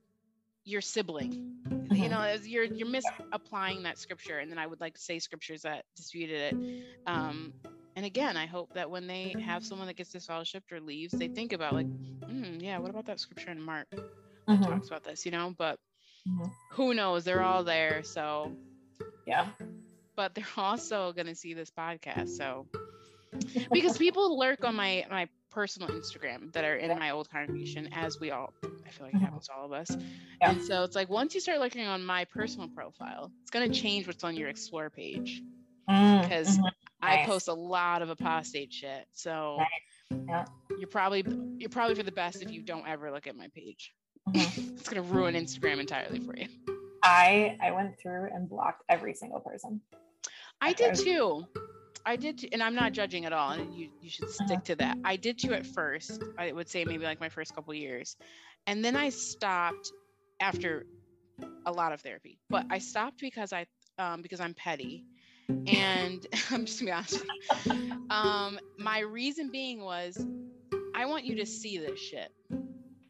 [0.63, 1.93] your sibling mm-hmm.
[1.93, 5.63] you know you're you're misapplying that scripture and then i would like to say scriptures
[5.63, 7.51] that disputed it um
[7.95, 11.27] and again i hope that when they have someone that gets disfellowshipped or leaves they
[11.27, 13.87] think about like mm, yeah what about that scripture in mark
[14.49, 14.63] mm-hmm.
[14.63, 15.79] talks about this you know but
[16.27, 16.49] mm-hmm.
[16.71, 18.51] who knows they're all there so
[19.25, 19.47] yeah
[20.15, 22.67] but they're also going to see this podcast so
[23.71, 28.19] because people lurk on my my personal Instagram that are in my old congregation, as
[28.19, 29.25] we all, I feel like it mm-hmm.
[29.25, 29.89] happens to all of us.
[30.41, 30.51] Yeah.
[30.51, 33.79] And so it's like once you start looking on my personal profile, it's going to
[33.79, 35.41] change what's on your explore page
[35.87, 36.65] because mm-hmm.
[37.01, 39.07] I post a lot of apostate shit.
[39.13, 40.21] So nice.
[40.27, 40.45] yeah.
[40.77, 41.25] you're probably
[41.57, 43.93] you're probably for the best if you don't ever look at my page.
[44.33, 44.75] Mm-hmm.
[44.75, 46.47] it's to ruin Instagram entirely for you.
[47.03, 49.81] I I went through and blocked every single person.
[50.61, 51.45] I did too.
[52.05, 53.51] I did, and I'm not judging at all.
[53.51, 54.97] And you you should stick to that.
[55.03, 56.23] I did too at first.
[56.37, 58.15] I would say maybe like my first couple years,
[58.67, 59.91] and then I stopped
[60.39, 60.85] after
[61.65, 62.39] a lot of therapy.
[62.49, 63.65] But I stopped because I
[63.97, 65.05] um, because I'm petty,
[65.67, 67.25] and I'm just gonna be honest.
[68.09, 70.25] Um, my reason being was
[70.95, 72.31] I want you to see this shit.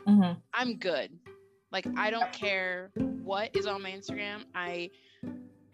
[0.09, 0.39] Mm-hmm.
[0.53, 1.11] I'm good.
[1.71, 2.91] Like I don't care
[3.23, 4.43] what is on my Instagram.
[4.55, 4.89] I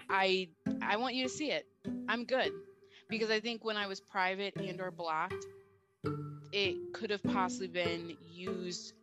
[0.10, 0.50] I
[0.82, 1.66] I want you to see it.
[2.10, 2.52] I'm good
[3.10, 5.46] because I think when I was private and or blocked,
[6.52, 8.94] it could have possibly been used.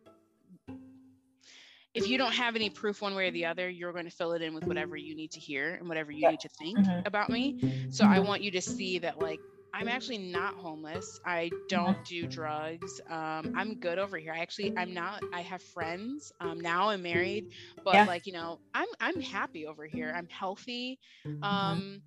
[1.93, 4.33] If you don't have any proof one way or the other, you're going to fill
[4.33, 6.31] it in with whatever you need to hear and whatever you yeah.
[6.31, 7.05] need to think mm-hmm.
[7.05, 7.87] about me.
[7.91, 8.05] So.
[8.05, 9.39] I want you to see that like
[9.73, 11.19] I'm actually not homeless.
[11.25, 13.01] I don't do drugs.
[13.09, 14.33] Um, I'm good over here.
[14.33, 15.23] I actually, I'm not.
[15.33, 16.31] I have friends.
[16.39, 17.51] Um, now I'm married,
[17.83, 18.05] but yeah.
[18.05, 20.13] like you know, I'm I'm happy over here.
[20.15, 20.99] I'm healthy.
[21.25, 21.43] Mm-hmm.
[21.43, 22.01] Um,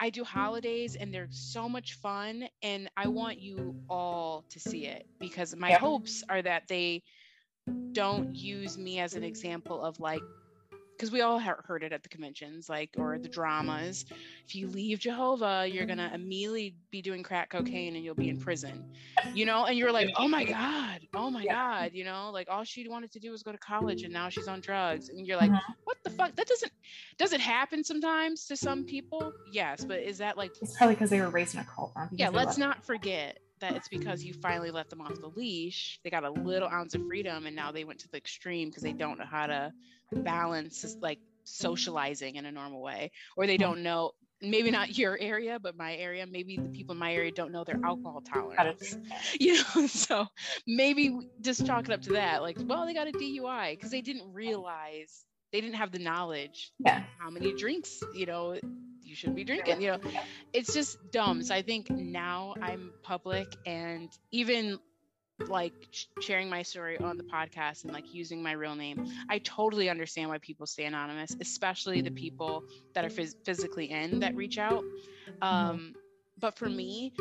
[0.00, 4.86] I do holidays and they're so much fun and I want you all to see
[4.86, 5.78] it because my yeah.
[5.78, 7.02] hopes are that they
[7.92, 10.22] don't use me as an example of like
[10.98, 14.04] because we all heard it at the conventions, like, or the dramas.
[14.44, 18.28] If you leave Jehovah, you're going to immediately be doing crack cocaine and you'll be
[18.28, 18.84] in prison,
[19.32, 19.66] you know?
[19.66, 21.82] And you're like, oh my God, oh my yeah.
[21.82, 24.28] God, you know, like all she wanted to do was go to college and now
[24.28, 25.08] she's on drugs.
[25.08, 25.72] And you're like, mm-hmm.
[25.84, 26.34] what the fuck?
[26.34, 26.72] That doesn't,
[27.16, 29.32] does it happen sometimes to some people?
[29.52, 29.84] Yes.
[29.84, 31.92] But is that like, it's probably because they were raised in a cult.
[32.10, 32.30] Yeah.
[32.30, 36.00] Let's not forget that it's because you finally let them off the leash.
[36.04, 38.82] They got a little ounce of freedom and now they went to the extreme because
[38.82, 39.72] they don't know how to
[40.12, 45.58] balance like socializing in a normal way or they don't know maybe not your area
[45.58, 48.96] but my area maybe the people in my area don't know their alcohol tolerance.
[49.40, 50.26] you know so
[50.66, 54.00] maybe just chalk it up to that like well they got a dui because they
[54.00, 57.02] didn't realize they didn't have the knowledge yeah.
[57.18, 58.58] how many drinks you know
[59.08, 59.98] you should be drinking you know?
[60.52, 64.78] It's just dumb so i think now i'm public and even
[65.46, 65.72] like
[66.20, 70.28] sharing my story on the podcast and like using my real name i totally understand
[70.28, 72.64] why people stay anonymous especially the people
[72.94, 74.82] that are phys- physically in that reach out.
[74.82, 75.44] Mm-hmm.
[75.44, 75.94] um
[76.38, 77.12] but for me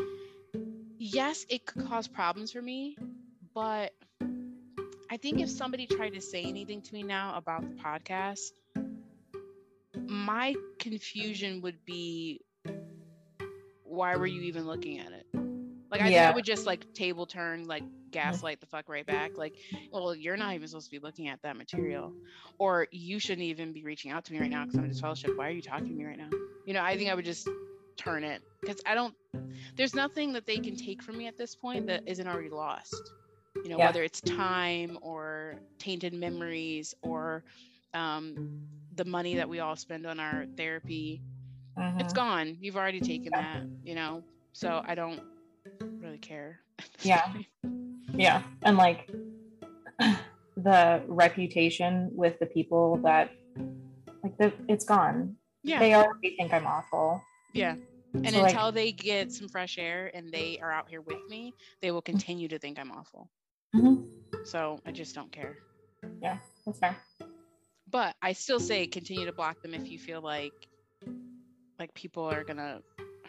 [0.98, 2.98] yes it could cause problems for me
[3.54, 3.94] but
[5.12, 8.52] i think if somebody tried to say anything to me now about the podcast
[10.08, 12.42] my confusion would be
[13.84, 15.26] why were you even looking at it
[15.92, 16.26] like I yeah.
[16.26, 19.38] think I would just like table turn, like gaslight the fuck right back.
[19.38, 19.56] Like,
[19.92, 22.14] well, you're not even supposed to be looking at that material,
[22.58, 25.38] or you shouldn't even be reaching out to me right now because I'm in disfellowship.
[25.38, 26.30] Why are you talking to me right now?
[26.66, 27.48] You know, I think I would just
[27.96, 29.14] turn it because I don't.
[29.76, 33.14] There's nothing that they can take from me at this point that isn't already lost.
[33.64, 33.88] You know, yeah.
[33.88, 37.44] whether it's time or tainted memories or
[37.94, 38.62] um,
[38.98, 41.22] the money that we all spend on our therapy.
[41.78, 42.00] Mm-hmm.
[42.00, 42.58] It's gone.
[42.60, 43.64] You've already taken that.
[43.84, 45.22] You know, so I don't
[45.80, 46.60] really care.
[47.02, 47.34] Yeah.
[48.14, 48.44] Yeah.
[48.64, 49.10] And like
[50.58, 53.32] the reputation with the people that
[54.24, 55.36] like the it's gone.
[55.64, 55.80] Yeah.
[55.80, 57.22] They already think I'm awful.
[57.54, 57.76] Yeah.
[58.14, 61.28] And so until like, they get some fresh air and they are out here with
[61.30, 63.30] me, they will continue to think I'm awful.
[63.76, 64.04] Mm-hmm.
[64.46, 65.58] So I just don't care.
[66.22, 66.98] Yeah, that's fair.
[67.90, 70.54] But I still say continue to block them if you feel like
[71.80, 72.82] like people are gonna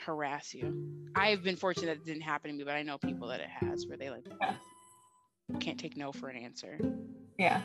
[0.05, 1.11] harass you.
[1.15, 3.49] I've been fortunate that it didn't happen to me, but I know people that it
[3.49, 4.55] has where they like yeah.
[5.61, 6.79] can't take no for an answer.
[7.39, 7.63] Yeah.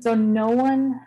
[0.00, 1.00] So no one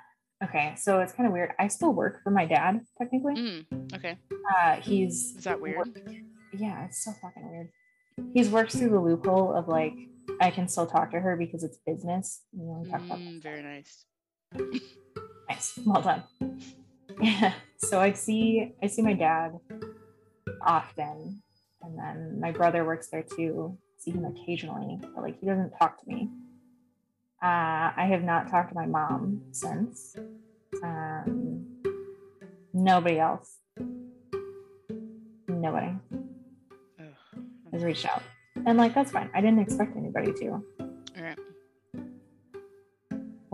[0.44, 1.52] okay, so it's kind of weird.
[1.60, 3.36] I still work for my dad, technically.
[3.36, 4.18] Mm, okay.
[4.57, 5.77] Uh he's Is that weird?
[5.77, 5.99] Worked,
[6.53, 7.69] yeah, it's so fucking weird.
[8.34, 9.94] He's worked through the loophole of like
[10.41, 12.41] I can still talk to her because it's business.
[12.53, 14.06] You know, we talk about Mm, very nice.
[15.49, 15.80] Nice.
[15.85, 16.23] Well done.
[17.22, 17.53] Yeah.
[17.77, 19.59] So I see I see my dad
[20.61, 21.41] often.
[21.81, 23.77] And then my brother works there too.
[23.99, 26.30] See him occasionally, but like he doesn't talk to me.
[27.43, 30.15] Uh, I have not talked to my mom since.
[30.84, 31.65] Um,
[32.73, 33.57] nobody else.
[35.47, 35.93] Nobody
[36.99, 37.05] Ugh.
[37.72, 38.23] has reached out.
[38.65, 39.30] And like that's fine.
[39.35, 40.49] I didn't expect anybody to.
[40.49, 40.63] All
[41.17, 41.38] right.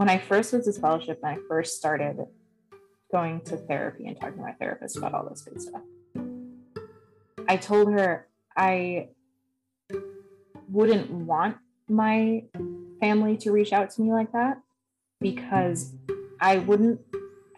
[0.01, 2.25] When I first was disfellowship and I first started
[3.11, 5.83] going to therapy and talking to my therapist about all this good stuff,
[7.47, 9.09] I told her I
[10.67, 11.57] wouldn't want
[11.87, 12.45] my
[12.99, 14.57] family to reach out to me like that
[15.19, 15.93] because
[16.39, 16.99] I wouldn't,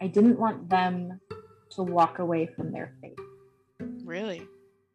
[0.02, 1.20] I didn't want them
[1.70, 3.18] to walk away from their faith.
[4.04, 4.46] Really?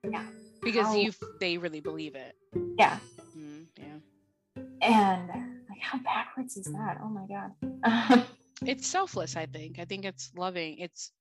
[0.08, 0.28] Yeah.
[0.62, 2.36] Because How- you they really believe it.
[2.78, 3.00] Yeah.
[3.36, 4.64] Mm, yeah.
[4.84, 7.00] And how backwards is that?
[7.04, 8.26] Oh my God.
[8.66, 9.80] It's selfless, I think.
[9.80, 10.78] I think it's loving.
[10.80, 11.12] It's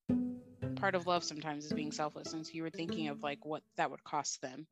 [0.77, 2.33] part of love sometimes is being selfless.
[2.33, 4.67] And so you were thinking of like what that would cost them.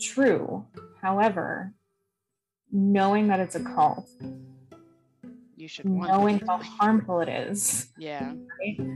[0.00, 0.64] True.
[1.00, 1.72] However,
[2.70, 4.08] knowing that it's a cult,
[5.56, 8.32] You should want knowing how harmful it is, Yeah.
[8.60, 8.88] right?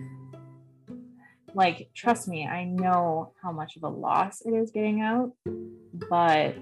[1.54, 5.32] like trust me, I know how much of a loss it is getting out,
[6.08, 6.54] but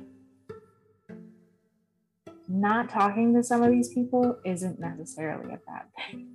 [2.48, 6.28] not talking to some of these people isn't necessarily a bad thing.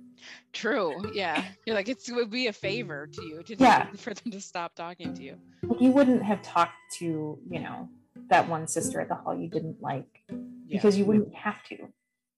[0.52, 1.02] True.
[1.14, 1.44] Yeah.
[1.66, 3.86] You're like it's, it would be a favor to you to Yeah.
[3.96, 5.36] for them to stop talking to you.
[5.62, 7.88] Like you wouldn't have talked to, you know,
[8.28, 10.36] that one sister at the hall you didn't like Yeah.
[10.68, 11.76] because you wouldn't have to.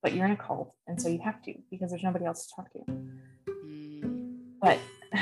[0.03, 2.55] But you're in a cult, and so you have to because there's nobody else to
[2.57, 2.79] talk to.
[3.49, 4.79] Mm, but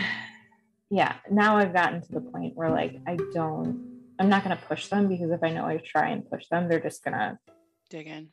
[0.91, 3.81] yeah now i've gotten to the point where like i don't
[4.19, 6.69] i'm not going to push them because if i know i try and push them
[6.69, 7.39] they're just going to
[7.93, 8.29] dig in.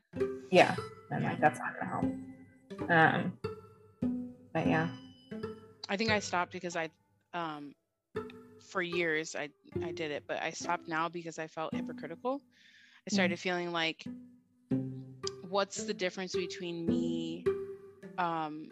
[0.52, 0.74] yeah
[1.12, 2.06] and like that's not to help
[2.90, 3.34] um
[4.54, 4.88] but yeah
[5.90, 6.90] I think I stopped because I,
[7.34, 7.74] um,
[8.62, 9.50] for years I
[9.84, 12.42] I did it, but I stopped now because I felt hypocritical.
[13.08, 14.06] I started feeling like,
[15.50, 17.44] what's the difference between me,
[18.20, 18.70] um,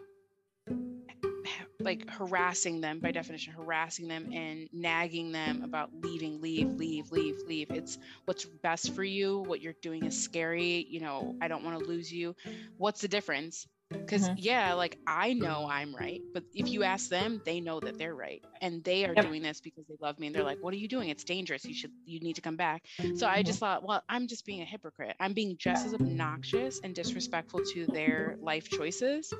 [1.88, 7.36] like harassing them by definition, harassing them and nagging them about leaving, leave, leave, leave,
[7.46, 7.68] leave.
[7.70, 9.40] It's what's best for you.
[9.40, 10.86] What you're doing is scary.
[10.88, 12.34] You know, I don't want to lose you.
[12.76, 13.66] What's the difference?
[14.06, 14.36] because Mhm.
[14.36, 18.14] yeah like i know i'm right but if you ask them they know that they're
[18.14, 19.26] right and they are Yep.
[19.26, 21.68] doing this because they love me and they're like what are you doing it's dangerous
[21.68, 22.84] you should you need to come back
[23.14, 23.44] so i Mhm.
[23.44, 27.60] just thought well i'm just being a hypocrite i'm being just as obnoxious and disrespectful
[27.72, 29.32] to their life choices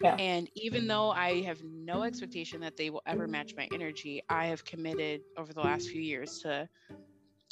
[0.00, 0.18] Yeah.
[0.18, 4.46] and even though i have no expectation that they will ever match my energy i
[4.46, 6.68] have committed over the last few years to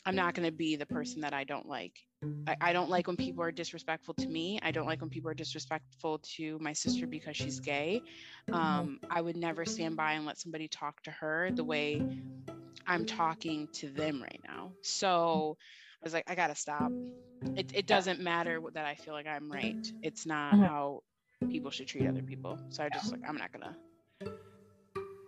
[0.06, 1.92] i'm not going to be the person that i don't like
[2.46, 4.58] I, I don't like when people are disrespectful to me.
[4.62, 8.02] I don't like when people are disrespectful to my sister because she's gay.
[8.52, 12.06] Um, I would never stand by and let somebody talk to her the way
[12.86, 14.74] I'm talking to them right now.
[14.82, 15.56] So
[16.02, 16.92] I was like, I gotta stop.
[17.56, 19.78] It, it doesn't matter that I feel like I'm right.
[20.02, 20.60] It's not Mhm.
[20.60, 21.02] how
[21.50, 22.58] people should treat other people.
[22.70, 23.76] So I just like, I'm not gonna.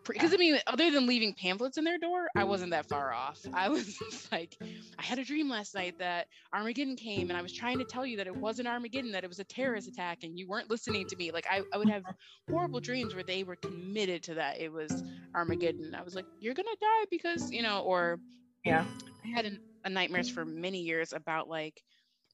[0.07, 0.35] Because ah.
[0.35, 3.39] I mean, other than leaving pamphlets in their door, I wasn't that far off.
[3.55, 3.99] I was
[4.33, 4.57] like,
[4.99, 8.05] I had a dream last night that Armageddon came, and I was trying to tell
[8.05, 11.07] you that it wasn't Armageddon, that it was a terrorist attack, and you weren't listening
[11.07, 11.31] to me.
[11.31, 12.03] Like, I, I would have
[12.51, 15.05] horrible dreams where they were committed to that it was
[15.35, 15.95] Armageddon.
[15.95, 18.19] I was like, you're gonna die because, you know, or
[18.65, 18.85] yeah
[19.25, 21.83] I had an, a nightmares for many years about like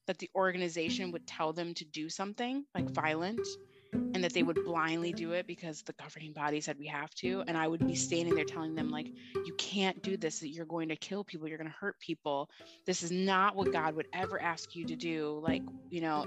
[0.07, 3.45] that the organization would tell them to do something like violent
[3.93, 7.43] and that they would blindly do it because the governing body said we have to
[7.47, 9.07] and i would be standing there telling them like
[9.45, 12.49] you can't do this that you're going to kill people you're going to hurt people
[12.85, 16.25] this is not what god would ever ask you to do like you know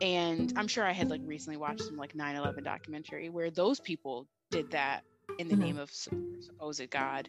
[0.00, 4.26] and i'm sure i had like recently watched some like 9-11 documentary where those people
[4.50, 5.02] did that
[5.38, 5.60] in the Mhm.
[5.60, 5.90] name of
[6.40, 7.28] supposed god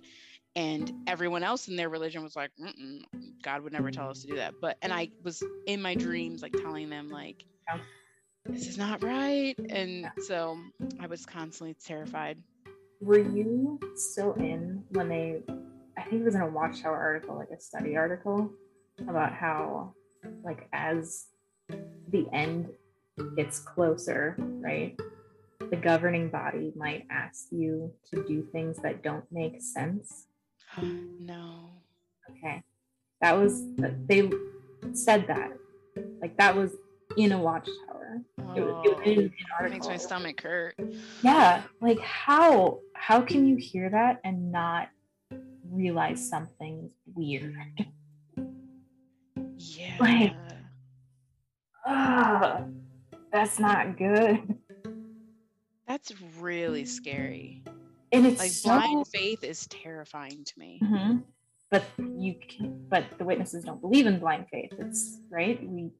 [0.55, 3.01] and everyone else in their religion was like Mm-mm,
[3.41, 4.53] god would never tell us to do that.
[4.61, 7.45] But and i was in my dreams like telling them like
[8.45, 9.55] this is not right.
[9.69, 10.57] And so
[10.99, 12.37] i was constantly terrified.
[13.01, 15.41] Were you still in when they
[15.97, 18.51] i think it was in a watchtower article like a study article
[19.07, 19.93] about how
[20.43, 21.27] like as
[22.09, 22.69] the end
[23.35, 24.97] gets closer right
[25.69, 30.27] the governing body might ask you to do things that don't make sense
[30.81, 31.69] no.
[32.29, 32.63] Okay.
[33.21, 34.29] That was they
[34.93, 35.51] said that.
[36.21, 36.71] Like that was
[37.17, 38.21] in a watchtower.
[38.55, 39.31] It was, it was
[39.61, 40.75] oh, makes my stomach hurt.
[41.21, 41.63] Yeah.
[41.81, 44.89] Like how how can you hear that and not
[45.69, 47.85] realize something's weird?
[49.57, 49.95] Yeah.
[49.99, 50.35] Like-
[51.85, 52.63] ah,
[53.31, 54.57] that's not good.
[55.87, 57.63] That's really scary.
[58.11, 60.81] And it's Like so, blind faith is terrifying to me.
[60.83, 61.23] Mhm.
[61.71, 61.83] but
[62.17, 64.73] you can, but the witnesses don't believe in blind faith.
[64.79, 65.61] It's right.
[65.69, 65.91] We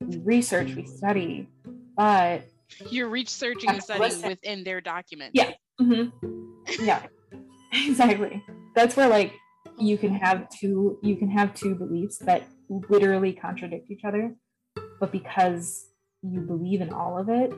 [0.00, 1.48] we research, we study,
[1.96, 2.42] but
[2.88, 5.32] You're researching and studying within their documents.
[5.34, 5.52] Yeah.
[5.80, 6.12] Mhm.
[6.80, 7.06] yeah,
[7.72, 8.42] exactly.
[8.76, 9.32] That's where like
[9.78, 14.36] you can have two you can have two beliefs that literally contradict each other
[15.00, 15.88] but because
[16.22, 17.52] you believe in all of it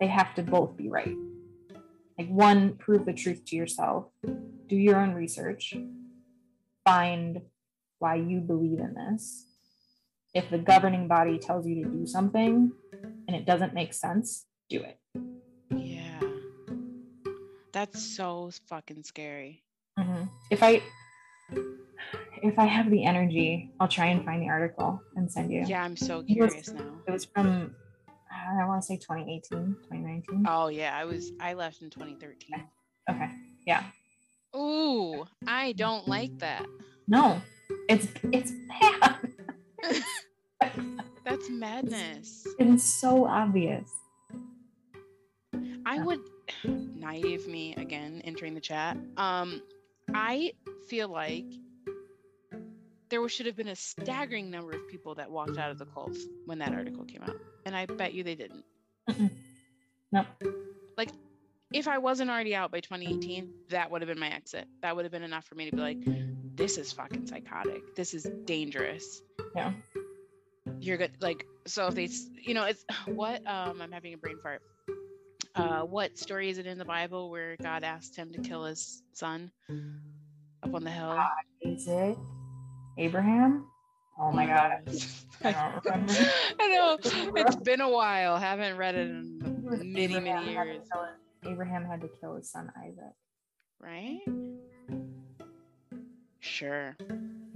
[0.00, 1.16] they have to both be right
[2.20, 4.04] like one prove the truth to yourself
[4.68, 5.74] do your own research
[6.84, 7.40] find
[7.98, 9.46] why you believe in this
[10.34, 12.70] if the governing body tells you to do something
[13.26, 14.98] and it doesn't make sense do it
[15.74, 16.20] Yeah.
[17.72, 19.62] That's so fucking scary.
[19.98, 20.28] Mhm.
[20.50, 20.82] If I
[22.42, 25.62] if I have the energy, I'll try and find the article and send you.
[25.66, 26.92] Yeah, I'm so It was- curious now.
[27.06, 27.76] It was from
[28.30, 30.44] I want to say 2018, 2019.
[30.46, 32.64] Oh yeah, I was I left in 2013.
[33.10, 33.30] Okay.
[33.66, 33.84] Yeah.
[34.56, 36.64] Ooh, I don't like that.
[37.08, 37.40] No.
[37.88, 39.16] It's it's bad.
[41.24, 42.46] That's madness.
[42.58, 43.90] It's so obvious.
[45.86, 46.04] I Yeah.
[46.04, 46.20] would
[46.64, 48.96] naive me again entering the chat.
[49.16, 49.62] Um,
[50.14, 50.52] I
[50.88, 51.46] feel like
[53.10, 56.16] there should have been a staggering number of people that walked out of the cult
[56.46, 58.64] when that article came out, and I bet you they didn't.
[60.12, 60.24] No.
[60.96, 61.10] Like,
[61.72, 64.66] if I wasn't already out by 2018, that would have been my exit.
[64.82, 65.98] That would have been enough for me to be like,
[66.56, 67.94] "This is fucking psychotic.
[67.94, 69.22] This is dangerous."
[69.54, 69.72] Yeah.
[70.80, 71.12] You're good.
[71.20, 72.08] Like, so if they,
[72.42, 73.46] you know, it's what.
[73.46, 74.62] Um, I'm having a brain fart.
[75.54, 79.02] Uh, what story is it in the Bible where God asked him to kill his
[79.12, 79.50] son
[80.62, 81.18] up on the hill?
[81.60, 82.16] Is it
[82.98, 83.66] Abraham?
[84.18, 84.72] Oh my god.
[85.42, 86.12] I don't remember.
[86.60, 86.98] I know
[87.36, 88.36] it's been a while.
[88.36, 89.38] Haven't read it in
[89.92, 93.14] many Abraham many years, his- Abraham had to kill his son Isaac.
[93.80, 94.20] right?
[96.40, 96.96] Sure.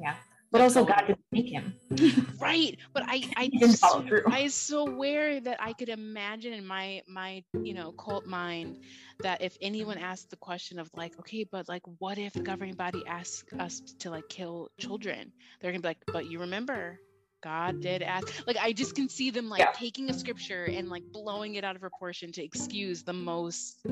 [0.01, 0.15] Yeah.
[0.55, 0.85] But also.
[0.85, 1.75] God didn't make him.
[2.39, 4.23] Right, but I I He didn't follow through.
[4.27, 8.79] I swear that I could imagine in my my you know cult mind
[9.23, 12.75] that if anyone asked the question of like okay but like what if the governing
[12.75, 17.01] body asks us to like kill children they're gonna be like but you remember
[17.43, 19.73] God did ask like I just can see them like Yeah.
[19.75, 23.85] taking a scripture and like blowing it out of proportion to excuse the most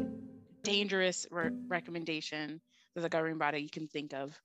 [0.62, 2.60] dangerous re- recommendation
[2.94, 4.38] that the governing body you can think of.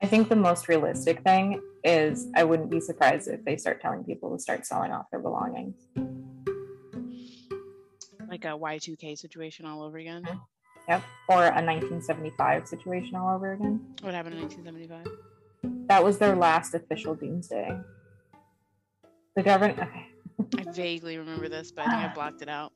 [0.00, 4.04] I think the most realistic thing is I wouldn't be surprised if they start telling
[4.04, 5.74] people to start selling off their belongings.
[8.28, 10.22] Like a Y2K situation all over again.
[10.22, 10.38] Mm-hmm.
[10.88, 11.02] Yep.
[11.28, 13.80] Or a 1975 situation all over again.
[14.00, 15.86] What happened in 1975?
[15.88, 17.78] That was their last official doomsday.
[19.34, 20.06] The government, okay.
[20.58, 22.72] I vaguely remember this, but I think I blocked it out.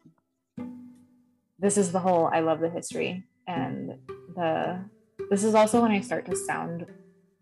[1.59, 3.25] This is the whole I love the history.
[3.47, 3.99] And
[4.35, 4.85] the
[5.31, 6.87] this is also when I start to sound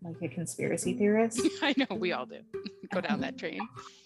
[0.01, 1.41] like a conspiracy theorist.
[1.61, 2.39] I know we all do.
[2.93, 3.59] Go down that train.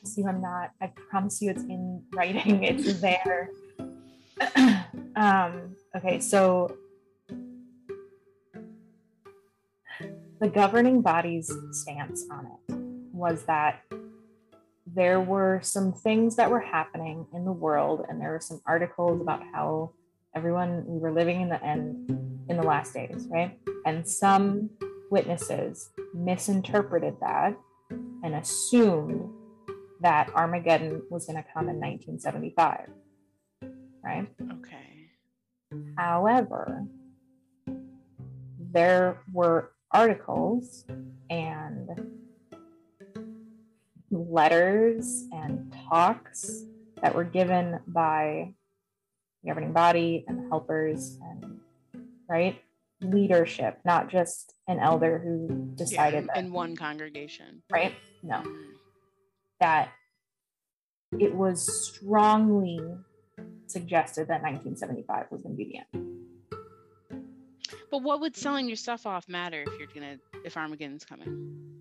[0.04, 0.72] See, I'm not.
[0.82, 2.64] I promise you, it's in writing.
[2.64, 3.50] It's there.
[5.16, 6.76] um, okay, so
[10.42, 12.76] the governing body's stance on it
[13.14, 13.82] was that
[14.86, 19.22] there were some things that were happening in the world, and there were some articles
[19.22, 19.92] about how
[20.36, 22.10] everyone we were living in the end
[22.50, 23.58] in the last days, right?
[23.86, 24.70] And some
[25.12, 27.58] witnesses misinterpreted that
[28.24, 29.30] and assumed
[30.02, 32.90] that Armageddon was going to come in 1975.
[34.04, 34.28] Right.
[34.60, 34.86] Okay.
[35.98, 36.86] However,
[38.72, 40.86] there were articles
[41.30, 41.90] and
[44.12, 46.66] letters and talks
[47.02, 48.54] that were given by
[49.44, 51.60] the governing body and helpers and
[52.30, 52.62] right
[53.02, 57.62] leadership, not just an elder who Yeah, decided in, that, in one congregation.
[57.72, 57.94] right?
[58.24, 58.38] No.
[58.38, 58.62] Mm.
[59.60, 59.90] that
[61.20, 62.80] it was strongly
[63.68, 66.12] suggested that 1975 was going to be the end.
[67.92, 71.78] But what would selling your stuff off matter if you're gonna if Armageddon's coming?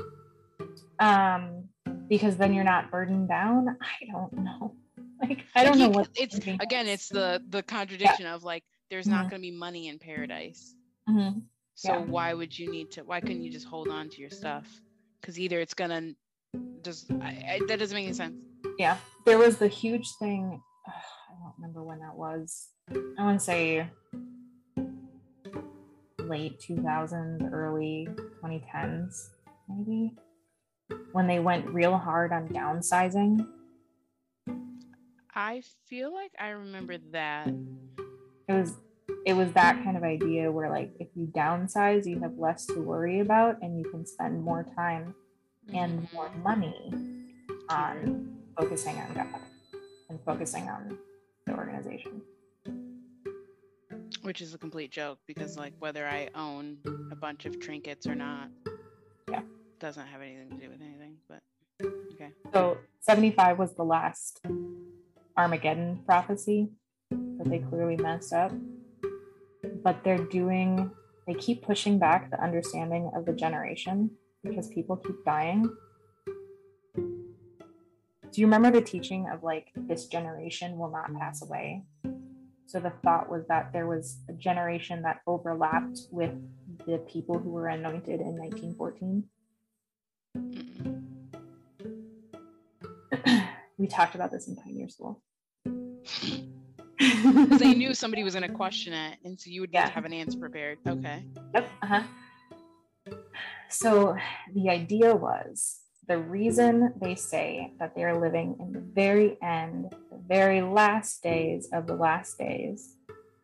[1.01, 1.65] Um,
[2.09, 3.77] because then you're not burdened down.
[3.81, 4.75] I don't know.
[5.21, 6.87] Like I don't know what it's again.
[6.87, 9.31] It's the the contradiction of like there's not Mhm.
[9.31, 10.75] gonna be money in paradise.
[11.09, 11.43] Mhm.
[11.75, 12.05] So Yeah.
[12.05, 13.03] why would you need to?
[13.03, 14.83] Why couldn't you just hold on to your stuff?
[15.21, 16.15] Because either it's gonna
[16.83, 18.37] just I, I, that doesn't make any sense.
[18.79, 18.99] yeah.
[19.25, 20.61] There was the huge thing.
[20.87, 22.69] I don't remember when that was.
[22.91, 23.89] I want to say
[26.19, 28.09] late 2000s, early
[28.43, 29.31] 2010s,
[29.69, 30.15] maybe
[31.13, 33.47] when they went real hard on downsizing
[35.37, 37.49] I feel like I remember that.
[37.49, 38.75] It was
[39.27, 42.81] it was that kind of idea where like if you downsize, you have less to
[42.81, 45.15] worry about and you can spend more time
[45.73, 46.13] and Mhm.
[46.13, 46.93] more money
[47.71, 49.41] on focusing on God
[50.11, 50.99] and focusing on
[51.47, 52.21] the organization.
[54.23, 56.79] Which is a complete joke because, like, whether I own
[57.11, 58.51] a bunch of trinkets or not,
[59.29, 59.43] Yeah.
[59.79, 61.19] doesn't have anything to do with anything.
[61.29, 61.43] But
[62.13, 64.45] okay, So 75 was the last
[65.37, 66.71] Armageddon prophecy
[67.11, 68.53] that they clearly messed up.
[69.85, 70.91] But they're doing,
[71.27, 74.11] they keep pushing back the understanding of the generation
[74.43, 75.69] because people keep dying.
[76.97, 81.85] Do you remember the teaching of like this generation will not pass away?
[82.67, 86.33] So the thought was that there was a generation that overlapped with
[86.87, 89.25] the people who were anointed in 1914.
[93.77, 95.21] We talked about this in Pioneer School.
[97.25, 99.87] 'Cause they knew somebody was going to question it, and so you would need Yeah.
[99.87, 100.79] to have an answer prepared.
[100.87, 101.25] Okay.
[101.55, 101.69] Yep.
[101.83, 102.03] Uh-huh.
[103.69, 104.17] So
[104.55, 110.19] the idea was the reason they say that they're living in the very end, the
[110.29, 112.97] very last days of the last days,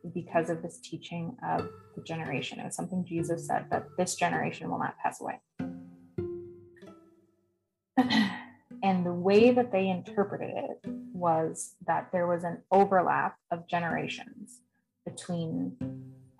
[0.05, 2.61] is because of this teaching of the generation.
[2.61, 5.41] It was something Jesus said that this generation will not pass away.
[8.83, 10.91] and the way that they interpreted it
[11.21, 14.61] was that there was an overlap of generations
[15.05, 15.77] between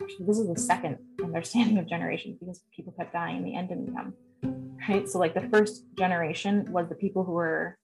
[0.03, 3.69] actually this is the second understanding of generations because people kept dying and the end
[3.69, 4.15] didn't come
[4.89, 5.09] right?
[5.09, 7.77] So like the first generation was the people who were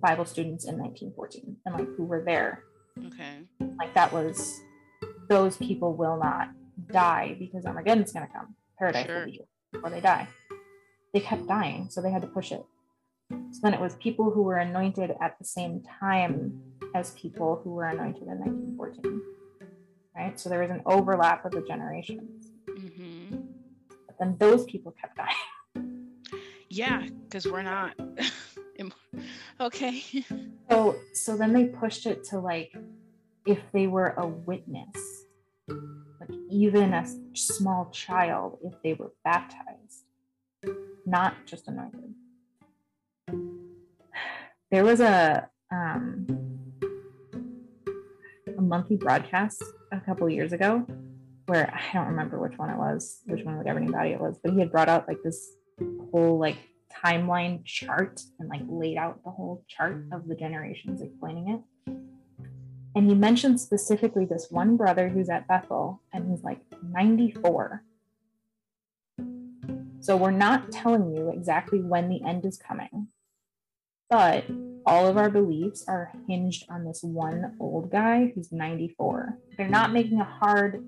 [0.00, 2.62] bible students in 1914 and like who were there.
[3.06, 3.46] Okay.
[3.78, 4.60] like that was
[5.28, 6.50] those people will not
[6.92, 8.54] die because armageddon's going to come.
[8.78, 9.18] Paradise Sure.
[9.20, 10.28] will be here before they die.
[11.12, 12.64] They kept dying so they had to push it
[13.30, 16.60] so then it was people who were anointed at the same time
[16.94, 19.22] as people who were anointed in 1914
[20.16, 23.36] right so there was an overlap of the generations hmm
[24.06, 25.34] but then those people kept dying
[26.72, 27.94] Yeah, because we're not.
[29.60, 30.02] okay.
[30.70, 32.72] so so then they pushed it to like
[33.44, 35.24] if they were a witness
[35.68, 37.04] like even a
[37.34, 40.04] small child if they were baptized
[41.06, 42.14] not just anointed
[44.70, 46.26] there was a um
[48.56, 50.86] a monthly broadcast a couple years ago
[51.46, 54.20] where i don't remember which one it was which one of the governing body it
[54.20, 55.54] was but he had brought out like this
[56.12, 56.58] whole like
[57.04, 61.94] timeline chart and like laid out the whole chart of the generations explaining it.
[62.96, 67.84] And he mentioned specifically this one brother who's at bethel and he's like 94
[70.00, 73.08] so we're not telling you exactly when the end is coming
[74.10, 74.44] but
[74.86, 79.92] all of our beliefs are hinged on this one old guy who's 94 they're not
[79.92, 80.84] making a hard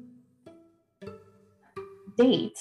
[2.16, 2.59] date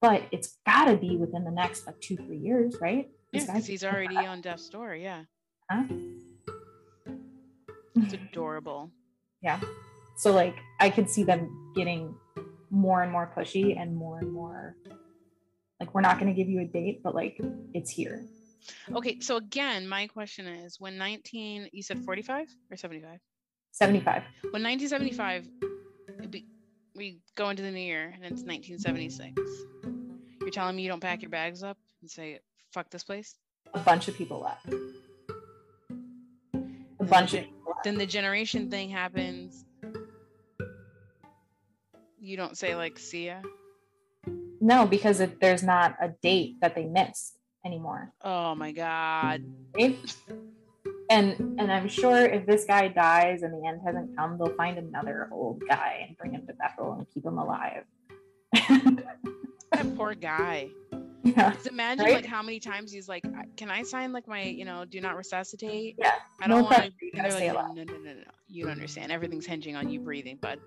[0.00, 3.66] but it's got to be within the next like two three years right Yeah, because
[3.66, 4.94] he's already on death's door.
[4.94, 5.22] Yeah.
[5.68, 5.86] back.
[7.96, 8.90] It's adorable.
[9.42, 9.60] yeah
[10.16, 12.14] so like i could see them getting
[12.70, 14.76] more and more pushy and more and more
[15.80, 17.38] like we're not going to give you a date but like
[17.74, 18.24] it's here
[18.94, 23.20] Okay, so again, my question is when 19, you said 45 or 75?
[23.72, 25.48] 75 When 1975,
[26.22, 26.46] it be,
[26.94, 29.32] we go into the new year and it's 1976.
[30.40, 32.40] You're telling me you don't pack your bags up and say,
[32.72, 33.34] fuck this place?
[33.74, 34.66] a bunch of people left
[37.00, 37.84] a bunch the of people left.
[37.84, 39.64] Then the generation thing happens.
[42.18, 43.40] You don't say, like, see ya?
[44.60, 47.35] no because it, there's not a date that they missed
[47.66, 49.42] anymore Oh my God.
[49.74, 49.98] right?
[51.10, 51.30] and
[51.60, 55.28] and i'm sure if this guy dies and the end hasn't come they'll find another
[55.32, 57.84] old guy and bring him to bethel and keep him alive
[59.72, 60.68] That poor guy.
[61.22, 62.14] yeah Just imagine Right?
[62.14, 63.24] like how many times he's like,
[63.56, 65.96] "Can I sign like my, you know, do not resuscitate?
[65.98, 68.22] Yeah, I don't want to." you And they're like, "No, no, no, no, no.
[68.48, 69.10] You don't understand.
[69.10, 70.60] Everything's hinging on you breathing, bud."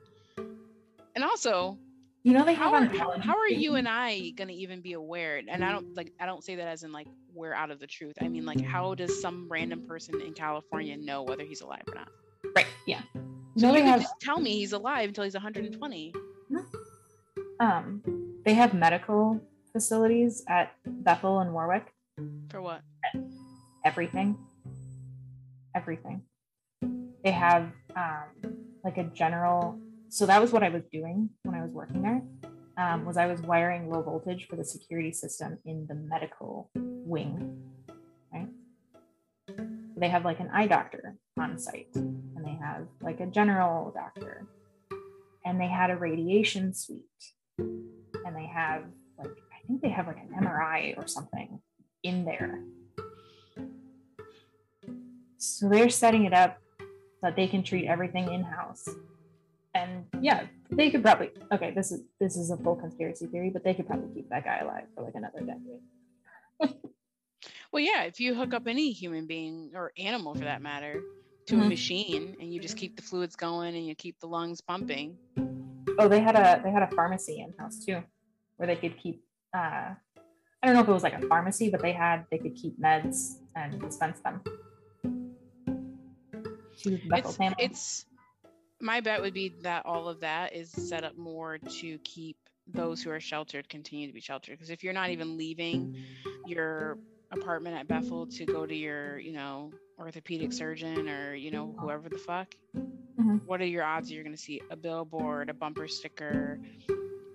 [1.16, 1.78] And also,
[2.24, 4.82] you know they how have are, on how, how are you and I gonna even
[4.82, 5.42] be aware?
[5.48, 7.88] And I don't like I don't say that as in like we're out of the
[7.88, 8.16] truth.
[8.22, 11.96] I mean like how does some random person in California know whether he's alive or
[11.96, 12.10] not?
[12.56, 13.02] right yeah
[13.58, 16.14] So no they have just tell me he's alive until he's 120.
[17.60, 18.02] um
[18.46, 19.40] they have medical
[19.74, 21.94] facilities at bethel and warwick
[22.50, 22.82] For what?
[23.86, 24.38] everything
[25.76, 26.22] everything
[27.24, 28.24] they have um
[28.84, 29.78] like a general
[30.10, 32.22] so that was what i was doing when i was working there
[32.78, 37.62] um, was i was wiring low voltage for the security system in the medical wing
[38.34, 38.48] right?
[39.98, 44.48] They have like an eye doctor on site and they have like a general doctor
[45.46, 47.04] and they had a radiation suite
[47.58, 48.84] and they have
[49.18, 51.60] like i think they have like an mri or something
[52.04, 52.64] in there.
[55.38, 56.58] So they're setting it up
[57.22, 58.88] that they can treat everything in house
[59.76, 63.64] and yeah they could probably okay this is this is a full conspiracy theory but
[63.64, 66.76] they could probably keep that guy alive for like another decade.
[67.72, 71.02] Well yeah if you hook up any human being or animal for that matter
[71.46, 71.64] to mm-hmm.
[71.64, 75.16] a machine and you just keep the fluids going and you keep the lungs pumping.
[76.00, 78.02] Oh they had a they had a pharmacy in house too
[78.58, 79.24] where they could keep
[79.56, 82.56] uh i don't know if it was like a pharmacy but they had they could
[82.56, 84.42] keep meds and dispense them.
[86.86, 88.06] It's, it's
[88.82, 92.38] my bet would be that all of that is set up more to keep
[92.68, 95.96] those who are sheltered continue to be sheltered because if you're not even leaving
[96.46, 96.98] your
[97.32, 102.10] apartment at Bethel to go to your you know orthopedic surgeon or you know whoever
[102.10, 103.38] the fuck mm-hmm.
[103.46, 106.60] what are your odds you're going to see a billboard a bumper sticker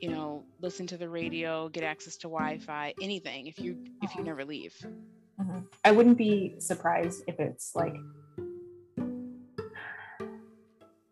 [0.01, 4.25] you know listen to the radio get access to wi-fi anything if you if you
[4.25, 4.75] never leave
[5.41, 5.59] mm-hmm.
[5.85, 7.97] i wouldn't be surprised if it's like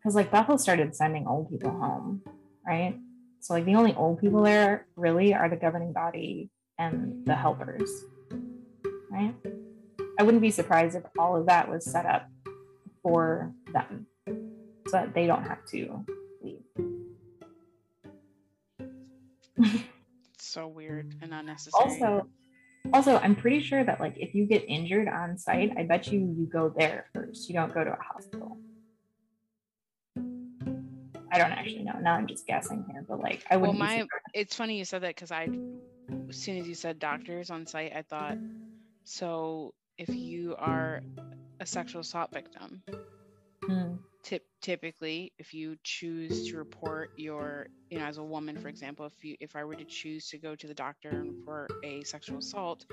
[0.03, 2.21] because like Bethel started sending old people home,
[2.67, 2.99] right?
[3.39, 7.89] So like the only old people there really are the governing body and the helpers,
[9.09, 9.33] right?
[10.19, 12.27] I wouldn't be surprised if all of that was set up
[13.01, 14.07] for them
[14.87, 16.05] so that they don't have to
[16.41, 16.59] leave.
[20.37, 21.81] so weird and unnecessary.
[21.81, 22.27] Also,
[22.93, 26.19] also, I'm pretty sure that like if you get injured on site, I bet you
[26.19, 27.47] you go there first.
[27.47, 28.57] You don't go to a hospital.
[31.33, 31.97] I don't actually know.
[31.99, 33.79] Now I'm just guessing here, but like I wouldn't.
[33.79, 35.49] Well, my it's funny you said that because I,
[36.29, 38.37] as soon as you said doctors on site, I thought,
[39.03, 41.01] so if you are
[41.59, 42.83] a sexual assault victim,
[43.63, 43.95] hmm.
[44.21, 49.07] tip, typically if you choose to report your, you know, as a woman, for example,
[49.07, 52.03] if you if I were to choose to go to the doctor and report a
[52.03, 52.85] sexual assault,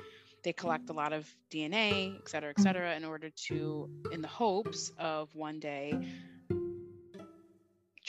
[0.43, 4.29] they collect a lot of DNA, et cetera, et cetera, in order to, in the
[4.29, 5.93] hopes of one day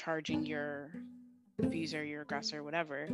[0.03, 0.91] charging your
[1.61, 3.07] abuser, your aggressor, whatever.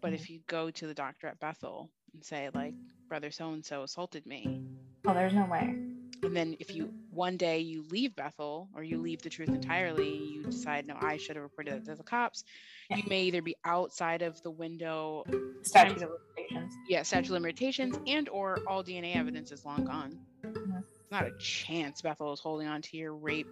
[0.00, 2.74] But if you go to the doctor at Bethel and say, like,
[3.08, 4.62] brother so and so assaulted me.
[5.06, 5.76] Oh, there's no way.
[6.24, 10.16] And then if you one day you leave Bethel or you leave the truth entirely,
[10.16, 12.44] you decide, no, I should have reported it to the cops.
[12.90, 12.98] Yeah.
[12.98, 15.24] You may either be outside of the window
[15.62, 16.74] statute of limitations.
[16.88, 20.18] Yeah, statute of limitations and or all DNA evidence is long gone.
[20.44, 20.78] Mm-hmm.
[21.10, 23.48] Not a chance Bethel is holding on to your rape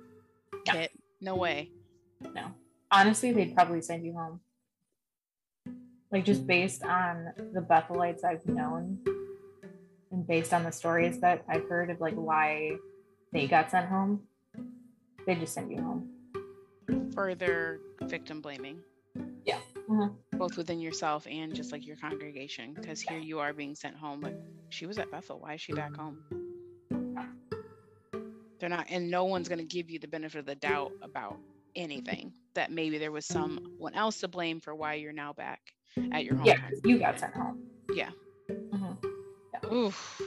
[0.65, 0.91] kit.
[1.21, 1.71] No way.
[2.35, 2.55] No
[2.91, 4.41] honestly, they'd probably send you home.
[6.11, 8.99] Like just based on the Bethelites I've known
[10.11, 12.73] and based on the stories that I've heard of like why
[13.33, 14.23] they got sent home,
[15.27, 16.09] they just send you home.
[17.15, 18.79] Further victim blaming.
[19.45, 19.59] Yeah.
[19.89, 20.39] Mm-hmm.
[20.39, 22.75] Both within yourself and just like your congregation.
[22.75, 24.35] Because here you are being sent home, but
[24.69, 25.39] she was at Bethel.
[25.41, 26.19] Why is she back home?
[28.59, 31.39] They're not, and no one's going to give you the benefit of the doubt about
[31.77, 35.61] anything that maybe there was someone else to blame for why you're now back
[36.13, 36.47] at your home.
[36.47, 37.63] Yeah, you got sent home.
[37.95, 38.11] Yeah.
[38.51, 39.07] Mm-hmm.
[39.55, 39.73] yeah.
[39.73, 40.23] Oof.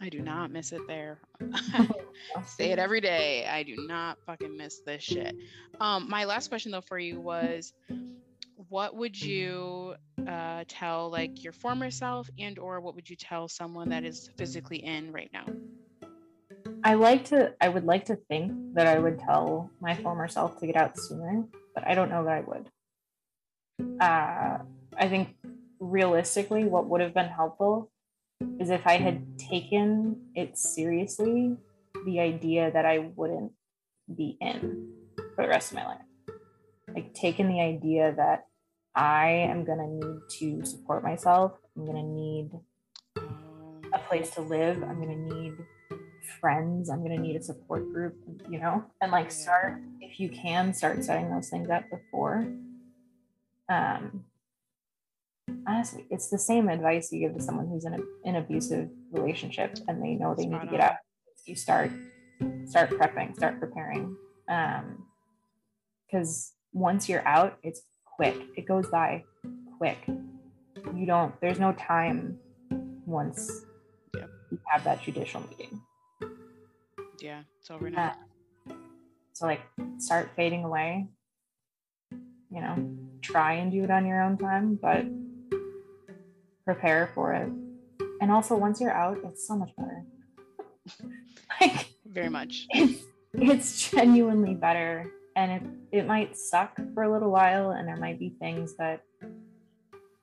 [0.00, 1.18] I do not miss it there.
[2.46, 3.46] Say it every day.
[3.46, 5.34] I do not fucking miss this shit.
[5.80, 7.72] Um, my last question though for you was,
[8.68, 9.94] what would you
[10.26, 14.30] uh, tell like your former self, and or what would you tell someone that is
[14.36, 15.46] physically in right now?
[16.84, 20.58] I like to I would like to think that I would tell my former self
[20.60, 21.44] to get out sooner,
[21.74, 22.70] but I don't know that I would.
[24.00, 24.58] Uh,
[24.96, 25.36] I think
[25.80, 27.90] realistically, what would have been helpful
[28.60, 31.56] is if I had taken it seriously,
[32.04, 33.52] the idea that I wouldn't
[34.14, 34.92] be in
[35.34, 36.02] for the rest of my life.
[36.94, 38.46] Like taking the idea that
[38.94, 41.52] I am gonna need to support myself.
[41.76, 42.50] I'm gonna need
[43.16, 44.82] a place to live.
[44.82, 45.54] I'm gonna need
[46.40, 48.14] friends i'm going to need a support group
[48.48, 48.84] you know?
[49.00, 52.46] And like start if you can start setting those things up before.
[53.68, 54.24] Um
[55.66, 59.78] honestly it's the same advice you give to someone who's in a, an abusive relationship
[59.88, 60.96] and they know they need to get out
[61.46, 61.90] you start
[62.66, 64.16] start prepping start preparing.
[64.48, 65.04] Um
[66.06, 68.36] because once you're out it's quick.
[68.56, 69.24] It goes by
[69.78, 69.98] quick.
[70.94, 72.38] You don't there's no time
[73.06, 73.64] once
[74.14, 74.28] yep.
[74.50, 75.80] you have that judicial meeting
[77.20, 78.14] yeah, it's over now.
[78.68, 78.74] Uh,
[79.32, 79.62] so like
[79.98, 81.08] start fading away.
[82.50, 85.04] You know, try and do it on your own time, but
[86.64, 87.50] prepare for it.
[88.20, 90.04] And also once you're out, it's so much better.
[91.60, 92.66] like very much.
[92.70, 93.02] It's,
[93.34, 95.10] it's genuinely better.
[95.36, 95.52] And
[95.92, 99.02] it, it might suck for a little while, and there might be things that,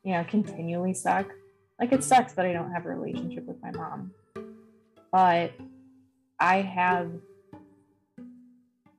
[0.04, 1.28] you know, continually suck.
[1.80, 4.12] Like it sucks that I don't have a relationship with my mom.
[5.12, 5.54] But
[6.40, 7.12] I have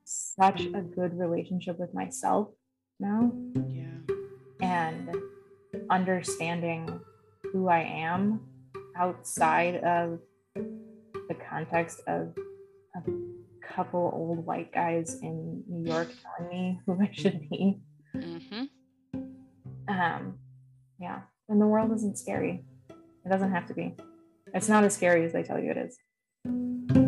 [0.03, 2.49] such a good relationship with myself
[2.99, 3.31] now.
[3.55, 4.15] Yeah.
[4.61, 5.09] And
[5.89, 6.99] understanding
[7.51, 8.41] who I am
[8.95, 10.19] outside of
[10.55, 12.33] the context of
[12.95, 13.01] a
[13.61, 17.79] couple old white guys in New York telling me who I should be.
[18.15, 18.63] Mm-hmm.
[19.87, 20.39] Um,
[20.99, 21.21] yeah.
[21.49, 22.65] And the world isn't scary.
[22.89, 23.95] It doesn't have to be.
[24.53, 27.06] It's not as scary as they tell you it is.